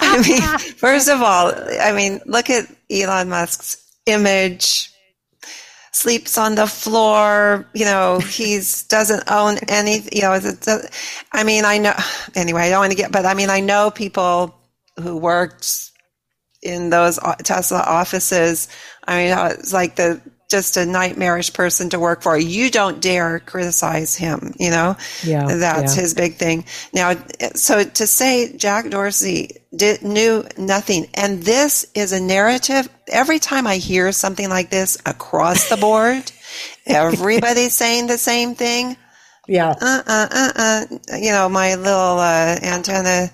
I 0.00 0.22
mean, 0.26 0.40
first 0.74 1.08
of 1.08 1.20
all, 1.22 1.52
I 1.80 1.92
mean, 1.92 2.20
look 2.26 2.50
at 2.50 2.66
Elon 2.90 3.28
Musk's 3.28 3.76
image. 4.06 4.92
Sleeps 5.92 6.38
on 6.38 6.54
the 6.54 6.66
floor. 6.66 7.68
You 7.74 7.84
know, 7.84 8.20
he's 8.20 8.82
doesn't 8.88 9.30
own 9.30 9.58
any. 9.68 10.00
You 10.12 10.22
know, 10.22 10.32
it's, 10.32 10.46
it's, 10.46 11.22
I 11.32 11.44
mean, 11.44 11.64
I 11.64 11.78
know. 11.78 11.94
Anyway, 12.34 12.62
I 12.62 12.70
don't 12.70 12.80
want 12.80 12.92
to 12.92 12.96
get, 12.96 13.12
but 13.12 13.26
I 13.26 13.34
mean, 13.34 13.50
I 13.50 13.60
know 13.60 13.90
people 13.90 14.54
who 15.00 15.16
worked 15.16 15.90
in 16.62 16.90
those 16.90 17.18
Tesla 17.44 17.80
offices. 17.80 18.68
I 19.06 19.24
mean, 19.24 19.38
it's 19.52 19.72
like 19.72 19.96
the 19.96 20.20
just 20.48 20.78
a 20.78 20.86
nightmarish 20.86 21.52
person 21.52 21.90
to 21.90 21.98
work 21.98 22.22
for. 22.22 22.36
You 22.36 22.70
don't 22.70 23.00
dare 23.00 23.38
criticize 23.38 24.16
him, 24.16 24.54
you 24.58 24.70
know? 24.70 24.96
Yeah. 25.22 25.46
That's 25.46 25.94
yeah. 25.94 26.02
his 26.02 26.14
big 26.14 26.36
thing. 26.36 26.64
Now, 26.94 27.14
so 27.54 27.84
to 27.84 28.06
say 28.06 28.56
Jack 28.56 28.88
Dorsey 28.88 29.50
did, 29.76 30.02
knew 30.02 30.44
nothing, 30.56 31.06
and 31.14 31.42
this 31.42 31.86
is 31.94 32.12
a 32.12 32.20
narrative, 32.20 32.88
every 33.08 33.38
time 33.38 33.66
I 33.66 33.76
hear 33.76 34.10
something 34.12 34.48
like 34.48 34.70
this 34.70 34.96
across 35.04 35.68
the 35.68 35.76
board, 35.76 36.32
everybody's 36.86 37.74
saying 37.74 38.06
the 38.06 38.18
same 38.18 38.54
thing. 38.54 38.96
Yeah. 39.46 39.74
Uh, 39.80 40.02
uh, 40.06 40.28
uh, 40.30 40.52
uh. 40.56 41.16
You 41.18 41.32
know, 41.32 41.48
my 41.50 41.74
little, 41.74 42.18
uh, 42.18 42.56
antenna 42.62 43.30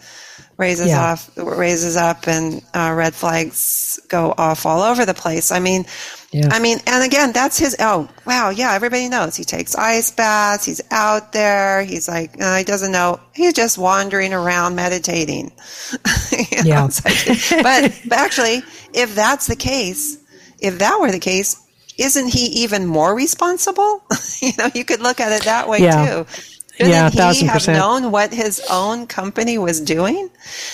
raises 0.57 0.89
Yeah. 0.89 1.13
off, 1.13 1.31
raises 1.37 1.97
up 1.97 2.27
and, 2.29 2.63
uh, 2.75 2.93
red 2.97 3.15
flags 3.15 3.99
go 4.09 4.35
off 4.37 4.67
all 4.67 4.83
over 4.83 5.05
the 5.05 5.15
place. 5.15 5.51
I 5.51 5.59
mean, 5.59 5.87
Yeah. 6.35 6.49
I 6.51 6.59
mean, 6.59 6.79
and 6.87 7.05
again, 7.05 7.31
that's 7.33 7.57
his, 7.59 7.77
oh, 7.79 8.09
wow. 8.27 8.51
Yeah. 8.51 8.73
Everybody 8.75 9.09
knows 9.09 9.37
he 9.37 9.45
takes 9.45 9.77
ice 9.77 10.11
baths. 10.11 10.65
He's 10.65 10.81
out 10.91 11.33
there. 11.33 11.85
He's 11.85 12.09
like, 12.09 12.43
uh, 12.43 12.57
he 12.59 12.65
doesn't 12.65 12.91
know. 12.91 13.21
He's 13.33 13.53
just 13.53 13.79
wandering 13.79 14.35
around 14.35 14.75
meditating. 14.75 15.53
Yeah. 16.65 16.89
like- 17.05 17.27
but, 17.63 18.01
but 18.09 18.19
actually, 18.19 18.63
if 18.93 19.15
that's 19.15 19.47
the 19.47 19.55
case, 19.57 20.17
if 20.59 20.79
that 20.81 20.99
were 21.01 21.13
the 21.13 21.19
case, 21.21 21.61
isn't 21.99 22.29
he 22.29 22.47
even 22.65 22.87
more 22.87 23.15
responsible? 23.15 24.03
you 24.41 24.53
know, 24.59 24.69
you 24.75 24.85
could 24.85 25.01
look 25.01 25.21
at 25.21 25.31
it 25.33 25.45
that 25.45 25.69
way 25.69 25.79
Yeah. 25.81 26.07
too. 26.25 26.27
Couldn't 26.79 26.91
Yeah, 26.91 27.33
he 27.33 27.45
have 27.47 27.69
known 27.69 28.11
what 28.11 28.33
his 28.33 28.61
own 28.69 29.07
company 29.07 29.59
was 29.59 29.81
doing? 29.81 30.31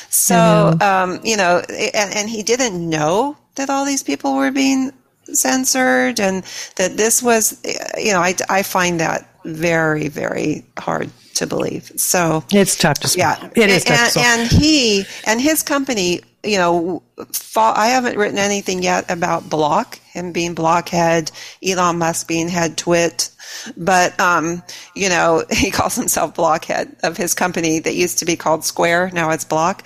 So, 0.08 0.74
um, 0.80 1.20
you 1.24 1.36
know, 1.36 1.60
and, 1.68 2.14
and 2.14 2.30
he 2.30 2.42
didn't 2.42 2.88
know 2.88 3.36
that 3.56 3.68
all 3.68 3.84
these 3.84 4.02
people 4.02 4.34
were 4.36 4.50
being 4.50 4.92
censored 5.34 6.20
and 6.20 6.44
that 6.76 6.96
this 6.96 7.22
was, 7.22 7.60
you 7.96 8.12
know, 8.12 8.20
I, 8.20 8.34
I 8.48 8.62
find 8.62 9.00
that 9.00 9.26
very, 9.44 10.08
very 10.08 10.64
hard 10.78 11.10
to 11.34 11.46
believe. 11.46 11.92
So, 11.96 12.44
It's 12.52 12.76
tough 12.76 12.98
to 13.00 13.08
swallow. 13.08 13.50
yeah, 13.56 13.64
It 13.64 13.70
is 13.70 13.84
and, 13.86 14.16
and 14.16 14.50
he 14.50 15.04
and 15.26 15.40
his 15.40 15.62
company, 15.62 16.20
you 16.44 16.58
know, 16.58 17.02
I 17.56 17.88
haven't 17.88 18.16
written 18.16 18.38
anything 18.38 18.82
yet 18.82 19.10
about 19.10 19.48
Block, 19.50 19.98
him 20.12 20.32
being 20.32 20.54
Blockhead, 20.54 21.30
Elon 21.66 21.98
Musk 21.98 22.28
being 22.28 22.48
head 22.48 22.76
twit, 22.76 23.30
but 23.76 24.18
um, 24.20 24.62
you 24.94 25.08
know, 25.08 25.44
he 25.50 25.70
calls 25.70 25.96
himself 25.96 26.34
Blockhead 26.34 26.96
of 27.02 27.16
his 27.16 27.34
company 27.34 27.78
that 27.80 27.94
used 27.94 28.18
to 28.18 28.24
be 28.24 28.36
called 28.36 28.64
Square, 28.64 29.10
now 29.12 29.30
it's 29.30 29.44
Block. 29.44 29.84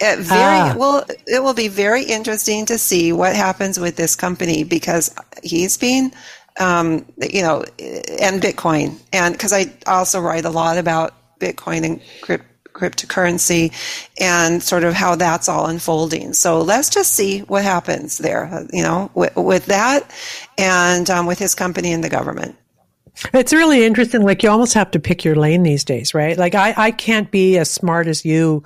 Uh, 0.00 0.16
very 0.18 0.58
Ah. 0.60 0.74
well. 0.76 1.04
It 1.26 1.42
will 1.42 1.54
be 1.54 1.68
very 1.68 2.04
interesting 2.04 2.66
to 2.66 2.78
see 2.78 3.12
what 3.12 3.34
happens 3.34 3.78
with 3.80 3.96
this 3.96 4.14
company 4.14 4.62
because 4.64 5.14
he's 5.42 5.76
been 5.78 6.12
um, 6.58 7.04
you 7.20 7.42
know, 7.42 7.64
and 7.78 8.40
Bitcoin. 8.42 8.98
And 9.12 9.34
because 9.34 9.52
I 9.52 9.72
also 9.86 10.20
write 10.20 10.44
a 10.46 10.50
lot 10.50 10.78
about 10.78 11.14
Bitcoin 11.38 11.84
and 11.84 12.00
crypt- 12.22 12.46
cryptocurrency 12.72 13.72
and 14.20 14.62
sort 14.62 14.84
of 14.84 14.94
how 14.94 15.16
that's 15.16 15.48
all 15.48 15.66
unfolding. 15.66 16.32
So 16.32 16.60
let's 16.62 16.88
just 16.88 17.12
see 17.12 17.40
what 17.40 17.62
happens 17.62 18.18
there, 18.18 18.66
you 18.72 18.82
know, 18.82 19.10
with, 19.14 19.36
with 19.36 19.66
that 19.66 20.10
and 20.58 21.08
um, 21.10 21.26
with 21.26 21.38
his 21.38 21.54
company 21.54 21.92
and 21.92 22.02
the 22.02 22.08
government. 22.10 22.56
It's 23.32 23.52
really 23.52 23.84
interesting. 23.84 24.22
Like 24.22 24.42
you 24.42 24.50
almost 24.50 24.74
have 24.74 24.90
to 24.92 24.98
pick 24.98 25.24
your 25.24 25.36
lane 25.36 25.62
these 25.62 25.84
days, 25.84 26.14
right? 26.14 26.36
Like 26.36 26.54
I, 26.54 26.74
I 26.76 26.90
can't 26.90 27.30
be 27.30 27.56
as 27.58 27.70
smart 27.70 28.06
as 28.08 28.24
you 28.26 28.62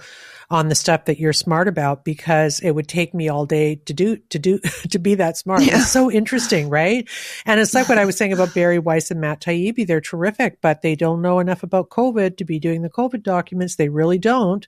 on 0.50 0.68
the 0.68 0.74
stuff 0.74 1.04
that 1.04 1.18
you're 1.18 1.32
smart 1.32 1.68
about 1.68 2.04
because 2.04 2.58
it 2.60 2.72
would 2.72 2.88
take 2.88 3.14
me 3.14 3.28
all 3.28 3.46
day 3.46 3.76
to 3.76 3.94
do, 3.94 4.16
to 4.30 4.38
do, 4.38 4.58
to 4.90 4.98
be 4.98 5.14
that 5.14 5.36
smart. 5.36 5.62
Yeah. 5.62 5.78
It's 5.78 5.90
so 5.90 6.10
interesting, 6.10 6.68
right? 6.68 7.08
And 7.46 7.60
it's 7.60 7.72
like 7.72 7.88
what 7.88 7.98
I 7.98 8.04
was 8.04 8.16
saying 8.16 8.32
about 8.32 8.54
Bari 8.54 8.78
Weiss 8.78 9.10
and 9.10 9.20
Matt 9.20 9.40
Taibbi. 9.40 9.86
They're 9.86 10.00
terrific, 10.00 10.60
but 10.60 10.82
they 10.82 10.96
don't 10.96 11.22
know 11.22 11.38
enough 11.38 11.62
about 11.62 11.90
COVID 11.90 12.36
to 12.38 12.44
be 12.44 12.58
doing 12.58 12.82
the 12.82 12.90
COVID 12.90 13.22
documents. 13.22 13.76
They 13.76 13.88
really 13.88 14.18
don't. 14.18 14.66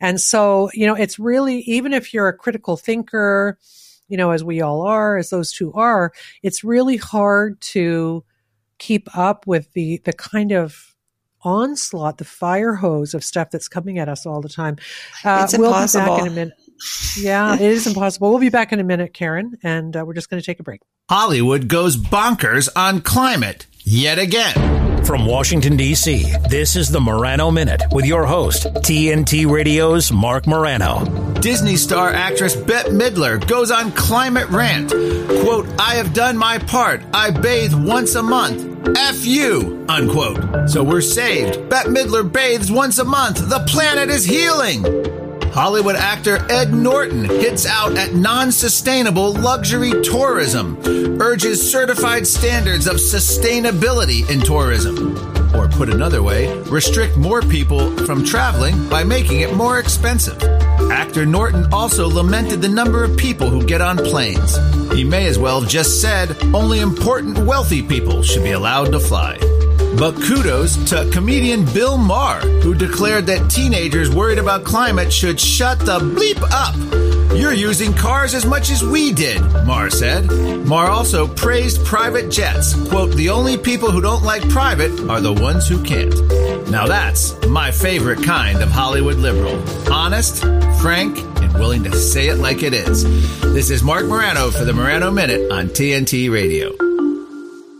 And 0.00 0.20
so, 0.20 0.70
you 0.72 0.86
know, 0.86 0.94
it's 0.94 1.18
really, 1.18 1.58
even 1.60 1.92
if 1.92 2.14
you're 2.14 2.28
a 2.28 2.36
critical 2.36 2.76
thinker, 2.76 3.58
you 4.08 4.16
know, 4.16 4.30
as 4.30 4.42
we 4.42 4.62
all 4.62 4.82
are, 4.82 5.18
as 5.18 5.30
those 5.30 5.52
two 5.52 5.72
are, 5.74 6.12
it's 6.42 6.64
really 6.64 6.96
hard 6.96 7.60
to, 7.60 8.24
keep 8.78 9.08
up 9.16 9.46
with 9.46 9.72
the 9.72 10.00
the 10.04 10.12
kind 10.12 10.52
of 10.52 10.87
onslaught, 11.42 12.18
the 12.18 12.24
fire 12.24 12.74
hose 12.74 13.14
of 13.14 13.24
stuff 13.24 13.50
that's 13.50 13.68
coming 13.68 13.98
at 13.98 14.08
us 14.08 14.26
all 14.26 14.40
the 14.40 14.48
time. 14.48 14.76
Uh, 15.24 15.42
It's 15.44 15.56
we'll 15.56 15.70
be 15.70 15.92
back 15.92 16.20
in 16.20 16.26
a 16.26 16.30
minute. 16.30 16.54
Yeah, 17.18 17.54
it 17.54 17.60
is 17.60 17.86
impossible. 17.86 18.30
We'll 18.30 18.38
be 18.38 18.50
back 18.50 18.72
in 18.72 18.80
a 18.80 18.84
minute, 18.84 19.12
Karen, 19.12 19.58
and 19.62 19.96
uh, 19.96 20.04
we're 20.06 20.14
just 20.14 20.30
going 20.30 20.40
to 20.40 20.46
take 20.46 20.60
a 20.60 20.62
break. 20.62 20.80
Hollywood 21.08 21.68
goes 21.68 21.96
bonkers 21.96 22.68
on 22.76 23.00
climate 23.00 23.66
yet 23.88 24.18
again. 24.18 25.04
From 25.04 25.24
Washington, 25.24 25.76
D.C., 25.78 26.30
this 26.50 26.76
is 26.76 26.90
the 26.90 27.00
Morano 27.00 27.50
Minute 27.50 27.82
with 27.90 28.04
your 28.04 28.26
host, 28.26 28.64
TNT 28.64 29.50
Radio's 29.50 30.12
Marc 30.12 30.46
Morano. 30.46 31.06
Disney 31.40 31.76
star 31.76 32.10
actress 32.12 32.54
Bette 32.54 32.90
Midler 32.90 33.46
goes 33.48 33.70
on 33.70 33.92
climate 33.92 34.48
rant. 34.50 34.90
Quote, 34.90 35.66
I 35.78 35.94
have 35.94 36.12
done 36.12 36.36
my 36.36 36.58
part. 36.58 37.00
I 37.14 37.30
bathe 37.30 37.72
once 37.72 38.14
a 38.16 38.22
month. 38.22 38.66
F 38.98 39.24
you, 39.24 39.86
unquote. 39.88 40.68
So 40.68 40.84
we're 40.84 41.00
saved. 41.00 41.70
Bette 41.70 41.88
Midler 41.88 42.30
bathes 42.30 42.70
once 42.70 42.98
a 42.98 43.04
month. 43.04 43.48
The 43.48 43.60
planet 43.60 44.10
is 44.10 44.26
healing. 44.26 44.84
Hollywood 45.58 45.96
actor 45.96 46.36
Ed 46.52 46.72
Norton 46.72 47.24
hits 47.24 47.66
out 47.66 47.96
at 47.96 48.14
non 48.14 48.52
sustainable 48.52 49.32
luxury 49.32 49.90
tourism, 50.04 50.78
urges 51.20 51.68
certified 51.72 52.28
standards 52.28 52.86
of 52.86 52.98
sustainability 52.98 54.30
in 54.30 54.38
tourism. 54.38 55.16
Or 55.56 55.66
put 55.66 55.88
another 55.88 56.22
way, 56.22 56.56
restrict 56.70 57.16
more 57.16 57.42
people 57.42 57.90
from 58.06 58.24
traveling 58.24 58.88
by 58.88 59.02
making 59.02 59.40
it 59.40 59.52
more 59.52 59.80
expensive. 59.80 60.40
Actor 60.92 61.26
Norton 61.26 61.66
also 61.72 62.06
lamented 62.06 62.62
the 62.62 62.68
number 62.68 63.02
of 63.02 63.16
people 63.16 63.50
who 63.50 63.66
get 63.66 63.80
on 63.80 63.96
planes. 63.96 64.56
He 64.92 65.02
may 65.02 65.26
as 65.26 65.40
well 65.40 65.60
have 65.60 65.68
just 65.68 66.00
said 66.00 66.40
only 66.54 66.78
important 66.78 67.36
wealthy 67.36 67.82
people 67.82 68.22
should 68.22 68.44
be 68.44 68.52
allowed 68.52 68.92
to 68.92 69.00
fly. 69.00 69.36
But 69.96 70.14
kudos 70.16 70.76
to 70.90 71.08
comedian 71.12 71.64
Bill 71.64 71.96
Maher, 71.96 72.40
who 72.60 72.74
declared 72.74 73.26
that 73.26 73.50
teenagers 73.50 74.14
worried 74.14 74.38
about 74.38 74.64
climate 74.64 75.12
should 75.12 75.40
shut 75.40 75.78
the 75.78 75.98
bleep 75.98 76.42
up. 76.50 76.74
You're 77.38 77.52
using 77.52 77.92
cars 77.94 78.34
as 78.34 78.44
much 78.44 78.70
as 78.70 78.82
we 78.82 79.12
did, 79.12 79.40
Maher 79.64 79.90
said. 79.90 80.26
Maher 80.66 80.90
also 80.90 81.28
praised 81.28 81.84
private 81.84 82.30
jets. 82.30 82.74
Quote, 82.88 83.12
the 83.12 83.30
only 83.30 83.56
people 83.56 83.90
who 83.90 84.00
don't 84.00 84.24
like 84.24 84.48
private 84.48 84.90
are 85.08 85.20
the 85.20 85.32
ones 85.32 85.68
who 85.68 85.82
can't. 85.84 86.14
Now 86.68 86.86
that's 86.86 87.34
my 87.46 87.70
favorite 87.70 88.24
kind 88.24 88.60
of 88.62 88.70
Hollywood 88.70 89.16
liberal. 89.16 89.62
Honest, 89.92 90.42
frank, 90.80 91.18
and 91.40 91.52
willing 91.54 91.84
to 91.84 91.96
say 91.96 92.28
it 92.28 92.38
like 92.38 92.62
it 92.62 92.74
is. 92.74 93.04
This 93.40 93.70
is 93.70 93.82
Marc 93.82 94.06
Morano 94.06 94.50
for 94.50 94.64
the 94.64 94.72
Morano 94.72 95.10
Minute 95.10 95.50
on 95.52 95.68
TNT 95.68 96.30
Radio. 96.32 96.87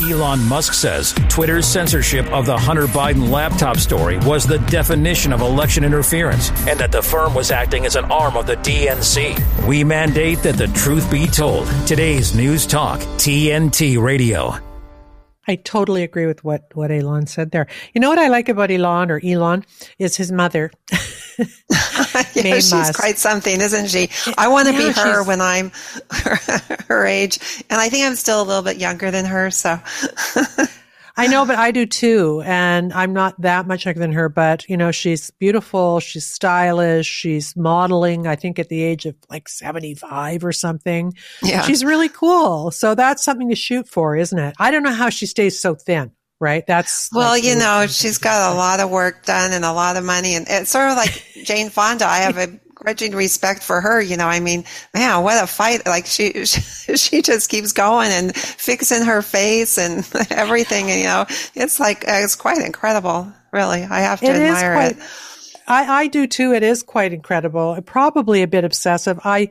Elon 0.00 0.40
Musk 0.46 0.74
says 0.74 1.12
Twitter's 1.28 1.66
censorship 1.66 2.24
of 2.32 2.46
the 2.46 2.56
Hunter 2.56 2.86
Biden 2.86 3.30
laptop 3.30 3.78
story 3.78 4.16
was 4.18 4.46
the 4.46 4.58
definition 4.70 5.32
of 5.32 5.40
election 5.40 5.82
interference 5.82 6.50
and 6.68 6.78
that 6.78 6.92
the 6.92 7.02
firm 7.02 7.34
was 7.34 7.50
acting 7.50 7.84
as 7.84 7.96
an 7.96 8.04
arm 8.04 8.36
of 8.36 8.46
the 8.46 8.56
DNC. 8.56 9.66
We 9.66 9.82
mandate 9.82 10.38
that 10.44 10.56
the 10.56 10.68
truth 10.68 11.10
be 11.10 11.26
told. 11.26 11.66
Today's 11.86 12.34
News 12.34 12.64
Talk, 12.66 13.00
TNT 13.18 14.00
Radio. 14.00 14.54
I 15.48 15.56
totally 15.56 16.04
agree 16.04 16.26
with 16.26 16.44
what, 16.44 16.70
what 16.74 16.92
Elon 16.92 17.26
said 17.26 17.50
there. 17.50 17.66
You 17.94 18.00
know 18.00 18.10
what 18.10 18.18
I 18.18 18.28
like 18.28 18.48
about 18.48 18.70
Elon 18.70 19.10
or 19.10 19.20
Elon 19.24 19.64
is 19.98 20.16
his 20.16 20.30
mother. 20.30 20.70
yeah, 22.34 22.54
she's 22.54 22.72
Musk. 22.72 22.94
quite 22.98 23.18
something, 23.18 23.60
isn't 23.60 23.88
she? 23.88 24.10
I 24.36 24.48
want 24.48 24.68
to 24.68 24.74
Yeah, 24.74 24.88
be 24.88 24.92
her 24.92 25.22
when 25.24 25.40
I'm 25.40 25.70
her, 26.10 26.36
her 26.88 27.06
age, 27.06 27.38
and 27.70 27.80
I 27.80 27.88
think 27.88 28.04
I'm 28.06 28.16
still 28.16 28.42
a 28.42 28.44
little 28.44 28.62
bit 28.62 28.78
younger 28.78 29.10
than 29.10 29.24
her. 29.24 29.50
So, 29.50 29.78
I 31.16 31.26
know, 31.26 31.44
but 31.44 31.56
I 31.58 31.72
do 31.72 31.84
too. 31.84 32.42
And 32.44 32.92
I'm 32.92 33.12
not 33.12 33.40
that 33.40 33.66
much 33.66 33.84
younger 33.86 33.98
than 33.98 34.12
her, 34.12 34.28
but 34.28 34.68
you 34.68 34.76
know, 34.76 34.92
she's 34.92 35.30
beautiful. 35.32 35.98
She's 35.98 36.26
stylish. 36.26 37.06
She's 37.06 37.56
modeling, 37.56 38.26
I 38.28 38.36
think 38.36 38.58
at 38.60 38.68
the 38.68 38.82
age 38.82 39.04
of 39.04 39.16
like 39.28 39.48
75 39.48 40.44
or 40.44 40.52
something. 40.52 41.14
Yeah. 41.42 41.62
She's 41.62 41.84
really 41.84 42.08
cool. 42.08 42.70
So 42.70 42.94
that's 42.94 43.24
something 43.24 43.48
to 43.48 43.56
shoot 43.56 43.88
for, 43.88 44.14
isn't 44.16 44.38
it? 44.38 44.54
I 44.60 44.70
don't 44.70 44.84
know 44.84 44.92
how 44.92 45.08
she 45.08 45.26
stays 45.26 45.58
so 45.58 45.74
thin. 45.74 46.12
Right. 46.40 46.64
That's 46.66 47.10
well, 47.12 47.30
like, 47.30 47.42
you 47.42 47.56
know, 47.56 47.86
she's 47.88 48.18
got 48.18 48.52
a 48.52 48.56
lot 48.56 48.78
of 48.80 48.90
work 48.90 49.24
done 49.24 49.52
and 49.52 49.64
a 49.64 49.72
lot 49.72 49.96
of 49.96 50.04
money, 50.04 50.34
and 50.36 50.46
it's 50.48 50.70
sort 50.70 50.88
of 50.88 50.96
like 50.96 51.24
Jane 51.44 51.68
Fonda. 51.68 52.06
I 52.06 52.18
have 52.18 52.36
a 52.38 52.46
grudging 52.74 53.12
respect 53.12 53.60
for 53.64 53.80
her. 53.80 54.00
You 54.00 54.16
know, 54.16 54.26
I 54.26 54.38
mean, 54.38 54.64
man, 54.94 55.24
what 55.24 55.42
a 55.42 55.48
fight! 55.48 55.84
Like 55.84 56.06
she, 56.06 56.44
she 56.46 57.22
just 57.22 57.50
keeps 57.50 57.72
going 57.72 58.10
and 58.12 58.36
fixing 58.36 59.02
her 59.04 59.20
face 59.20 59.78
and 59.78 60.08
everything. 60.30 60.90
And 60.90 61.00
you 61.00 61.06
know, 61.06 61.26
it's 61.56 61.80
like 61.80 62.06
uh, 62.06 62.20
it's 62.22 62.36
quite 62.36 62.58
incredible. 62.64 63.32
Really, 63.52 63.82
I 63.82 64.00
have 64.00 64.20
to 64.20 64.26
It 64.26 64.36
admire 64.36 64.74
quite- 64.74 64.96
it. 64.96 65.02
I, 65.66 66.02
I 66.02 66.06
do 66.06 66.26
too. 66.26 66.54
It 66.54 66.62
is 66.62 66.82
quite 66.82 67.12
incredible. 67.12 67.78
Probably 67.84 68.42
a 68.42 68.46
bit 68.46 68.64
obsessive. 68.64 69.20
I, 69.24 69.50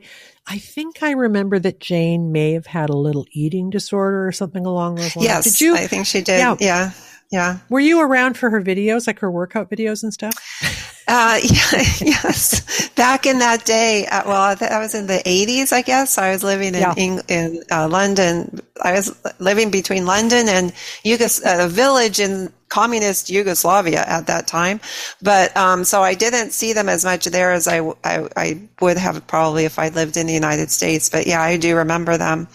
I 0.50 0.58
think 0.58 1.02
I 1.02 1.10
remember 1.10 1.58
that 1.58 1.78
Jane 1.78 2.32
may 2.32 2.52
have 2.52 2.66
had 2.66 2.88
a 2.88 2.96
little 2.96 3.26
eating 3.32 3.68
disorder 3.68 4.26
or 4.26 4.32
something 4.32 4.64
along 4.64 4.94
those 4.94 5.14
lines. 5.14 5.28
Yes, 5.28 5.44
Did 5.44 5.60
you? 5.60 5.76
I 5.76 5.86
think 5.86 6.06
she 6.06 6.22
did. 6.22 6.38
Yeah. 6.38 6.56
Yeah, 6.58 6.92
yeah. 7.30 7.58
Were 7.68 7.80
you 7.80 8.00
around 8.00 8.38
for 8.38 8.48
her 8.48 8.62
videos, 8.62 9.06
like 9.06 9.18
her 9.18 9.30
workout 9.30 9.70
videos 9.70 10.02
and 10.02 10.12
stuff? 10.12 10.97
Uh, 11.10 11.38
yeah, 11.42 11.70
yes. 12.00 12.88
Back 12.90 13.24
in 13.24 13.38
that 13.38 13.64
day, 13.64 14.06
uh, 14.06 14.22
well, 14.26 14.54
that 14.54 14.78
was 14.78 14.94
in 14.94 15.06
the 15.06 15.22
80s, 15.24 15.72
I 15.72 15.80
guess. 15.80 16.18
I 16.18 16.32
was 16.32 16.44
living 16.44 16.74
in 16.74 16.80
Yeah. 16.82 16.94
Eng- 16.96 17.22
in 17.28 17.62
uh, 17.72 17.88
London. 17.88 18.60
I 18.82 18.92
was 18.92 19.16
living 19.38 19.70
between 19.70 20.04
London 20.04 20.48
and 20.48 20.72
Yugos- 21.04 21.44
uh, 21.44 21.64
a 21.64 21.68
village 21.68 22.20
in 22.20 22.52
communist 22.68 23.30
Yugoslavia 23.30 24.04
at 24.06 24.26
that 24.26 24.46
time. 24.46 24.80
But 25.22 25.56
um, 25.56 25.84
so 25.84 26.02
I 26.02 26.12
didn't 26.12 26.50
see 26.52 26.74
them 26.74 26.90
as 26.90 27.04
much 27.06 27.24
there 27.24 27.52
as 27.52 27.66
I, 27.66 27.78
w- 27.78 27.96
I, 28.04 28.28
I 28.36 28.68
would 28.82 28.98
have 28.98 29.26
probably 29.26 29.64
if 29.64 29.78
I 29.78 29.88
lived 29.88 30.18
in 30.18 30.26
the 30.26 30.34
United 30.34 30.70
States. 30.70 31.08
But 31.08 31.26
yeah, 31.26 31.40
I 31.40 31.56
do 31.56 31.74
remember 31.76 32.18
them. 32.18 32.48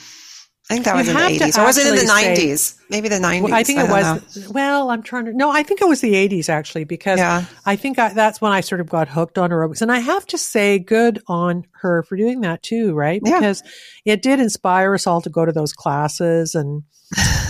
I 0.70 0.76
think 0.76 0.86
that 0.86 0.92
You 0.94 0.98
was 1.00 1.08
in 1.10 1.16
the 1.16 1.46
80s. 1.46 1.58
Or 1.58 1.66
was 1.66 1.78
it 1.80 1.88
in 1.88 1.96
the 1.96 2.14
actually 2.14 2.36
say- 2.36 2.54
90s? 2.54 2.80
Maybe 2.90 3.08
the 3.08 3.16
90s. 3.16 3.42
Well, 3.44 3.54
I 3.54 3.64
think 3.64 3.80
it 3.80 3.88
don't 3.88 4.02
know. 4.02 4.14
was. 4.16 4.50
Well, 4.50 4.90
I'm 4.90 5.02
trying 5.04 5.26
to. 5.26 5.34
No, 5.34 5.50
I 5.50 5.64
think 5.64 5.82
it 5.82 5.88
was 5.88 6.02
the 6.02 6.14
80s 6.14 6.50
actually, 6.50 6.84
because 6.84 7.18
Yeah. 7.20 7.46
I 7.66 7.76
think 7.76 7.98
I, 7.98 8.14
that's 8.14 8.42
when 8.42 8.52
I 8.52 8.62
sort 8.62 8.82
of 8.82 8.90
got 8.90 9.08
hooked 9.08 9.38
on 9.38 9.50
aerobics, 9.50 9.82
and 9.82 9.92
I 9.92 10.00
have 10.00 10.26
to 10.28 10.38
say, 10.38 10.80
good 10.80 11.20
on 11.28 11.66
her 11.82 12.04
for 12.04 12.16
doing 12.18 12.42
that 12.42 12.62
too, 12.64 12.94
right? 12.94 13.22
Yeah. 13.24 13.40
Because 13.40 13.64
it 14.06 14.22
did 14.22 14.40
inspire 14.40 14.94
us 14.94 15.08
all 15.08 15.22
to 15.22 15.30
go 15.30 15.46
to 15.46 15.52
those 15.52 15.74
classes 15.74 16.56
and 16.56 16.84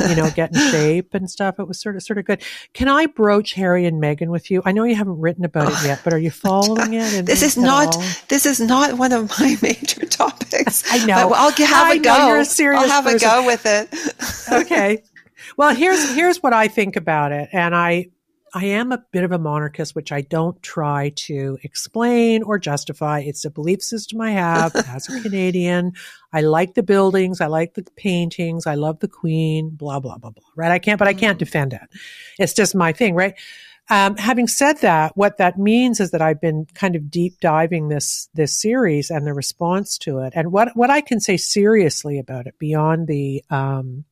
you 0.10 0.16
know 0.16 0.30
get 0.32 0.54
in 0.54 0.60
shape 0.72 1.14
and 1.14 1.30
stuff. 1.30 1.56
It 1.60 1.68
was 1.68 1.80
sort 1.82 1.96
of 1.96 2.04
sort 2.04 2.20
of 2.20 2.26
good. 2.26 2.42
Can 2.74 2.88
I 2.88 3.06
broach 3.08 3.54
Harry 3.54 3.86
and 3.86 4.02
Meghan 4.02 4.28
with 4.28 4.52
you? 4.52 4.62
I 4.66 4.72
know 4.72 4.84
you 4.84 4.96
haven't 4.96 5.20
written 5.20 5.46
about 5.46 5.72
it 5.72 5.86
yet, 5.88 6.02
but 6.04 6.14
are 6.14 6.18
you 6.20 6.32
following 6.48 6.94
it? 6.94 7.26
This 7.26 7.42
is 7.42 7.58
not. 7.58 7.96
all? 7.96 8.04
This 8.28 8.46
is 8.46 8.60
not 8.60 8.98
one 8.98 9.12
of 9.14 9.30
my 9.40 9.58
major 9.62 10.06
topics. 10.06 10.84
I 10.92 11.06
know. 11.06 11.30
But 11.30 11.36
I'll 11.38 11.52
have 11.68 11.88
I 11.88 11.94
a 11.94 11.96
know 11.98 12.02
go. 12.18 12.28
you're 12.28 12.38
a 12.40 12.46
serious 12.46 12.84
I'll 12.84 12.90
have 12.90 13.04
person. 13.06 13.28
a 13.28 13.32
go 13.32 13.46
with 13.46 13.66
it. 13.66 14.62
okay. 14.66 15.02
Well, 15.58 15.76
here's 15.76 16.16
here's 16.16 16.42
what 16.42 16.54
I 16.54 16.68
think 16.68 16.96
about 16.96 17.32
it, 17.32 17.50
and 17.52 17.76
I 17.76 18.08
I 18.56 18.66
am 18.66 18.92
a 18.92 19.04
bit 19.12 19.24
of 19.24 19.32
a 19.32 19.40
monarchist, 19.40 19.96
which 19.96 20.12
I 20.12 20.22
don't 20.22 20.62
try 20.62 21.10
to 21.16 21.58
explain 21.64 22.44
or 22.44 22.60
justify. 22.60 23.22
It's 23.22 23.46
a 23.46 23.50
belief 23.50 23.82
system 23.82 24.22
I 24.22 24.32
have 24.32 24.76
as 24.88 25.10
a 25.10 25.22
Canadian. 25.22 25.94
I 26.32 26.42
like 26.42 26.76
the 26.76 26.84
buildings, 26.84 27.42
I 27.42 27.48
like 27.48 27.74
the 27.74 27.84
paintings, 27.96 28.68
I 28.68 28.76
love 28.76 29.00
the 29.00 29.08
Queen, 29.08 29.72
blah 29.72 30.00
blah 30.00 30.18
blah 30.18 30.30
blah. 30.30 30.44
Right? 30.56 30.72
I 30.72 30.80
can't, 30.80 31.00
but 31.00 31.08
I 31.08 31.14
can't 31.14 31.40
defend 31.40 31.74
it. 31.74 31.82
It's 32.38 32.54
just 32.54 32.76
my 32.76 32.94
thing, 32.94 33.16
right? 33.16 33.34
Um, 33.90 34.16
having 34.16 34.48
said 34.48 34.78
that, 34.78 35.18
what 35.18 35.38
that 35.40 35.58
means 35.58 36.00
is 36.00 36.12
that 36.12 36.22
I've 36.22 36.40
been 36.40 36.68
kind 36.74 36.96
of 36.96 37.12
deep 37.12 37.40
diving 37.42 37.90
this 37.90 38.30
this 38.34 38.60
series 38.60 39.10
and 39.10 39.26
the 39.26 39.34
response 39.34 39.98
to 40.00 40.20
it, 40.20 40.34
and 40.36 40.52
what 40.52 40.70
what 40.76 40.92
I 40.92 41.02
can 41.02 41.20
say 41.20 41.38
seriously 41.38 42.20
about 42.20 42.46
it 42.46 42.58
beyond 42.60 43.08
the 43.08 43.44
um, 43.50 44.06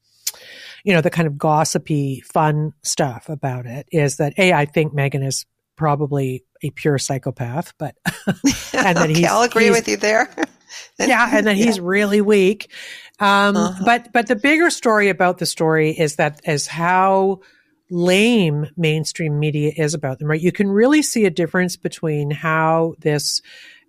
you 0.83 0.93
know 0.93 1.01
the 1.01 1.09
kind 1.09 1.27
of 1.27 1.37
gossipy, 1.37 2.21
fun 2.21 2.73
stuff 2.83 3.29
about 3.29 3.65
it 3.65 3.87
is 3.91 4.17
that 4.17 4.33
a 4.37 4.53
I 4.53 4.65
think 4.65 4.93
Meghan 4.93 5.25
is 5.25 5.45
probably 5.75 6.43
a 6.63 6.69
pure 6.71 6.97
psychopath, 6.97 7.73
but 7.77 7.95
and 8.05 8.97
that 8.97 8.97
okay, 9.09 9.13
he's 9.13 9.25
I'll 9.25 9.41
agree 9.43 9.69
with 9.71 9.87
you 9.87 9.97
there. 9.97 10.29
yeah, 10.99 11.29
and 11.33 11.45
then 11.47 11.55
he's 11.55 11.79
really 11.79 12.21
weak. 12.21 12.71
Um, 13.19 13.55
Uh-huh. 13.55 13.83
But 13.85 14.11
but 14.13 14.27
the 14.27 14.35
bigger 14.35 14.69
story 14.69 15.09
about 15.09 15.37
the 15.37 15.45
story 15.45 15.91
is 15.91 16.15
that 16.15 16.41
is 16.45 16.67
how 16.67 17.41
lame 17.89 18.67
mainstream 18.77 19.37
media 19.39 19.71
is 19.75 19.93
about 19.93 20.19
them. 20.19 20.27
Right, 20.29 20.41
you 20.41 20.51
can 20.51 20.69
really 20.69 21.01
see 21.01 21.25
a 21.25 21.29
difference 21.29 21.77
between 21.77 22.31
how 22.31 22.95
this. 22.99 23.41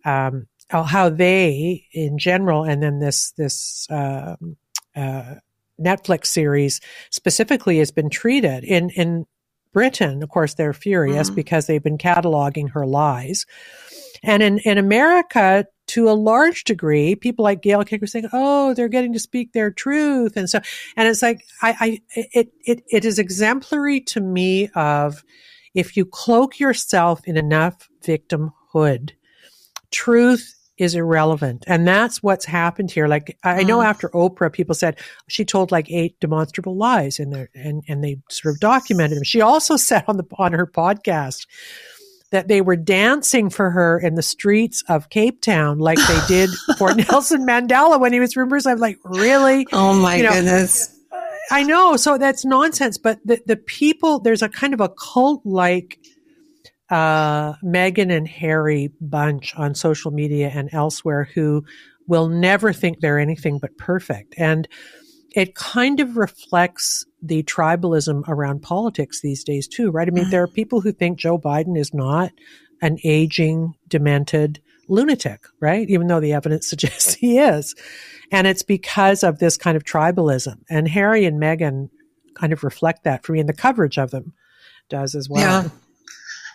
Um, 0.04 0.46
how- 0.68 0.82
how 0.84 1.10
they 1.10 1.86
in 1.92 2.16
general 2.16 2.64
and 2.64 2.82
then 2.82 2.98
this 2.98 3.32
this 3.32 3.86
um, 3.90 4.56
uh, 4.96 5.34
Netflix 5.82 6.26
series 6.26 6.80
specifically 7.10 7.78
has 7.78 7.90
been 7.90 8.10
treated 8.10 8.64
in 8.64 8.90
in 8.90 9.26
Britain 9.72 10.22
of 10.22 10.28
course 10.28 10.54
they're 10.54 10.74
furious 10.74 11.30
Mhm. 11.30 11.34
because 11.36 11.66
they've 11.66 11.82
been 11.82 11.98
cataloging 11.98 12.70
her 12.72 12.86
lies 12.86 13.46
and 14.22 14.42
in, 14.42 14.58
in 14.60 14.78
America, 14.78 15.66
to 15.88 16.08
a 16.08 16.12
large 16.12 16.64
degree, 16.64 17.14
people 17.16 17.42
like 17.42 17.62
Gail 17.62 17.84
Kicker 17.84 18.06
saying, 18.06 18.28
"Oh, 18.32 18.72
they're 18.74 18.88
getting 18.88 19.12
to 19.14 19.18
speak 19.18 19.52
their 19.52 19.70
truth," 19.70 20.36
and 20.36 20.48
so, 20.48 20.60
and 20.96 21.08
it's 21.08 21.22
like, 21.22 21.44
I, 21.60 21.76
I, 21.80 22.02
it, 22.32 22.52
it, 22.64 22.82
it 22.88 23.04
is 23.04 23.18
exemplary 23.18 24.00
to 24.02 24.20
me 24.20 24.68
of 24.74 25.24
if 25.74 25.96
you 25.96 26.04
cloak 26.06 26.60
yourself 26.60 27.22
in 27.26 27.36
enough 27.36 27.88
victimhood, 28.04 29.10
truth 29.90 30.54
is 30.78 30.94
irrelevant, 30.94 31.64
and 31.66 31.86
that's 31.86 32.22
what's 32.22 32.44
happened 32.44 32.90
here. 32.90 33.06
Like 33.06 33.38
I 33.44 33.62
know 33.62 33.78
Mm. 33.78 33.84
after 33.86 34.08
Oprah, 34.10 34.52
people 34.52 34.74
said 34.74 34.98
she 35.28 35.44
told 35.44 35.70
like 35.70 35.90
eight 35.90 36.18
demonstrable 36.20 36.76
lies, 36.76 37.18
in 37.18 37.30
there, 37.30 37.50
and 37.54 37.82
and 37.88 38.02
they 38.02 38.18
sort 38.30 38.54
of 38.54 38.60
documented 38.60 39.16
them. 39.18 39.24
She 39.24 39.40
also 39.40 39.76
said 39.88 40.04
on 40.08 40.16
the 40.16 40.24
on 40.38 40.52
her 40.52 40.66
podcast 40.66 41.46
that 42.30 42.48
they 42.48 42.62
were 42.62 42.76
dancing 42.76 43.50
for 43.50 43.70
her 43.70 43.98
in 43.98 44.14
the 44.14 44.22
streets 44.22 44.82
of 44.88 45.10
Cape 45.10 45.42
Town 45.42 45.78
like 45.78 45.98
they 45.98 46.20
did 46.26 46.48
for 46.78 46.94
Nelson 46.94 47.46
Mandela 47.46 48.00
when 48.00 48.14
he 48.14 48.20
was 48.20 48.36
reversed. 48.36 48.66
I'm 48.66 48.78
like, 48.78 48.98
really? 49.04 49.66
Oh 49.70 49.92
my 49.92 50.16
You 50.16 50.22
know, 50.22 50.32
goodness. 50.32 50.98
I 51.50 51.62
know. 51.62 51.96
So 51.98 52.16
that's 52.16 52.46
nonsense. 52.46 52.96
But 52.96 53.18
the, 53.26 53.42
the 53.44 53.56
people, 53.56 54.18
there's 54.20 54.40
a 54.40 54.48
kind 54.48 54.72
of 54.72 54.80
a 54.80 54.88
cult 54.88 55.42
like 55.44 55.98
uh, 56.92 57.54
Meghan 57.64 58.14
and 58.14 58.28
Harry 58.28 58.90
bunch 59.00 59.54
on 59.56 59.74
social 59.74 60.10
media 60.10 60.52
and 60.54 60.68
elsewhere 60.72 61.26
who 61.34 61.64
will 62.06 62.28
never 62.28 62.70
think 62.70 63.00
they're 63.00 63.18
anything 63.18 63.58
but 63.58 63.78
perfect. 63.78 64.34
And 64.36 64.68
it 65.34 65.54
kind 65.54 66.00
of 66.00 66.18
reflects 66.18 67.06
the 67.22 67.44
tribalism 67.44 68.28
around 68.28 68.60
politics 68.60 69.22
these 69.22 69.42
days 69.42 69.66
too, 69.66 69.90
right? 69.90 70.06
I 70.06 70.10
mean, 70.10 70.28
there 70.28 70.42
are 70.42 70.48
people 70.48 70.82
who 70.82 70.92
think 70.92 71.18
Joe 71.18 71.38
Biden 71.38 71.78
is 71.78 71.94
not 71.94 72.30
an 72.82 72.98
aging, 73.04 73.72
demented 73.88 74.60
lunatic, 74.86 75.46
right? 75.60 75.88
Even 75.88 76.08
though 76.08 76.20
the 76.20 76.34
evidence 76.34 76.66
suggests 76.68 77.14
he 77.14 77.38
is. 77.38 77.74
And 78.30 78.46
it's 78.46 78.62
because 78.62 79.22
of 79.22 79.38
this 79.38 79.56
kind 79.56 79.78
of 79.78 79.84
tribalism. 79.84 80.58
And 80.68 80.86
Harry 80.88 81.24
and 81.24 81.40
Meghan 81.40 81.88
kind 82.34 82.52
of 82.52 82.62
reflect 82.62 83.04
that 83.04 83.24
for 83.24 83.32
me, 83.32 83.40
and 83.40 83.48
the 83.48 83.54
coverage 83.54 83.96
of 83.96 84.10
them 84.10 84.34
does 84.90 85.14
as 85.14 85.30
well. 85.30 85.64
Yeah. 85.64 85.70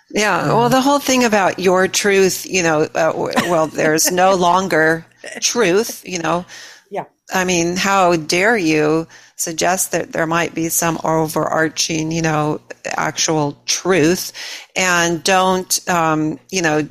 Yeah. 0.10 0.48
Well, 0.48 0.70
the 0.70 0.82
whole 0.82 1.00
thing 1.00 1.24
about 1.26 1.60
your 1.60 1.88
truth, 1.88 2.46
you 2.46 2.64
know, 2.64 2.82
uh, 2.96 3.12
well, 3.16 3.68
there's 3.68 4.12
no 4.12 4.36
longer 4.50 5.06
truth, 5.42 6.08
you 6.08 6.20
know. 6.20 6.46
Yeah. 6.90 7.06
I 7.34 7.44
mean, 7.44 7.76
how 7.76 8.16
dare 8.16 8.58
you 8.58 9.08
suggest 9.36 9.92
that 9.92 10.14
there 10.14 10.26
might 10.26 10.56
be 10.56 10.70
some 10.70 10.98
overarching, 11.04 12.12
you 12.12 12.22
know, 12.22 12.62
actual 12.86 13.58
truth 13.66 14.32
and 14.76 15.24
don't, 15.24 15.88
um, 15.90 16.40
you 16.50 16.62
know, 16.62 16.88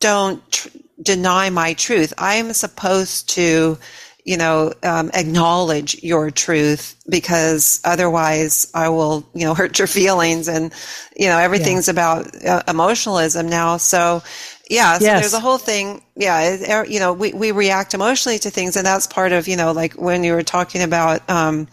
don't 0.00 0.50
tr- 0.50 0.68
deny 1.00 1.48
my 1.50 1.74
truth. 1.74 2.12
I 2.18 2.34
am 2.34 2.52
supposed 2.52 3.28
to, 3.30 3.78
you 4.24 4.36
know, 4.36 4.72
um, 4.82 5.10
acknowledge 5.14 6.02
your 6.02 6.30
truth 6.30 6.96
because 7.08 7.80
otherwise 7.84 8.70
I 8.74 8.88
will, 8.90 9.26
you 9.34 9.44
know, 9.44 9.54
hurt 9.60 9.78
your 9.78 9.88
feelings 9.88 10.48
and, 10.48 10.72
you 11.16 11.26
know, 11.26 11.38
everything's 11.38 11.88
about 11.88 12.28
uh, 12.44 12.62
emotionalism 12.68 13.48
now. 13.48 13.78
So, 13.78 14.22
yeah, 14.70 14.98
so 14.98 15.04
Yes. 15.04 15.20
there's 15.20 15.34
a 15.34 15.40
whole 15.40 15.58
thing. 15.58 16.02
Yeah, 16.16 16.56
er, 16.82 16.84
you 16.86 16.98
know, 17.00 17.12
we, 17.12 17.32
we 17.32 17.50
react 17.52 17.92
emotionally 17.94 18.38
to 18.38 18.50
things, 18.50 18.76
and 18.76 18.86
that's 18.86 19.06
part 19.06 19.32
of, 19.32 19.46
you 19.48 19.56
know, 19.56 19.72
like 19.72 19.94
when 19.94 20.24
you 20.24 20.32
were 20.32 20.42
talking 20.44 20.82
about 20.82 21.28
um, 21.28 21.66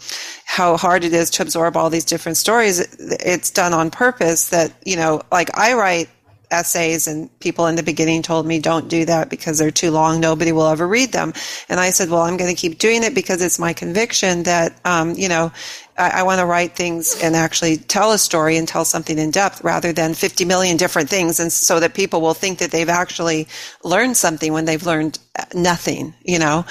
how 0.45 0.75
hard 0.75 1.03
it 1.05 1.13
is 1.13 1.29
to 1.31 1.43
absorb 1.43 1.77
all 1.77 1.89
these 1.89 2.03
different 2.03 2.37
stories. 2.37 2.79
it- 2.79 2.89
It's 2.99 3.51
done 3.51 3.73
on 3.73 3.89
purpose. 3.91 4.49
That 4.49 4.73
you 4.85 4.97
know, 4.97 5.21
like 5.31 5.49
I 5.57 5.73
write 5.73 6.09
essays 6.51 7.07
and 7.07 7.29
people 7.39 7.67
in 7.67 7.75
the 7.75 7.83
beginning 7.83 8.21
told 8.21 8.45
me 8.45 8.59
don't 8.59 8.87
do 8.89 9.05
that 9.05 9.29
because 9.29 9.57
they're 9.57 9.71
too 9.71 9.91
long. 9.91 10.19
Nobody 10.19 10.51
will 10.51 10.67
ever 10.67 10.87
read 10.87 11.11
them. 11.11 11.33
And 11.69 11.79
i 11.79 11.89
said 11.91 12.09
well 12.09 12.21
i'm 12.21 12.37
going 12.37 12.53
to 12.53 12.59
keep 12.59 12.77
doing 12.79 13.03
it 13.03 13.13
because 13.13 13.41
it's 13.41 13.59
my 13.59 13.73
conviction 13.73 14.43
that 14.43 14.79
um, 14.85 15.13
you 15.15 15.29
know 15.29 15.51
I, 15.97 16.21
I 16.21 16.23
want 16.23 16.39
to 16.39 16.45
write 16.45 16.75
things 16.75 17.21
and 17.21 17.35
actually 17.35 17.77
tell 17.77 18.11
a 18.11 18.17
story 18.17 18.57
and 18.57 18.67
tell 18.67 18.85
something 18.85 19.17
in 19.17 19.31
depth 19.31 19.63
rather 19.63 19.91
than 19.93 20.13
50 20.13 20.45
million 20.45 20.77
different 20.77 21.09
things 21.09 21.39
and 21.39 21.51
so 21.51 21.79
that 21.79 21.93
people 21.93 22.21
will 22.21 22.33
think 22.33 22.59
that 22.59 22.71
they've 22.71 22.89
actually 22.89 23.47
learned 23.83 24.17
something 24.17 24.53
when 24.53 24.65
they've 24.65 24.85
learned 24.85 25.19
nothing 25.53 26.13
you 26.23 26.39
know? 26.39 26.65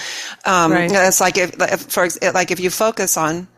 Um, 0.44 0.72
Right. 0.72 0.90
it's 0.90 1.20
like 1.20 1.38
if, 1.38 1.54
if 1.60 1.80
for 1.92 2.08
like 2.32 2.50
if 2.50 2.60
you 2.60 2.70
focus 2.70 3.16
on 3.16 3.48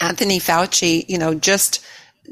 Anthony 0.00 0.38
Fauci, 0.38 1.04
you 1.08 1.18
know, 1.18 1.34
just 1.34 1.84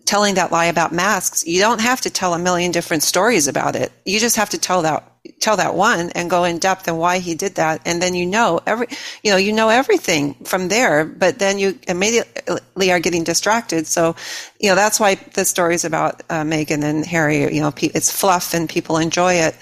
telling 0.04 0.34
that 0.34 0.52
lie 0.52 0.66
about 0.66 0.92
masks, 0.92 1.46
you 1.46 1.60
don't 1.60 1.80
have 1.80 2.00
to 2.02 2.10
tell 2.10 2.34
a 2.34 2.38
million 2.38 2.70
different 2.70 3.02
stories 3.02 3.48
about 3.48 3.76
it. 3.76 3.92
You 4.04 4.20
just 4.20 4.36
have 4.36 4.50
to 4.50 4.58
tell 4.58 4.82
that 4.82 5.12
tell 5.40 5.56
that 5.56 5.74
one 5.74 6.10
and 6.10 6.30
go 6.30 6.44
in 6.44 6.58
depth 6.58 6.86
and 6.86 6.98
why 6.98 7.18
he 7.18 7.34
did 7.34 7.56
that. 7.56 7.80
And 7.84 8.00
then 8.00 8.14
you 8.14 8.26
know 8.26 8.60
every 8.66 8.86
you 9.22 9.30
know 9.30 9.36
you 9.36 9.52
know 9.52 9.68
everything 9.68 10.34
from 10.44 10.68
there 10.68 11.04
but 11.04 11.38
then 11.38 11.58
you 11.58 11.78
immediately 11.88 12.92
are 12.92 13.00
getting 13.00 13.24
distracted. 13.24 13.86
So 13.86 14.14
you 14.60 14.68
know 14.68 14.76
that's 14.76 15.00
why 15.00 15.16
the 15.34 15.44
stories 15.44 15.84
about 15.84 16.22
uh, 16.30 16.42
Meghan 16.42 16.84
and 16.84 17.04
Harry 17.04 17.42
you 17.54 17.60
know 17.60 17.72
it's 17.76 18.10
fluff 18.10 18.54
and 18.54 18.68
people 18.68 18.98
enjoy 18.98 19.34
it. 19.34 19.56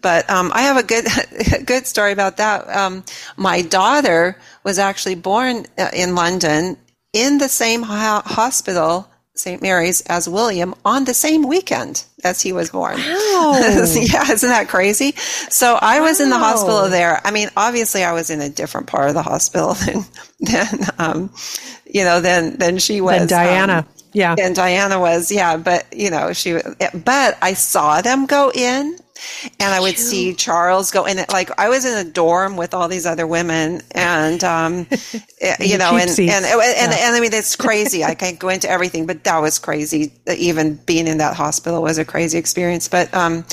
But 0.00 0.28
um, 0.30 0.52
I 0.54 0.62
have 0.62 0.76
a 0.76 0.82
good 0.82 1.06
good 1.66 1.86
story 1.86 2.12
about 2.12 2.36
that. 2.36 2.68
Um, 2.68 3.04
my 3.36 3.62
daughter 3.62 4.38
was 4.62 4.78
actually 4.78 5.16
born 5.16 5.66
uh, 5.76 5.90
in 5.92 6.14
London 6.14 6.76
in 7.12 7.38
the 7.38 7.48
same 7.48 7.82
ho- 7.82 8.22
hospital, 8.24 9.08
St. 9.38 9.62
Mary's, 9.62 10.00
as 10.02 10.28
William 10.28 10.74
on 10.84 11.04
the 11.04 11.14
same 11.14 11.46
weekend 11.46 12.04
as 12.24 12.40
he 12.40 12.52
was 12.52 12.70
born. 12.70 12.96
Wow. 12.98 13.52
yeah, 13.60 14.30
isn't 14.32 14.48
that 14.48 14.66
crazy? 14.68 15.12
So 15.50 15.78
I 15.80 16.00
was 16.00 16.20
in 16.20 16.30
the 16.30 16.38
hospital 16.38 16.88
there. 16.88 17.20
I 17.24 17.30
mean, 17.30 17.48
obviously, 17.56 18.04
I 18.04 18.12
was 18.12 18.30
in 18.30 18.40
a 18.40 18.48
different 18.48 18.86
part 18.88 19.08
of 19.08 19.14
the 19.14 19.22
hospital 19.22 19.74
than 19.86 20.04
than 20.40 20.80
um, 20.98 21.30
you 21.86 22.04
know 22.04 22.20
than 22.20 22.58
than 22.58 22.78
she 22.78 23.00
was. 23.00 23.18
Than 23.20 23.28
Diana. 23.28 23.78
Um, 23.78 23.86
Yeah. 24.12 24.34
and 24.38 24.54
Diana 24.56 24.98
was, 24.98 25.30
yeah, 25.30 25.56
but 25.58 25.86
you 25.92 26.10
know, 26.10 26.32
she, 26.32 26.58
but 27.04 27.38
I 27.42 27.52
saw 27.54 28.00
them 28.00 28.26
go 28.26 28.50
in 28.52 28.98
and 29.60 29.74
I 29.74 29.80
would 29.80 29.98
see 29.98 30.34
Charles 30.34 30.90
go 30.90 31.04
in. 31.04 31.18
Like 31.30 31.50
I 31.58 31.68
was 31.68 31.84
in 31.84 32.06
a 32.06 32.08
dorm 32.08 32.56
with 32.56 32.74
all 32.74 32.88
these 32.88 33.06
other 33.06 33.26
women 33.26 33.82
and, 33.92 34.42
um, 34.44 34.86
eh, 35.40 35.56
you 35.60 35.78
know, 35.78 35.96
and, 35.96 36.10
and, 36.10 36.20
and, 36.20 36.44
and, 36.44 36.92
Yeah. 36.92 37.12
I 37.14 37.20
mean, 37.20 37.32
it's 37.32 37.56
crazy. 37.68 38.04
I 38.04 38.14
can't 38.14 38.38
go 38.38 38.48
into 38.48 38.68
everything, 38.68 39.06
but 39.06 39.24
that 39.24 39.38
was 39.38 39.58
crazy. 39.58 40.12
Even 40.26 40.76
being 40.86 41.06
in 41.06 41.18
that 41.18 41.36
hospital 41.36 41.82
was 41.82 41.98
a 41.98 42.04
crazy 42.04 42.38
experience. 42.38 42.88
But, 42.88 43.12
um, 43.14 43.44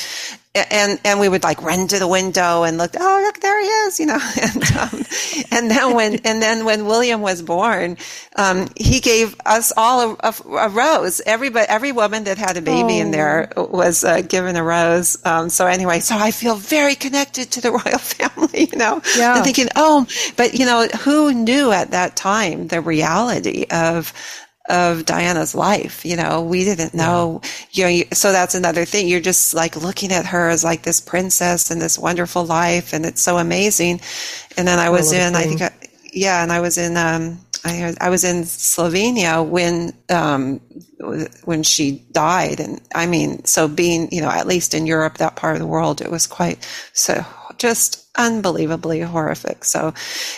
and 0.56 1.00
and 1.04 1.20
we 1.20 1.30
would 1.30 1.44
like 1.44 1.62
run 1.62 1.88
to 1.88 2.00
the 2.00 2.08
window 2.08 2.64
and 2.64 2.78
look. 2.78 2.92
Oh, 2.98 3.22
look, 3.24 3.40
there 3.42 3.62
he 3.62 3.68
is, 3.68 4.00
you 4.00 4.06
know. 4.06 4.20
And 4.46 4.64
um, 4.78 5.06
and 5.52 5.72
then 5.72 5.96
when 5.96 6.16
and 6.24 6.42
then 6.42 6.66
when 6.66 6.86
William 6.86 7.22
was 7.22 7.42
born, 7.42 7.98
um, 8.36 8.68
he 8.76 9.00
gave 9.00 9.36
us 9.46 9.72
all 9.76 10.12
a, 10.12 10.18
a, 10.20 10.34
a 10.50 10.70
rose. 10.70 11.22
Everybody, 11.26 11.66
every 11.68 11.92
woman 11.92 12.26
that 12.26 12.38
had 12.38 12.58
a 12.58 12.62
baby 12.62 13.00
in 13.00 13.12
there 13.12 13.52
was 13.56 14.04
uh, 14.04 14.22
given 14.22 14.56
a 14.56 14.64
rose. 14.64 15.18
Um, 15.26 15.50
so 15.50 15.66
anyway, 15.66 16.00
so 16.00 16.16
I 16.16 16.32
feel 16.32 16.56
very 16.56 16.96
connected 16.96 17.52
to 17.52 17.62
the 17.62 17.72
royal 17.86 18.00
family, 18.00 18.70
you 18.72 18.78
know. 18.78 19.02
Yeah. 19.18 19.36
And 19.36 19.44
thinking, 19.44 19.70
oh, 19.76 20.06
but 20.38 20.54
you 20.54 20.66
know, 20.66 20.88
who 20.88 21.34
knew 21.34 21.72
at 21.72 21.92
that 21.92 22.16
time 22.16 22.68
the 22.68 22.82
reality 22.82 23.66
of 23.72 24.14
of 24.70 25.06
Diana's 25.06 25.54
life. 25.54 26.06
You 26.06 26.16
know, 26.16 26.42
we 26.42 26.64
didn't 26.64 26.94
know, 26.94 27.42
you 27.72 27.86
know, 27.86 28.04
so 28.14 28.32
that's 28.32 28.56
another 28.56 28.86
thing. 28.86 29.08
You're 29.08 29.20
just 29.20 29.54
like 29.54 29.76
looking 29.76 30.12
at 30.12 30.26
her 30.26 30.50
as 30.50 30.64
like 30.64 30.84
this 30.84 31.00
princess 31.00 31.70
and 31.70 31.82
this 31.82 32.00
wonderful 32.00 32.46
life. 32.46 32.94
And 32.94 33.06
it's 33.06 33.22
so 33.22 33.38
amazing. 33.38 34.02
And 34.58 34.68
then 34.68 34.80
I 34.80 34.90
was 34.90 35.12
little 35.12 35.28
in, 35.28 35.36
I 35.36 35.44
think, 35.44 35.62
I, 35.62 35.72
yeah, 36.12 36.42
and 36.42 36.52
I 36.52 36.62
was 36.62 36.78
in, 36.78 36.98
um, 36.98 37.40
I, 37.64 37.96
I 38.00 38.10
was 38.10 38.24
in 38.24 38.44
Slovenia 38.44 39.48
when, 39.48 39.94
um, 40.10 40.60
when 41.46 41.64
she 41.64 42.04
died. 42.12 42.60
And 42.60 42.82
I 42.94 43.06
mean, 43.06 43.44
so 43.46 43.68
being, 43.68 44.12
you 44.12 44.22
know, 44.22 44.30
at 44.30 44.48
least 44.48 44.74
in 44.74 44.86
Europe, 44.86 45.18
that 45.18 45.36
part 45.36 45.56
of 45.56 45.60
the 45.60 45.68
world, 45.68 46.02
it 46.02 46.10
was 46.10 46.26
quite 46.28 46.68
so 46.94 47.24
just 47.58 48.06
unbelievably 48.18 49.02
horrific. 49.02 49.64
So, 49.64 49.94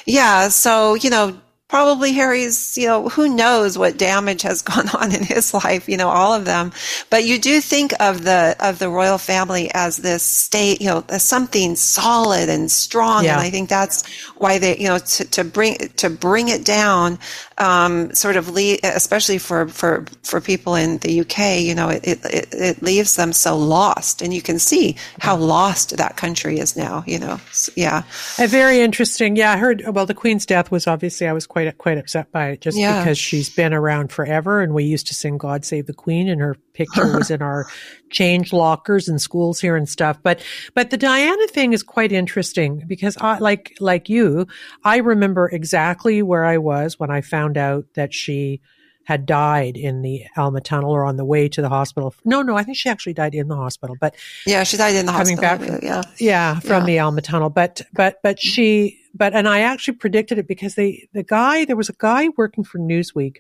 yeah, 0.06 0.50
so, 0.50 0.96
you 0.96 1.10
know, 1.10 1.40
probably 1.68 2.14
Harry's, 2.14 2.78
you 2.78 2.88
know, 2.88 3.10
who 3.10 3.28
knows 3.28 3.78
what 3.78 3.98
damage 3.98 4.42
has 4.44 4.62
gone 4.64 4.90
on 4.90 5.14
in 5.14 5.24
his 5.24 5.54
life, 5.54 5.88
you 5.90 5.98
know, 5.98 6.10
all 6.10 6.34
of 6.34 6.46
them. 6.46 6.72
But 7.10 7.26
you 7.26 7.40
do 7.40 7.60
think 7.62 7.94
of 8.00 8.24
the, 8.24 8.56
of 8.60 8.80
the 8.80 8.90
royal 8.90 9.18
family 9.18 9.70
as 9.74 9.98
this 9.98 10.24
state, 10.24 10.82
you 10.82 10.88
know, 10.88 11.04
as 11.10 11.24
something 11.24 11.76
solid 11.76 12.50
and 12.50 12.72
strong. 12.72 13.26
Yeah. 13.26 13.34
And 13.34 13.42
I 13.42 13.50
think 13.50 13.70
that's 13.70 14.08
why 14.38 14.58
they, 14.58 14.78
you 14.78 14.88
know, 14.88 15.00
to, 15.00 15.26
to 15.26 15.44
bring, 15.44 15.78
to 15.98 16.10
bring 16.10 16.48
it 16.48 16.64
down, 16.64 17.20
um, 17.58 18.14
sort 18.14 18.36
of 18.38 18.50
lead, 18.50 18.80
especially 18.84 19.38
for, 19.38 19.68
for, 19.68 20.06
for 20.24 20.40
people 20.42 20.76
in 20.76 20.98
the 21.00 21.22
UK, 21.22 21.60
you 21.62 21.74
know, 21.74 21.90
it, 21.90 22.06
it, 22.06 22.20
it 22.54 22.82
leaves 22.82 23.16
them 23.16 23.34
so 23.34 23.58
lost. 23.58 24.22
And 24.22 24.34
you 24.34 24.42
can 24.42 24.60
see 24.60 24.96
how 25.20 25.36
lost 25.36 25.98
that 25.98 26.18
country 26.18 26.60
is 26.60 26.76
now, 26.78 27.04
you 27.08 27.18
know. 27.20 27.40
So, 27.52 27.72
yeah. 27.76 28.04
A 28.40 28.48
very 28.48 28.82
interesting. 28.82 29.36
Yeah, 29.36 29.52
I 29.54 29.58
heard. 29.58 29.84
Well, 29.88 30.06
the 30.06 30.14
Queen's 30.14 30.46
death 30.46 30.70
was 30.72 30.88
obviously 30.88 31.28
I 31.28 31.34
was 31.34 31.48
quite 31.48 31.78
quite 31.78 31.98
upset 31.98 32.32
by 32.32 32.50
it, 32.50 32.62
just 32.62 32.78
Yeah. 32.78 33.00
because 33.02 33.18
she's 33.18 33.50
been 33.50 33.74
around 33.74 34.12
forever, 34.12 34.62
and 34.62 34.74
we 34.74 34.84
used 34.84 35.08
to 35.08 35.14
sing 35.14 35.38
"God 35.38 35.66
Save 35.66 35.88
the 35.88 35.94
Queen," 35.94 36.28
and 36.30 36.40
her 36.42 36.56
picture 36.78 37.18
was 37.18 37.32
in 37.32 37.42
our 37.42 37.66
change 38.10 38.54
lockers 38.54 39.08
in 39.10 39.20
schools 39.20 39.60
here 39.60 39.76
and 39.76 39.90
stuff. 39.90 40.18
But 40.24 40.42
but 40.74 40.90
the 40.92 40.98
Diana 40.98 41.48
thing 41.48 41.74
is 41.74 41.84
quite 41.84 42.12
interesting 42.12 42.84
because 42.88 43.18
I 43.18 43.40
like 43.40 43.76
like 43.80 44.10
you, 44.10 44.48
I 44.84 44.98
remember 44.98 45.50
exactly 45.50 46.22
where 46.22 46.46
I 46.46 46.58
was 46.58 47.00
when 47.00 47.12
I 47.12 47.22
found 47.22 47.58
out 47.58 47.86
that 47.96 48.14
she 48.14 48.62
had 49.06 49.26
died 49.26 49.78
in 49.78 50.02
the 50.02 50.24
Alma 50.36 50.60
Tunnel 50.60 50.92
or 50.92 51.06
on 51.06 51.16
the 51.16 51.24
way 51.24 51.48
to 51.48 51.62
the 51.62 51.70
hospital. 51.70 52.14
No, 52.26 52.42
no, 52.42 52.58
I 52.58 52.64
think 52.64 52.76
she 52.78 52.90
actually 52.90 53.14
died 53.14 53.34
in 53.36 53.48
the 53.48 53.56
hospital. 53.56 53.96
But 54.02 54.16
Yeah, 54.46 54.64
she 54.66 54.76
died 54.76 54.96
in 54.96 55.06
the 55.06 55.14
coming 55.14 55.38
hospital. 55.38 55.76
back, 55.76 55.82
yeah. 55.82 56.02
yeah, 56.20 56.60
from 56.60 56.82
Yeah. 56.82 56.86
the 56.88 57.00
Alma 57.00 57.22
Tunnel. 57.22 57.50
But 57.50 57.82
but 57.94 58.18
but 58.22 58.38
she 58.40 59.00
but 59.16 59.34
and 59.34 59.48
I 59.48 59.62
actually 59.62 59.96
predicted 59.98 60.38
it 60.40 60.48
because 60.48 60.76
they 60.76 61.08
the 61.14 61.24
guy 61.24 61.64
there 61.66 61.78
was 61.78 61.88
a 61.90 61.96
guy 61.98 62.28
working 62.36 62.66
for 62.66 62.80
Newsweek 62.80 63.38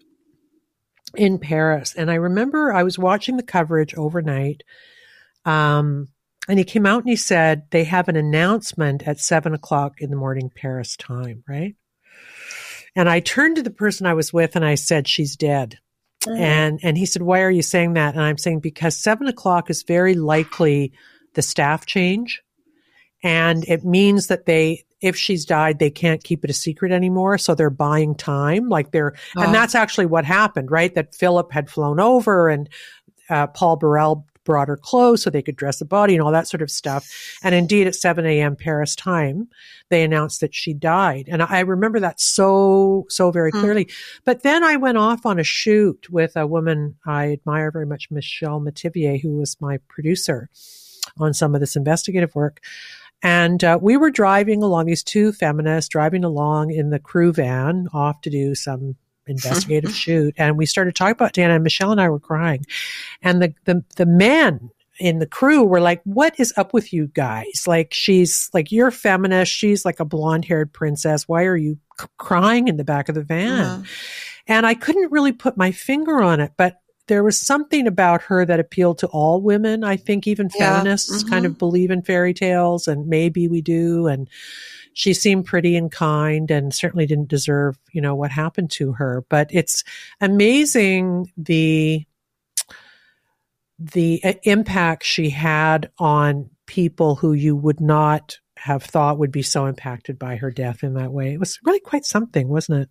in 1.16 1.40
Paris, 1.40 1.94
and 1.96 2.12
I 2.12 2.16
remember 2.16 2.74
I 2.74 2.84
was 2.84 3.00
watching 3.00 3.38
the 3.38 3.44
coverage 3.44 3.94
overnight. 3.96 4.64
Um, 5.46 6.10
and 6.50 6.60
he 6.60 6.66
came 6.66 6.86
out 6.86 7.02
and 7.04 7.10
he 7.10 7.16
said 7.16 7.70
they 7.72 7.84
have 7.84 8.08
an 8.08 8.16
announcement 8.16 9.04
at 9.08 9.20
seven 9.20 9.54
o'clock 9.54 10.02
in 10.02 10.10
the 10.10 10.16
morning 10.16 10.50
Paris 10.54 10.96
time, 10.96 11.44
right? 11.48 11.76
And 12.96 13.10
I 13.10 13.20
turned 13.20 13.58
to 13.58 13.64
the 13.64 13.70
person 13.70 14.06
I 14.06 14.14
was 14.14 14.34
with 14.34 14.56
and 14.56 14.66
I 14.66 14.76
said, 14.76 15.08
"She's 15.08 15.36
dead." 15.36 15.78
And 16.28 16.80
and 16.84 16.98
he 16.98 17.06
said, 17.06 17.22
"Why 17.22 17.42
are 17.42 17.52
you 17.52 17.62
saying 17.62 17.94
that?" 17.94 18.16
And 18.16 18.24
I'm 18.24 18.38
saying 18.38 18.62
because 18.62 18.98
seven 18.98 19.28
o'clock 19.28 19.70
is 19.70 19.84
very 19.84 20.16
likely 20.16 20.94
the 21.36 21.42
staff 21.42 21.86
change, 21.86 22.42
and 23.24 23.64
it 23.66 23.86
means 23.86 24.28
that 24.28 24.46
they, 24.46 24.84
if 25.02 25.16
she's 25.16 25.46
died, 25.46 25.80
they 25.80 25.90
can't 25.92 26.24
keep 26.24 26.44
it 26.44 26.50
a 26.50 26.54
secret 26.54 26.92
anymore. 26.92 27.38
So 27.38 27.54
they're 27.56 27.70
buying 27.70 28.16
time, 28.16 28.68
like 28.70 28.92
they're, 28.92 29.14
Oh. 29.36 29.42
and 29.44 29.54
that's 29.54 29.76
actually 29.76 30.08
what 30.08 30.26
happened, 30.26 30.72
right? 30.72 30.94
That 30.96 31.14
Philip 31.16 31.52
had 31.52 31.70
flown 31.70 32.00
over 32.00 32.50
and 32.50 32.68
uh, 33.30 33.48
Paul 33.48 33.76
Burrell 33.76 34.26
brought 34.46 34.70
her 34.70 34.78
clothes 34.78 35.22
so 35.22 35.30
they 35.30 35.42
could 35.42 35.58
dress 35.58 35.80
the 35.80 35.86
body 35.86 36.14
and 36.16 36.24
all 36.24 36.32
that 36.32 36.48
sort 36.48 36.62
of 36.62 36.72
stuff. 36.72 37.12
And 37.44 37.54
indeed, 37.54 37.86
at 37.86 37.96
7 37.96 38.26
a.m. 38.26 38.56
Paris 38.56 38.96
time, 38.96 39.50
they 39.90 40.04
announced 40.06 40.40
that 40.40 40.56
she 40.56 40.74
died. 40.74 41.28
And 41.30 41.44
I 41.44 41.60
remember 41.60 42.00
that 42.00 42.22
so, 42.22 43.06
so 43.10 43.30
very 43.30 43.52
Hmm. 43.52 43.60
clearly. 43.60 43.90
But 44.24 44.44
then 44.44 44.64
I 44.64 44.78
went 44.78 44.98
off 44.98 45.26
on 45.26 45.38
a 45.38 45.44
shoot 45.44 46.08
with 46.10 46.38
a 46.38 46.48
woman 46.48 46.96
I 47.06 47.34
admire 47.34 47.72
very 47.72 47.86
much, 47.86 48.10
Michelle 48.10 48.62
Mativier, 48.62 49.22
who 49.22 49.36
was 49.38 49.58
my 49.60 49.80
producer 49.90 50.50
on 51.20 51.34
some 51.34 51.54
of 51.54 51.60
this 51.60 51.76
investigative 51.76 52.34
work. 52.34 52.62
And 53.24 53.64
uh, 53.64 53.80
we 53.82 53.98
were 53.98 54.12
driving 54.12 54.62
along, 54.62 54.86
these 54.86 55.04
two 55.04 55.32
feminists 55.32 55.90
driving 55.90 56.24
along 56.24 56.72
in 56.72 56.92
the 56.92 57.00
crew 57.00 57.34
van 57.34 57.88
off 57.94 58.22
to 58.22 58.30
do 58.30 58.56
some 58.56 58.96
investigative 59.28 59.94
shoot. 59.94 60.34
And 60.38 60.58
we 60.58 60.66
started 60.66 60.96
talking 60.96 61.12
about 61.12 61.34
Diana 61.34 61.56
and 61.56 61.64
Michelle 61.64 61.92
and 61.92 62.00
I 62.00 62.10
were 62.10 62.20
crying. 62.20 62.66
And 63.22 63.42
the, 63.42 63.54
the, 63.66 63.84
the 63.96 64.06
men 64.06 64.72
in 65.00 65.20
the 65.20 65.28
crew 65.28 65.64
were 65.64 65.82
like, 65.82 66.02
what 66.06 66.40
is 66.40 66.54
up 66.58 66.74
with 66.74 66.94
you 66.94 67.08
guys? 67.08 67.66
Like, 67.68 67.94
she's 67.94 68.50
like, 68.54 68.72
you're 68.72 68.92
feminist. 68.92 69.52
She's 69.52 69.86
like 69.86 70.00
a 70.00 70.06
blonde 70.06 70.46
haired 70.46 70.74
princess. 70.74 71.28
Why 71.28 71.44
are 71.44 71.58
you 71.58 71.78
c- 72.00 72.08
crying 72.18 72.68
in 72.68 72.78
the 72.78 72.84
back 72.84 73.10
of 73.10 73.16
the 73.16 73.24
van? 73.24 73.86
And 74.48 74.66
I 74.66 74.74
couldn't 74.74 75.12
really 75.12 75.34
put 75.34 75.58
my 75.58 75.72
finger 75.72 76.22
on 76.22 76.40
it, 76.40 76.54
but 76.58 76.80
there 77.08 77.24
was 77.24 77.40
something 77.40 77.88
about 77.88 78.22
her 78.24 78.46
that 78.46 78.60
appealed 78.60 78.98
to 79.00 79.08
all 79.08 79.42
women. 79.42 79.84
I 79.84 79.96
think 79.98 80.28
even 80.28 80.50
Yeah. 80.60 80.78
feminists 80.78 81.24
kind 81.24 81.46
Mhm. 81.46 81.50
of 81.50 81.58
believe 81.58 81.90
in 81.92 82.02
fairy 82.02 82.34
tales 82.34 82.88
and 82.88 83.08
maybe 83.08 83.48
we 83.48 83.62
do. 83.62 84.08
And 84.08 84.30
she 84.94 85.14
seemed 85.14 85.46
pretty 85.46 85.76
and 85.76 85.92
kind 85.92 86.50
and 86.52 86.74
certainly 86.74 87.06
didn't 87.06 87.30
deserve, 87.30 87.78
you 87.94 88.02
know, 88.02 88.16
what 88.16 88.32
happened 88.32 88.72
to 88.72 88.94
her. 88.94 89.24
But 89.30 89.50
it's 89.52 89.84
amazing 90.20 91.32
the, 91.38 92.06
the 93.80 94.20
uh, 94.24 94.34
impact 94.44 95.04
she 95.06 95.30
had 95.30 95.92
on 96.00 96.50
people 96.66 97.16
who 97.16 97.34
you 97.34 97.56
would 97.56 97.80
not 97.80 98.40
have 98.58 98.84
thought 98.84 99.20
would 99.20 99.32
be 99.32 99.44
so 99.44 99.68
impacted 99.68 100.18
by 100.18 100.36
her 100.36 100.50
death 100.52 100.84
in 100.84 100.96
that 100.96 101.12
way. 101.12 101.34
It 101.34 101.40
was 101.40 101.60
really 101.64 101.80
quite 101.80 102.06
something, 102.06 102.48
wasn't 102.48 102.82
it? 102.82 102.90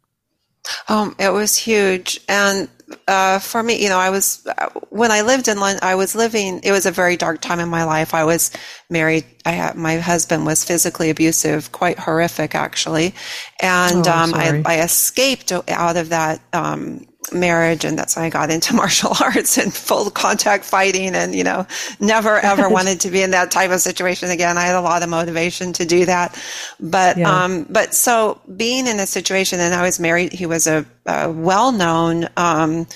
Um, 0.89 1.15
it 1.19 1.33
was 1.33 1.57
huge, 1.57 2.21
and 2.29 2.69
uh, 3.09 3.39
for 3.39 3.63
me, 3.63 3.83
you 3.83 3.89
know, 3.89 3.99
I 3.99 4.11
was 4.11 4.47
when 4.91 5.11
I 5.11 5.23
lived 5.23 5.49
in 5.49 5.59
London. 5.59 5.81
I 5.83 5.95
was 5.95 6.15
living. 6.15 6.61
It 6.63 6.73
was 6.73 6.87
a 6.87 6.91
very 6.91 7.17
dark 7.17 7.41
time 7.41 7.61
in 7.61 7.69
my 7.69 7.85
life. 7.85 8.15
I 8.15 8.25
was 8.25 8.51
married. 8.91 9.25
I 9.45 9.53
had, 9.53 9.77
my 9.77 9.99
husband 9.99 10.47
was 10.47 10.65
physically 10.65 11.11
abusive, 11.11 11.73
quite 11.73 11.99
horrific, 11.99 12.55
actually, 12.55 13.15
and 13.61 14.07
Oh, 14.07 14.13
um, 14.13 14.35
I. 14.35 14.63
I 14.65 14.81
escaped 14.81 15.53
out 15.53 15.97
of 15.97 16.11
that 16.11 16.41
um, 16.53 17.07
marriage, 17.33 17.85
and 17.85 17.99
that's 17.99 18.17
when 18.17 18.25
I 18.25 18.31
got 18.31 18.51
into 18.51 18.75
martial 18.83 19.13
arts 19.21 19.59
and 19.59 19.73
full 19.73 20.11
contact 20.11 20.65
fighting, 20.65 21.15
and 21.15 21.35
you 21.35 21.45
know, 21.45 21.67
never 22.01 22.39
ever 22.39 22.69
wanted 22.79 23.01
to 23.01 23.11
be 23.11 23.23
in 23.23 23.31
that 23.33 23.51
type 23.51 23.71
of 23.71 23.81
situation 23.81 24.31
again. 24.31 24.59
I 24.59 24.63
had 24.63 24.75
a 24.77 24.81
lot 24.81 25.03
of 25.03 25.09
motivation 25.09 25.73
to 25.75 25.85
do 25.85 26.05
that, 26.07 26.41
but 26.81 27.17
Yeah. 27.17 27.45
um, 27.45 27.67
but 27.69 27.95
so 27.95 28.41
being 28.57 28.87
in 28.87 29.01
a 29.01 29.07
situation, 29.07 29.61
and 29.61 29.75
I 29.75 29.83
was 29.83 29.99
married. 30.01 30.33
He 30.33 30.47
was 30.47 30.67
a, 30.67 30.85
a 31.07 31.31
well-known. 31.31 32.29
Um, 32.37 32.87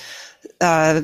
uh, 0.59 1.01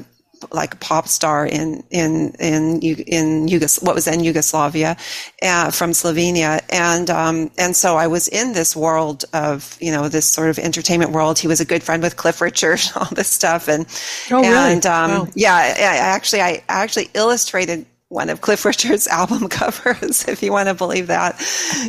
like 0.51 0.73
a 0.73 0.77
pop 0.77 1.07
star 1.07 1.45
in 1.45 1.83
in 1.91 2.31
in 2.39 2.79
in 2.81 3.47
Yugos- 3.47 3.83
what 3.83 3.95
was 3.95 4.05
then 4.05 4.23
Yugoslavia, 4.23 4.97
uh, 5.41 5.71
from 5.71 5.91
Slovenia, 5.91 6.61
and 6.71 7.09
um, 7.09 7.51
and 7.57 7.75
so 7.75 7.95
I 7.97 8.07
was 8.07 8.27
in 8.27 8.53
this 8.53 8.75
world 8.75 9.25
of 9.33 9.77
you 9.81 9.91
know 9.91 10.09
this 10.09 10.25
sort 10.27 10.49
of 10.49 10.59
entertainment 10.59 11.11
world. 11.11 11.39
He 11.39 11.47
was 11.47 11.59
a 11.59 11.65
good 11.65 11.83
friend 11.83 12.01
with 12.03 12.15
Cliff 12.17 12.41
Richard, 12.41 12.79
all 12.95 13.07
this 13.11 13.29
stuff, 13.29 13.67
and 13.67 13.85
Oh, 14.31 14.41
really? 14.41 14.73
and 14.73 14.85
um, 14.85 15.11
Wow. 15.11 15.27
yeah, 15.35 15.55
I, 15.55 15.67
I 15.81 15.97
actually 15.97 16.41
I 16.41 16.63
actually 16.69 17.09
illustrated 17.13 17.85
one 18.09 18.29
of 18.29 18.39
Cliff 18.39 18.63
Richard's 18.63 19.05
album 19.19 19.49
covers, 19.49 20.25
if 20.29 20.41
you 20.41 20.51
want 20.53 20.69
to 20.69 20.73
believe 20.73 21.07
that. 21.07 21.35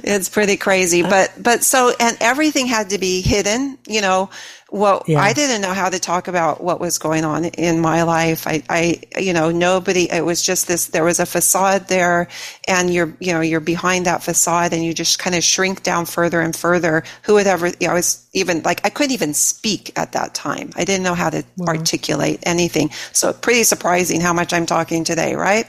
It's 0.03 0.29
pretty 0.29 0.57
crazy. 0.57 1.03
But, 1.03 1.33
but 1.41 1.63
so, 1.63 1.93
and 2.01 2.17
everything 2.21 2.67
had 2.67 2.91
to 2.91 2.99
be 2.99 3.21
hidden, 3.21 3.79
you 3.87 4.01
know, 4.01 4.29
well, 4.71 5.03
Yeah. 5.07 5.21
I 5.21 5.33
didn't 5.33 5.63
know 5.63 5.73
how 5.73 5.89
to 5.89 5.99
talk 5.99 6.29
about 6.29 6.63
what 6.63 6.81
was 6.81 6.99
going 6.99 7.25
on 7.25 7.47
in 7.47 7.81
my 7.81 8.03
life. 8.03 8.47
I, 8.47 8.63
I, 8.69 9.01
you 9.19 9.33
know, 9.33 9.51
nobody, 9.51 10.11
it 10.11 10.25
was 10.25 10.43
just 10.43 10.69
this, 10.69 10.89
there 10.89 11.05
was 11.05 11.21
a 11.21 11.27
facade 11.27 11.89
there 11.89 12.29
and 12.67 12.93
you're, 12.93 13.17
you 13.21 13.33
know, 13.33 13.41
you're 13.41 13.61
behind 13.61 14.07
that 14.07 14.23
facade 14.23 14.73
and 14.75 14.85
you 14.85 14.93
just 14.93 15.19
kind 15.19 15.37
of 15.37 15.43
shrink 15.43 15.83
down 15.85 16.05
further 16.07 16.41
and 16.41 16.55
further. 16.55 17.03
Who 17.23 17.35
would 17.35 17.47
ever, 17.47 17.69
you 17.69 17.87
know, 17.87 17.93
I 17.93 17.95
was 17.95 18.27
even 18.35 18.63
like, 18.63 18.81
I 18.85 18.91
couldn't 18.91 19.13
even 19.13 19.35
speak 19.35 19.93
at 19.99 20.13
that 20.13 20.35
time. 20.35 20.71
I 20.77 20.85
didn't 20.85 21.03
know 21.05 21.15
how 21.15 21.31
to 21.31 21.45
articulate 21.67 22.41
anything. 22.45 22.91
So 23.13 23.33
pretty 23.33 23.65
surprising 23.65 24.21
how 24.21 24.35
much 24.35 24.53
I'm 24.53 24.67
talking 24.67 25.05
today, 25.05 25.35
right? 25.35 25.67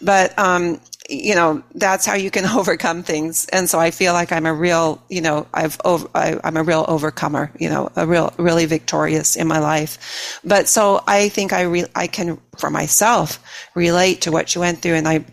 But, 0.00 0.38
um, 0.38 0.80
you 1.08 1.34
know 1.34 1.62
that's 1.74 2.04
how 2.04 2.14
you 2.14 2.30
can 2.30 2.44
overcome 2.60 3.02
things. 3.02 3.46
And 3.52 3.68
so 3.68 3.78
i 3.78 3.90
feel 3.90 4.12
like 4.12 4.32
i'm 4.32 4.46
a 4.46 4.54
real 4.54 5.02
you 5.08 5.20
know 5.20 5.46
i've 5.54 5.78
over, 5.84 6.08
I, 6.14 6.38
i'm 6.44 6.56
a 6.56 6.62
real 6.62 6.84
overcomer 6.88 7.50
you 7.58 7.68
know 7.68 7.90
a 7.96 8.06
real 8.06 8.32
really 8.38 8.66
victorious 8.66 9.36
in 9.36 9.48
my 9.48 9.58
life. 9.58 10.40
But 10.44 10.68
so 10.68 11.02
i 11.06 11.28
think 11.28 11.52
i 11.52 11.62
re- 11.62 11.86
i 11.94 12.06
can 12.06 12.38
for 12.56 12.70
myself 12.70 13.42
relate 13.74 14.22
to 14.22 14.32
what 14.32 14.54
you 14.54 14.60
went 14.60 14.80
through. 14.82 14.94
And 14.94 15.08
i 15.08 15.24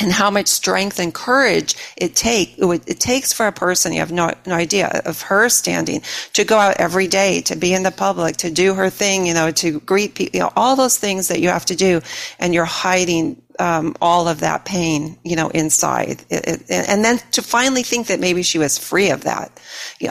and 0.00 0.12
how 0.12 0.30
much 0.30 0.48
strength 0.48 0.98
and 0.98 1.12
courage 1.14 1.74
it 1.96 2.14
take 2.16 2.58
it, 2.58 2.64
would, 2.64 2.88
it 2.88 3.00
takes 3.00 3.32
for 3.32 3.46
a 3.46 3.52
person 3.52 3.92
you 3.92 4.00
have 4.00 4.12
no, 4.12 4.32
no 4.46 4.54
idea 4.54 4.88
of 5.04 5.22
her 5.22 5.48
standing 5.48 6.02
to 6.32 6.44
go 6.44 6.56
out 6.58 6.76
every 6.78 7.06
day 7.08 7.40
to 7.42 7.56
be 7.56 7.72
in 7.74 7.82
the 7.82 7.90
public 7.90 8.36
to 8.36 8.50
do 8.50 8.74
her 8.74 8.90
thing 8.90 9.26
you 9.26 9.34
know 9.34 9.50
to 9.50 9.80
greet 9.80 10.14
people 10.14 10.36
you 10.36 10.40
know 10.42 10.52
all 10.56 10.76
those 10.76 10.96
things 10.96 11.28
that 11.28 11.40
you 11.40 11.48
have 11.48 11.64
to 11.66 11.76
do 11.76 12.00
and 12.38 12.54
you're 12.54 12.64
hiding 12.64 13.40
um, 13.58 13.94
all 14.00 14.26
of 14.28 14.40
that 14.40 14.64
pain 14.64 15.18
you 15.24 15.36
know 15.36 15.48
inside 15.50 16.22
it, 16.30 16.46
it, 16.48 16.70
and 16.70 17.04
then 17.04 17.18
to 17.32 17.42
finally 17.42 17.82
think 17.82 18.06
that 18.06 18.18
maybe 18.18 18.42
she 18.42 18.58
was 18.58 18.78
free 18.78 19.10
of 19.10 19.24
that 19.24 19.50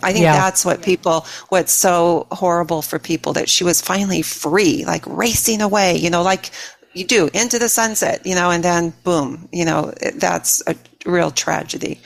i 0.03 0.13
think 0.13 0.23
Yeah. 0.23 0.33
that's 0.33 0.63
what 0.65 0.83
people 0.83 1.25
what's 1.49 1.71
so 1.71 2.27
horrible 2.31 2.81
for 2.83 2.99
people 2.99 3.33
that 3.33 3.49
she 3.49 3.63
was 3.63 3.81
finally 3.81 4.21
free 4.21 4.85
like 4.85 5.03
racing 5.07 5.61
away 5.61 5.95
you 5.97 6.09
know 6.11 6.21
like 6.21 6.51
you 6.93 7.05
do 7.05 7.29
into 7.33 7.59
the 7.59 7.69
sunset, 7.69 8.25
you 8.25 8.35
know, 8.35 8.51
and 8.51 8.63
then 8.63 8.93
boom, 9.03 9.47
you 9.51 9.65
know, 9.65 9.93
that's 10.15 10.63
a 10.67 10.75
real 11.05 11.31
tragedy. 11.31 11.99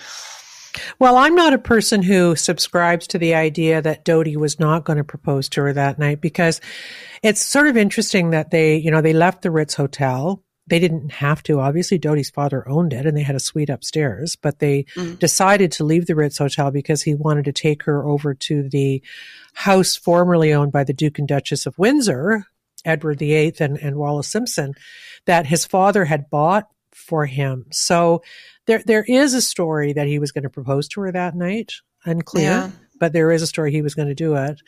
Well, 1.00 1.18
I'm 1.18 1.36
not 1.36 1.54
a 1.54 1.60
person 1.60 2.02
who 2.02 2.36
subscribes 2.36 3.08
to 3.08 3.18
the 3.18 3.36
idea 3.36 3.82
that 3.82 4.06
Dodi 4.06 4.36
was 4.36 4.60
not 4.60 4.84
going 4.84 4.98
to 4.98 5.04
propose 5.04 5.48
to 5.50 5.62
her 5.62 5.74
that 5.74 6.00
night 6.00 6.20
because 6.22 6.62
it's 7.22 7.42
sort 7.42 7.68
of 7.68 7.78
interesting 7.78 8.32
that 8.32 8.52
they, 8.52 8.78
you 8.78 8.92
know, 8.92 9.02
they 9.02 9.14
left 9.14 9.44
the 9.44 9.52
Ritz 9.52 9.76
Hotel. 9.76 10.44
They 10.68 10.80
didn't 10.80 11.12
have 11.12 11.44
to. 11.44 11.60
Obviously, 11.60 12.00
Dodi's 12.00 12.30
father 12.30 12.68
owned 12.68 12.94
it 12.94 13.06
and 13.06 13.16
they 13.16 13.22
had 13.22 13.36
a 13.36 13.40
suite 13.40 13.70
upstairs, 13.70 14.36
but 14.36 14.60
they 14.60 14.84
mm-hmm. 14.96 15.16
decided 15.16 15.72
to 15.74 15.84
leave 15.84 16.08
the 16.08 16.16
Ritz 16.16 16.38
Hotel 16.38 16.72
because 16.72 17.04
he 17.04 17.14
wanted 17.14 17.46
to 17.46 17.52
take 17.52 17.84
her 17.84 18.04
over 18.04 18.34
to 18.34 18.68
the 18.70 19.04
house 19.54 19.96
formerly 19.96 20.54
owned 20.54 20.72
by 20.72 20.84
the 20.84 20.94
Duke 20.94 21.20
and 21.20 21.28
Duchess 21.28 21.66
of 21.66 21.78
Windsor, 21.78 22.46
Edward 22.86 23.20
VIII 23.20 23.54
and, 23.60 23.78
and 23.78 23.96
Wallis 23.98 24.28
Simpson, 24.28 24.74
that 25.26 25.46
his 25.46 25.66
father 25.66 26.06
had 26.06 26.30
bought 26.30 26.68
for 26.92 27.26
him. 27.26 27.66
So 27.72 28.22
there 28.68 28.84
there 28.86 29.04
is 29.08 29.34
a 29.34 29.42
story 29.42 29.94
that 29.94 30.08
he 30.08 30.20
was 30.20 30.32
going 30.32 30.44
to 30.44 30.50
propose 30.50 30.88
to 30.90 31.02
her 31.02 31.12
that 31.12 31.36
night. 31.36 31.74
Unclear, 32.06 32.44
Yeah. 32.44 32.70
but 33.00 33.14
there 33.14 33.32
is 33.32 33.42
a 33.42 33.48
story 33.48 33.72
he 33.72 33.82
was 33.82 33.96
going 33.96 34.10
to 34.10 34.16
do 34.16 34.36
it. 34.36 34.62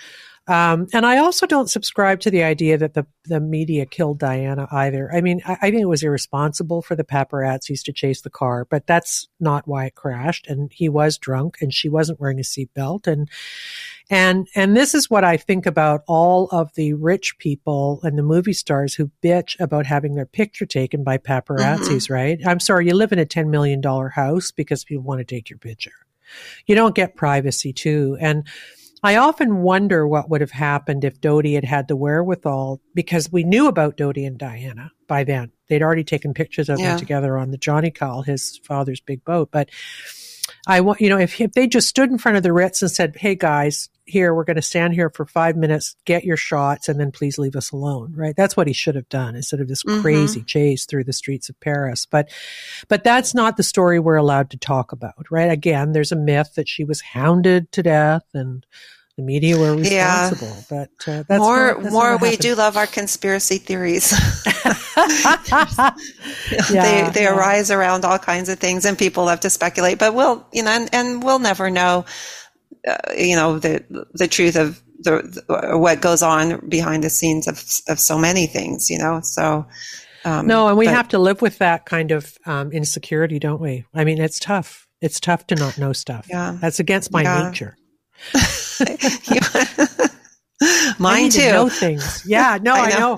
Um, 0.47 0.85
and 0.93 1.07
I 1.07 1.17
also 1.17 1.47
don't 1.47 1.71
subscribe 1.71 2.19
to 2.21 2.29
the 2.29 2.43
idea 2.43 2.77
that 2.77 2.93
the, 2.93 3.07
the 3.25 3.39
media 3.39 3.87
killed 3.87 4.19
Diana 4.19 4.67
either. 4.71 5.09
I 5.11 5.21
mean, 5.21 5.41
I, 5.43 5.53
I 5.53 5.71
think 5.71 5.81
it 5.81 5.85
was 5.89 6.03
irresponsible 6.03 6.83
for 6.83 6.95
the 6.95 7.03
paparazzis 7.03 7.81
to 7.85 7.91
chase 7.91 8.21
the 8.21 8.29
car, 8.29 8.63
but 8.69 8.85
that's 8.85 9.27
not 9.39 9.67
why 9.67 9.85
it 9.85 9.95
crashed. 9.95 10.45
And 10.47 10.71
he 10.71 10.87
was 10.87 11.17
drunk 11.17 11.57
and 11.61 11.73
she 11.73 11.89
wasn't 11.89 12.19
wearing 12.19 12.39
a 12.39 12.43
seatbelt. 12.43 13.07
And, 13.07 13.27
and, 14.09 14.47
and 14.55 14.75
this 14.75 14.93
is 14.93 15.09
what 15.09 15.23
I 15.23 15.37
think 15.37 15.65
about 15.65 16.01
all 16.07 16.47
of 16.51 16.73
the 16.75 16.93
rich 16.93 17.37
people 17.39 17.99
and 18.03 18.17
the 18.17 18.23
movie 18.23 18.53
stars 18.53 18.93
who 18.93 19.11
bitch 19.23 19.59
about 19.59 19.85
having 19.85 20.15
their 20.15 20.25
picture 20.25 20.65
taken 20.65 21.03
by 21.03 21.17
mm-hmm. 21.17 21.31
paparazzis, 21.31 22.09
right? 22.09 22.39
I'm 22.45 22.59
sorry, 22.59 22.87
you 22.87 22.93
live 22.93 23.11
in 23.11 23.19
a 23.19 23.25
$10 23.25 23.47
million 23.47 23.81
house 23.83 24.51
because 24.51 24.83
people 24.83 25.03
want 25.03 25.19
to 25.19 25.25
take 25.25 25.49
your 25.49 25.59
picture. 25.59 25.93
You 26.65 26.75
don't 26.75 26.95
get 26.95 27.15
privacy 27.15 27.73
too. 27.73 28.17
And 28.19 28.47
I 29.03 29.17
often 29.17 29.57
wonder 29.57 30.07
what 30.07 30.29
would 30.29 30.41
have 30.41 30.51
happened 30.51 31.03
if 31.03 31.21
Dodi 31.21 31.53
had 31.53 31.63
had 31.63 31.87
the 31.87 31.95
wherewithal 31.95 32.81
because 32.95 33.31
we 33.31 33.43
knew 33.43 33.67
about 33.67 33.97
Dodi 33.97 34.25
and 34.25 34.37
Diana 34.37 34.91
by 35.07 35.23
then. 35.23 35.51
They'd 35.67 35.83
already 35.83 36.03
taken 36.03 36.33
pictures 36.33 36.69
of 36.69 36.79
Yeah. 36.79 36.91
them 36.91 36.99
together 36.99 37.37
on 37.37 37.51
the 37.51 37.57
Jonikal, 37.57 38.25
his 38.25 38.59
father's 38.63 39.01
big 39.01 39.23
boat. 39.23 39.49
But 39.51 39.69
I 40.67 40.81
want, 40.81 41.01
you 41.01 41.09
know, 41.09 41.17
if, 41.19 41.39
if 41.39 41.53
they 41.53 41.67
just 41.67 41.87
stood 41.87 42.09
in 42.09 42.17
front 42.17 42.37
of 42.37 42.43
the 42.43 42.53
Ritz 42.53 42.81
and 42.81 42.89
said, 42.91 43.15
Hey 43.17 43.35
guys, 43.35 43.89
here, 44.05 44.33
we're 44.33 44.43
going 44.43 44.55
to 44.55 44.61
stand 44.61 44.93
here 44.93 45.09
for 45.09 45.25
five 45.25 45.55
minutes, 45.57 45.95
get 46.05 46.23
your 46.23 46.37
shots, 46.37 46.87
and 46.87 46.99
then 46.99 47.11
please 47.11 47.37
leave 47.39 47.55
us 47.55 47.71
alone, 47.71 48.13
right? 48.15 48.35
That's 48.35 48.55
what 48.55 48.67
he 48.67 48.73
should 48.73 48.95
have 48.95 49.09
done 49.09 49.35
instead 49.35 49.59
of 49.59 49.67
this 49.67 49.83
Mhm. 49.83 50.01
crazy 50.01 50.43
chase 50.43 50.85
through 50.85 51.05
the 51.05 51.13
streets 51.13 51.49
of 51.49 51.59
Paris. 51.59 52.05
But, 52.05 52.29
but 52.87 53.03
that's 53.03 53.33
not 53.33 53.57
the 53.57 53.63
story 53.63 53.99
we're 53.99 54.15
allowed 54.15 54.51
to 54.51 54.57
talk 54.57 54.91
about, 54.91 55.25
right? 55.31 55.51
Again, 55.51 55.91
there's 55.93 56.11
a 56.11 56.15
myth 56.15 56.53
that 56.55 56.69
she 56.69 56.83
was 56.83 57.01
hounded 57.01 57.71
to 57.71 57.81
death 57.83 58.23
and 58.33 58.65
the 59.17 59.23
media 59.23 59.57
were 59.57 59.75
Yeah. 59.81 60.29
responsible. 60.29 60.65
But 60.69 60.89
uh, 61.07 61.23
that's 61.27 61.39
more, 61.39 61.67
not, 61.73 61.81
that's 61.83 61.93
more. 61.93 62.11
what 62.13 62.21
We 62.21 62.35
do 62.37 62.55
love 62.55 62.75
our 62.77 62.87
conspiracy 62.87 63.57
theories. 63.57 64.13
Yeah, 66.71 66.83
they 67.05 67.09
they 67.13 67.23
yeah. 67.23 67.35
arise 67.35 67.71
around 67.71 68.05
all 68.05 68.17
kinds 68.19 68.49
of 68.49 68.59
things, 68.59 68.85
and 68.85 68.97
people 68.97 69.25
love 69.25 69.39
to 69.41 69.49
speculate. 69.49 69.99
But 69.99 70.13
we'll, 70.13 70.45
you 70.53 70.63
know, 70.63 70.71
and, 70.71 70.89
and 70.93 71.23
we'll 71.23 71.39
never 71.39 71.69
know, 71.69 72.05
uh, 72.87 72.95
you 73.17 73.35
know, 73.35 73.59
the 73.59 73.83
the 74.13 74.27
truth 74.27 74.55
of 74.55 74.81
the, 74.99 75.43
the 75.47 75.77
what 75.77 76.01
goes 76.01 76.21
on 76.23 76.67
behind 76.69 77.03
the 77.03 77.09
scenes 77.09 77.47
of 77.47 77.57
of 77.89 77.99
so 77.99 78.17
many 78.17 78.47
things. 78.47 78.89
You 78.89 78.99
know, 78.99 79.21
so. 79.21 79.65
Um, 80.23 80.47
no, 80.47 80.69
and 80.69 80.77
we 80.77 80.85
but- 80.85 80.95
have 80.95 81.07
to 81.09 81.19
live 81.19 81.41
with 81.43 81.59
that 81.59 81.85
kind 81.85 82.11
of 82.11 82.35
um, 82.47 82.71
insecurity, 82.71 83.37
don't 83.37 83.61
we? 83.61 83.85
I 83.93 84.03
mean, 84.05 84.19
it's 84.19 84.39
tough. 84.39 84.87
It's 84.99 85.19
tough 85.19 85.45
to 85.47 85.55
not 85.55 85.77
know 85.77 85.93
stuff. 85.93 86.25
Yeah. 86.29 86.57
That's 86.59 86.79
against 86.79 87.11
my 87.11 87.21
Yeah. 87.21 87.49
nature. 87.49 87.77
I 90.61 90.99
Mine 90.99 91.29
too. 91.29 91.41
to 91.41 91.51
know 91.51 91.69
things. 91.69 92.23
Yeah, 92.25 92.57
no, 92.61 92.73
I 92.79 92.79
I 92.79 92.89
know. 92.89 92.99
know. 92.99 93.17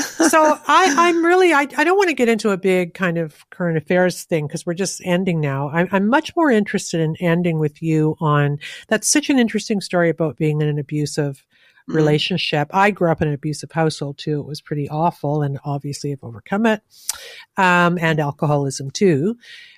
so 0.00 0.58
I, 0.66 0.94
I'm 0.96 1.24
really, 1.24 1.52
I, 1.52 1.62
I 1.76 1.84
don't 1.84 1.96
want 1.96 2.08
to 2.10 2.14
get 2.14 2.28
into 2.28 2.50
a 2.50 2.56
big 2.58 2.94
kind 2.94 3.16
of 3.18 3.48
current 3.50 3.78
affairs 3.78 4.24
thing 4.24 4.46
because 4.46 4.66
we're 4.66 4.74
just 4.74 5.00
ending 5.04 5.40
now. 5.40 5.70
I'm, 5.70 5.88
I'm 5.92 6.08
much 6.08 6.36
more 6.36 6.50
interested 6.50 7.00
in 7.00 7.16
ending 7.20 7.58
with 7.58 7.82
you 7.82 8.16
on 8.20 8.58
that's 8.88 9.08
such 9.08 9.30
an 9.30 9.38
interesting 9.38 9.80
story 9.80 10.10
about 10.10 10.36
being 10.36 10.60
in 10.60 10.68
an 10.68 10.78
abusive 10.78 11.44
mm-hmm. 11.88 11.96
relationship. 11.96 12.68
I 12.72 12.90
grew 12.90 13.10
up 13.10 13.22
in 13.22 13.28
an 13.28 13.34
abusive 13.34 13.72
household 13.72 14.18
too. 14.18 14.40
It 14.40 14.46
was 14.46 14.60
pretty 14.60 14.88
awful 14.88 15.42
and 15.42 15.58
obviously 15.64 16.12
I've 16.12 16.22
overcome 16.24 16.66
it. 16.66 16.82
Um, 17.56 17.98
and 18.00 18.20
alcoholism 18.20 18.90
too. 18.90 19.36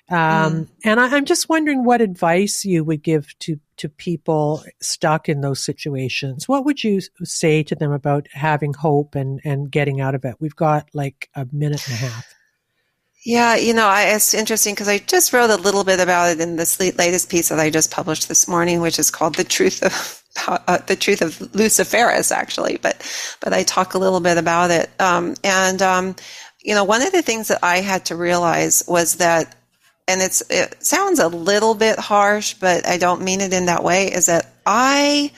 Um, 0.09 0.17
mm. 0.17 0.67
and 0.85 0.99
I, 0.99 1.15
I'm 1.15 1.25
just 1.25 1.49
wondering 1.49 1.83
what 1.83 1.99
advice 1.99 2.63
you 2.63 2.83
would 2.85 3.03
give 3.03 3.37
to, 3.39 3.59
to 3.77 3.89
people 3.89 4.63
stuck 4.81 5.27
in 5.27 5.41
those 5.41 5.63
situations. 5.63 6.47
What 6.47 6.63
would 6.63 6.83
you 6.83 7.01
say 7.23 7.61
to 7.63 7.75
them 7.75 7.91
about 7.91 8.27
having 8.31 8.73
hope 8.73 9.15
and, 9.15 9.41
and 9.43 9.69
getting 9.69 9.99
out 9.99 10.15
of 10.15 10.23
it? 10.23 10.35
We've 10.39 10.55
got 10.55 10.89
like 10.93 11.29
a 11.35 11.45
minute 11.51 11.85
and 11.87 11.93
a 11.93 11.97
half. 11.97 12.33
Yeah, 13.25 13.57
you 13.57 13.73
know, 13.73 13.87
I, 13.87 14.03
it's 14.03 14.33
interesting 14.33 14.73
because 14.73 14.87
I 14.87 14.99
just 14.99 15.33
wrote 15.33 15.49
a 15.49 15.57
little 15.57 15.83
bit 15.83 15.99
about 15.99 16.29
it 16.29 16.39
in 16.39 16.55
this 16.55 16.79
latest 16.79 17.29
piece 17.29 17.49
that 17.49 17.59
I 17.59 17.69
just 17.69 17.91
published 17.91 18.29
this 18.29 18.47
morning, 18.47 18.79
which 18.79 18.99
is 18.99 19.11
called 19.11 19.35
"The 19.35 19.43
Truth 19.43 19.83
of 19.83 20.23
uh, 20.47 20.77
the 20.87 20.95
Truth 20.95 21.21
of 21.21 21.37
Luciferus," 21.53 22.31
actually. 22.31 22.77
But 22.81 23.01
but 23.41 23.53
I 23.53 23.63
talk 23.63 23.93
a 23.93 23.99
little 23.99 24.19
bit 24.19 24.37
about 24.37 24.71
it, 24.71 24.89
um, 24.99 25.35
and 25.43 25.81
um, 25.81 26.15
you 26.61 26.75
know, 26.75 26.83
one 26.83 27.01
of 27.01 27.11
the 27.11 27.21
things 27.21 27.47
that 27.47 27.59
I 27.63 27.77
had 27.77 28.05
to 28.05 28.15
realize 28.15 28.83
was 28.87 29.15
that, 29.15 29.55
and 30.07 30.21
it's 30.21 30.41
it 30.49 30.83
sounds 30.83 31.19
a 31.19 31.27
little 31.27 31.75
bit 31.75 31.99
harsh, 31.99 32.53
but 32.55 32.87
I 32.87 32.97
don't 32.97 33.23
mean 33.23 33.41
it 33.41 33.53
in 33.53 33.67
that 33.67 33.83
way. 33.83 34.11
Is 34.11 34.27
that 34.27 34.53
I 34.65 35.31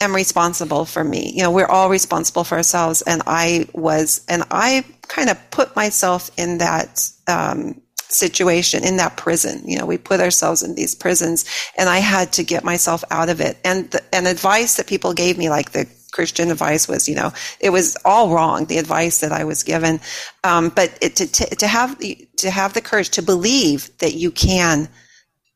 am 0.00 0.14
responsible 0.14 0.84
for 0.84 1.02
me. 1.02 1.32
You 1.34 1.42
know, 1.42 1.50
we're 1.50 1.66
all 1.66 1.90
responsible 1.90 2.44
for 2.44 2.56
ourselves, 2.56 3.02
and 3.02 3.22
I 3.26 3.66
was, 3.72 4.24
and 4.28 4.44
I 4.50 4.84
kind 5.08 5.28
of 5.30 5.50
put 5.50 5.74
myself 5.76 6.30
in 6.36 6.58
that 6.58 7.08
um, 7.26 7.80
situation, 8.08 8.84
in 8.84 8.96
that 8.96 9.16
prison. 9.16 9.62
You 9.66 9.78
know, 9.78 9.86
we 9.86 9.98
put 9.98 10.20
ourselves 10.20 10.62
in 10.62 10.74
these 10.74 10.94
prisons, 10.94 11.44
and 11.76 11.88
I 11.88 11.98
had 11.98 12.32
to 12.34 12.44
get 12.44 12.64
myself 12.64 13.04
out 13.10 13.28
of 13.28 13.40
it. 13.40 13.58
And 13.64 13.90
the, 13.90 14.02
and 14.12 14.26
advice 14.26 14.76
that 14.76 14.86
people 14.86 15.12
gave 15.14 15.38
me, 15.38 15.50
like 15.50 15.72
the 15.72 15.88
Christian 16.12 16.50
advice 16.50 16.88
was, 16.88 17.08
you 17.08 17.14
know, 17.14 17.32
it 17.60 17.70
was 17.70 17.96
all 18.04 18.30
wrong. 18.34 18.64
The 18.64 18.78
advice 18.78 19.20
that 19.20 19.32
I 19.32 19.44
was 19.44 19.62
given, 19.62 20.00
um, 20.44 20.70
but 20.70 20.96
it, 21.00 21.16
to, 21.16 21.26
to 21.26 21.56
to 21.56 21.66
have 21.66 21.98
to 21.98 22.50
have 22.50 22.72
the 22.72 22.80
courage 22.80 23.10
to 23.10 23.22
believe 23.22 23.90
that 23.98 24.14
you 24.14 24.30
can 24.30 24.88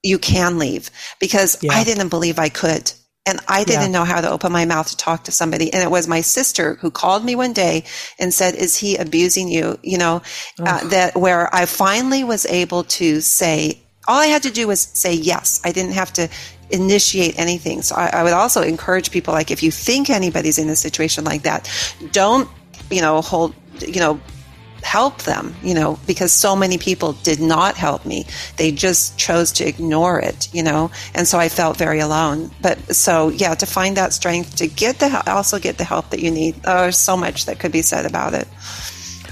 you 0.03 0.19
can 0.19 0.59
leave 0.59 0.91
because 1.21 1.63
yeah. 1.63 1.73
I 1.73 1.85
didn't 1.85 2.09
believe 2.09 2.39
I 2.39 2.49
could. 2.49 2.93
And 3.25 3.39
I 3.47 3.63
didn't 3.63 3.93
yeah. 3.93 3.99
know 3.99 4.05
how 4.05 4.21
to 4.21 4.29
open 4.29 4.51
my 4.51 4.65
mouth 4.65 4.89
to 4.89 4.97
talk 4.97 5.25
to 5.25 5.33
somebody. 5.33 5.73
And 5.73 5.81
it 5.81 5.91
was 5.91 6.09
my 6.09 6.23
sister 6.23 6.75
who 6.75 6.91
called 6.91 7.25
me 7.25 7.37
one 7.37 7.53
day 7.53 7.85
and 8.19 8.35
said, 8.35 8.57
is 8.57 8.77
he 8.77 8.97
abusing 8.97 9.49
you? 9.49 9.79
You 9.83 9.99
know, 9.99 10.23
uh, 10.59 10.89
that 10.89 11.15
where 11.15 11.55
I 11.55 11.67
finally 11.67 12.25
was 12.25 12.47
able 12.47 12.83
to 12.85 13.21
say, 13.21 13.79
all 14.09 14.21
I 14.21 14.27
had 14.27 14.43
to 14.43 14.51
do 14.51 14.67
was 14.67 14.81
say 14.81 15.15
yes. 15.15 15.61
I 15.65 15.71
didn't 15.71 15.93
have 15.93 16.13
to 16.15 16.29
initiate 16.71 17.39
anything. 17.39 17.83
So 17.83 17.95
I, 17.95 18.09
I 18.09 18.23
would 18.25 18.33
also 18.33 18.61
encourage 18.63 19.13
people, 19.13 19.33
like, 19.33 19.53
if 19.53 19.63
you 19.63 19.71
think 19.71 20.11
anybody's 20.11 20.59
in 20.59 20.69
a 20.69 20.75
situation 20.75 21.23
like 21.23 21.43
that, 21.43 21.71
don't, 22.11 22.49
you 22.91 23.03
know, 23.03 23.21
hold, 23.21 23.55
you 23.79 24.01
know, 24.01 24.21
help 24.83 25.23
them, 25.23 25.55
you 25.63 25.75
know, 25.75 25.99
because 26.07 26.33
so 26.33 26.55
many 26.57 26.79
people 26.79 27.13
did 27.25 27.41
not 27.41 27.77
help 27.77 28.05
me. 28.05 28.27
They 28.57 28.73
just 28.73 29.19
chose 29.19 29.53
to 29.53 29.67
ignore 29.67 30.21
it, 30.21 30.53
you 30.53 30.63
know, 30.63 30.91
and 31.15 31.27
so 31.27 31.39
I 31.39 31.49
felt 31.49 31.77
very 31.77 32.01
alone. 32.01 32.51
But 32.61 32.95
so, 32.95 33.29
yeah, 33.29 33.55
to 33.55 33.67
find 33.67 33.97
that 33.97 34.13
strength 34.13 34.57
to 34.57 34.67
get 34.67 34.99
the, 34.99 35.31
also 35.31 35.59
get 35.59 35.79
the 35.79 35.85
help 35.85 36.11
that 36.11 36.21
you 36.21 36.31
need. 36.31 36.57
Oh, 36.65 36.83
there's 36.83 36.99
so 36.99 37.17
much 37.17 37.47
that 37.47 37.59
could 37.59 37.73
be 37.73 37.83
said 37.83 38.07
about 38.07 38.35
it. 38.35 38.49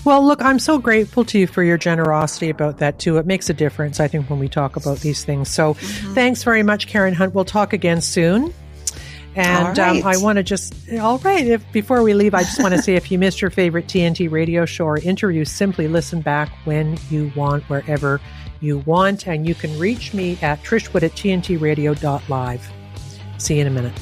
Well, 0.05 0.25
look, 0.27 0.41
I'm 0.43 0.59
so 0.59 0.79
grateful 0.79 1.25
to 1.27 1.39
you 1.39 1.47
for 1.47 1.63
your 1.63 1.77
generosity 1.77 2.49
about 2.49 2.79
that 2.79 2.99
too. 2.99 3.19
It 3.19 3.27
makes 3.27 3.51
a 3.51 3.55
difference, 3.55 4.01
I 4.01 4.09
think, 4.09 4.31
when 4.31 4.39
we 4.39 4.49
talk 4.49 4.77
about 4.77 5.01
these 5.01 5.25
things. 5.25 5.51
So, 5.51 5.75
mm-hmm. 5.75 6.15
thanks 6.15 6.43
very 6.43 6.63
much, 6.63 6.87
Karen 6.87 7.13
Hunt. 7.13 7.35
We'll 7.35 7.45
talk 7.45 7.73
again 7.73 8.01
soon. 8.01 8.55
And 9.37 9.79
um, 9.79 10.03
I 10.05 10.17
want 10.17 10.37
to 10.37 10.43
just, 10.43 10.75
all 11.01 11.19
right, 11.19 11.47
if 11.47 11.73
before 11.73 12.03
we 12.03 12.15
leave, 12.15 12.35
I 12.35 12.43
just 12.43 12.61
want 12.61 12.75
to 12.75 12.83
say 12.83 12.97
if 12.97 13.13
you 13.13 13.19
missed 13.19 13.41
your 13.41 13.51
favorite 13.51 13.87
TNT 13.87 14.31
radio 14.31 14.67
show 14.67 14.87
or 14.87 14.99
interview, 14.99 15.45
simply 15.45 15.87
listen 15.87 16.21
back 16.21 16.51
when 16.65 16.99
you 17.11 17.33
want, 17.37 17.63
wherever 17.65 18.21
you 18.61 18.79
want. 18.79 19.29
And 19.29 19.47
you 19.47 19.55
can 19.55 19.79
reach 19.79 20.13
me 20.13 20.37
at 20.43 20.63
trishwood 20.63 21.05
at 21.05 21.13
tntradio.live. 21.13 22.73
See 23.39 23.55
you 23.55 23.61
in 23.61 23.67
a 23.69 23.71
minute. 23.71 23.95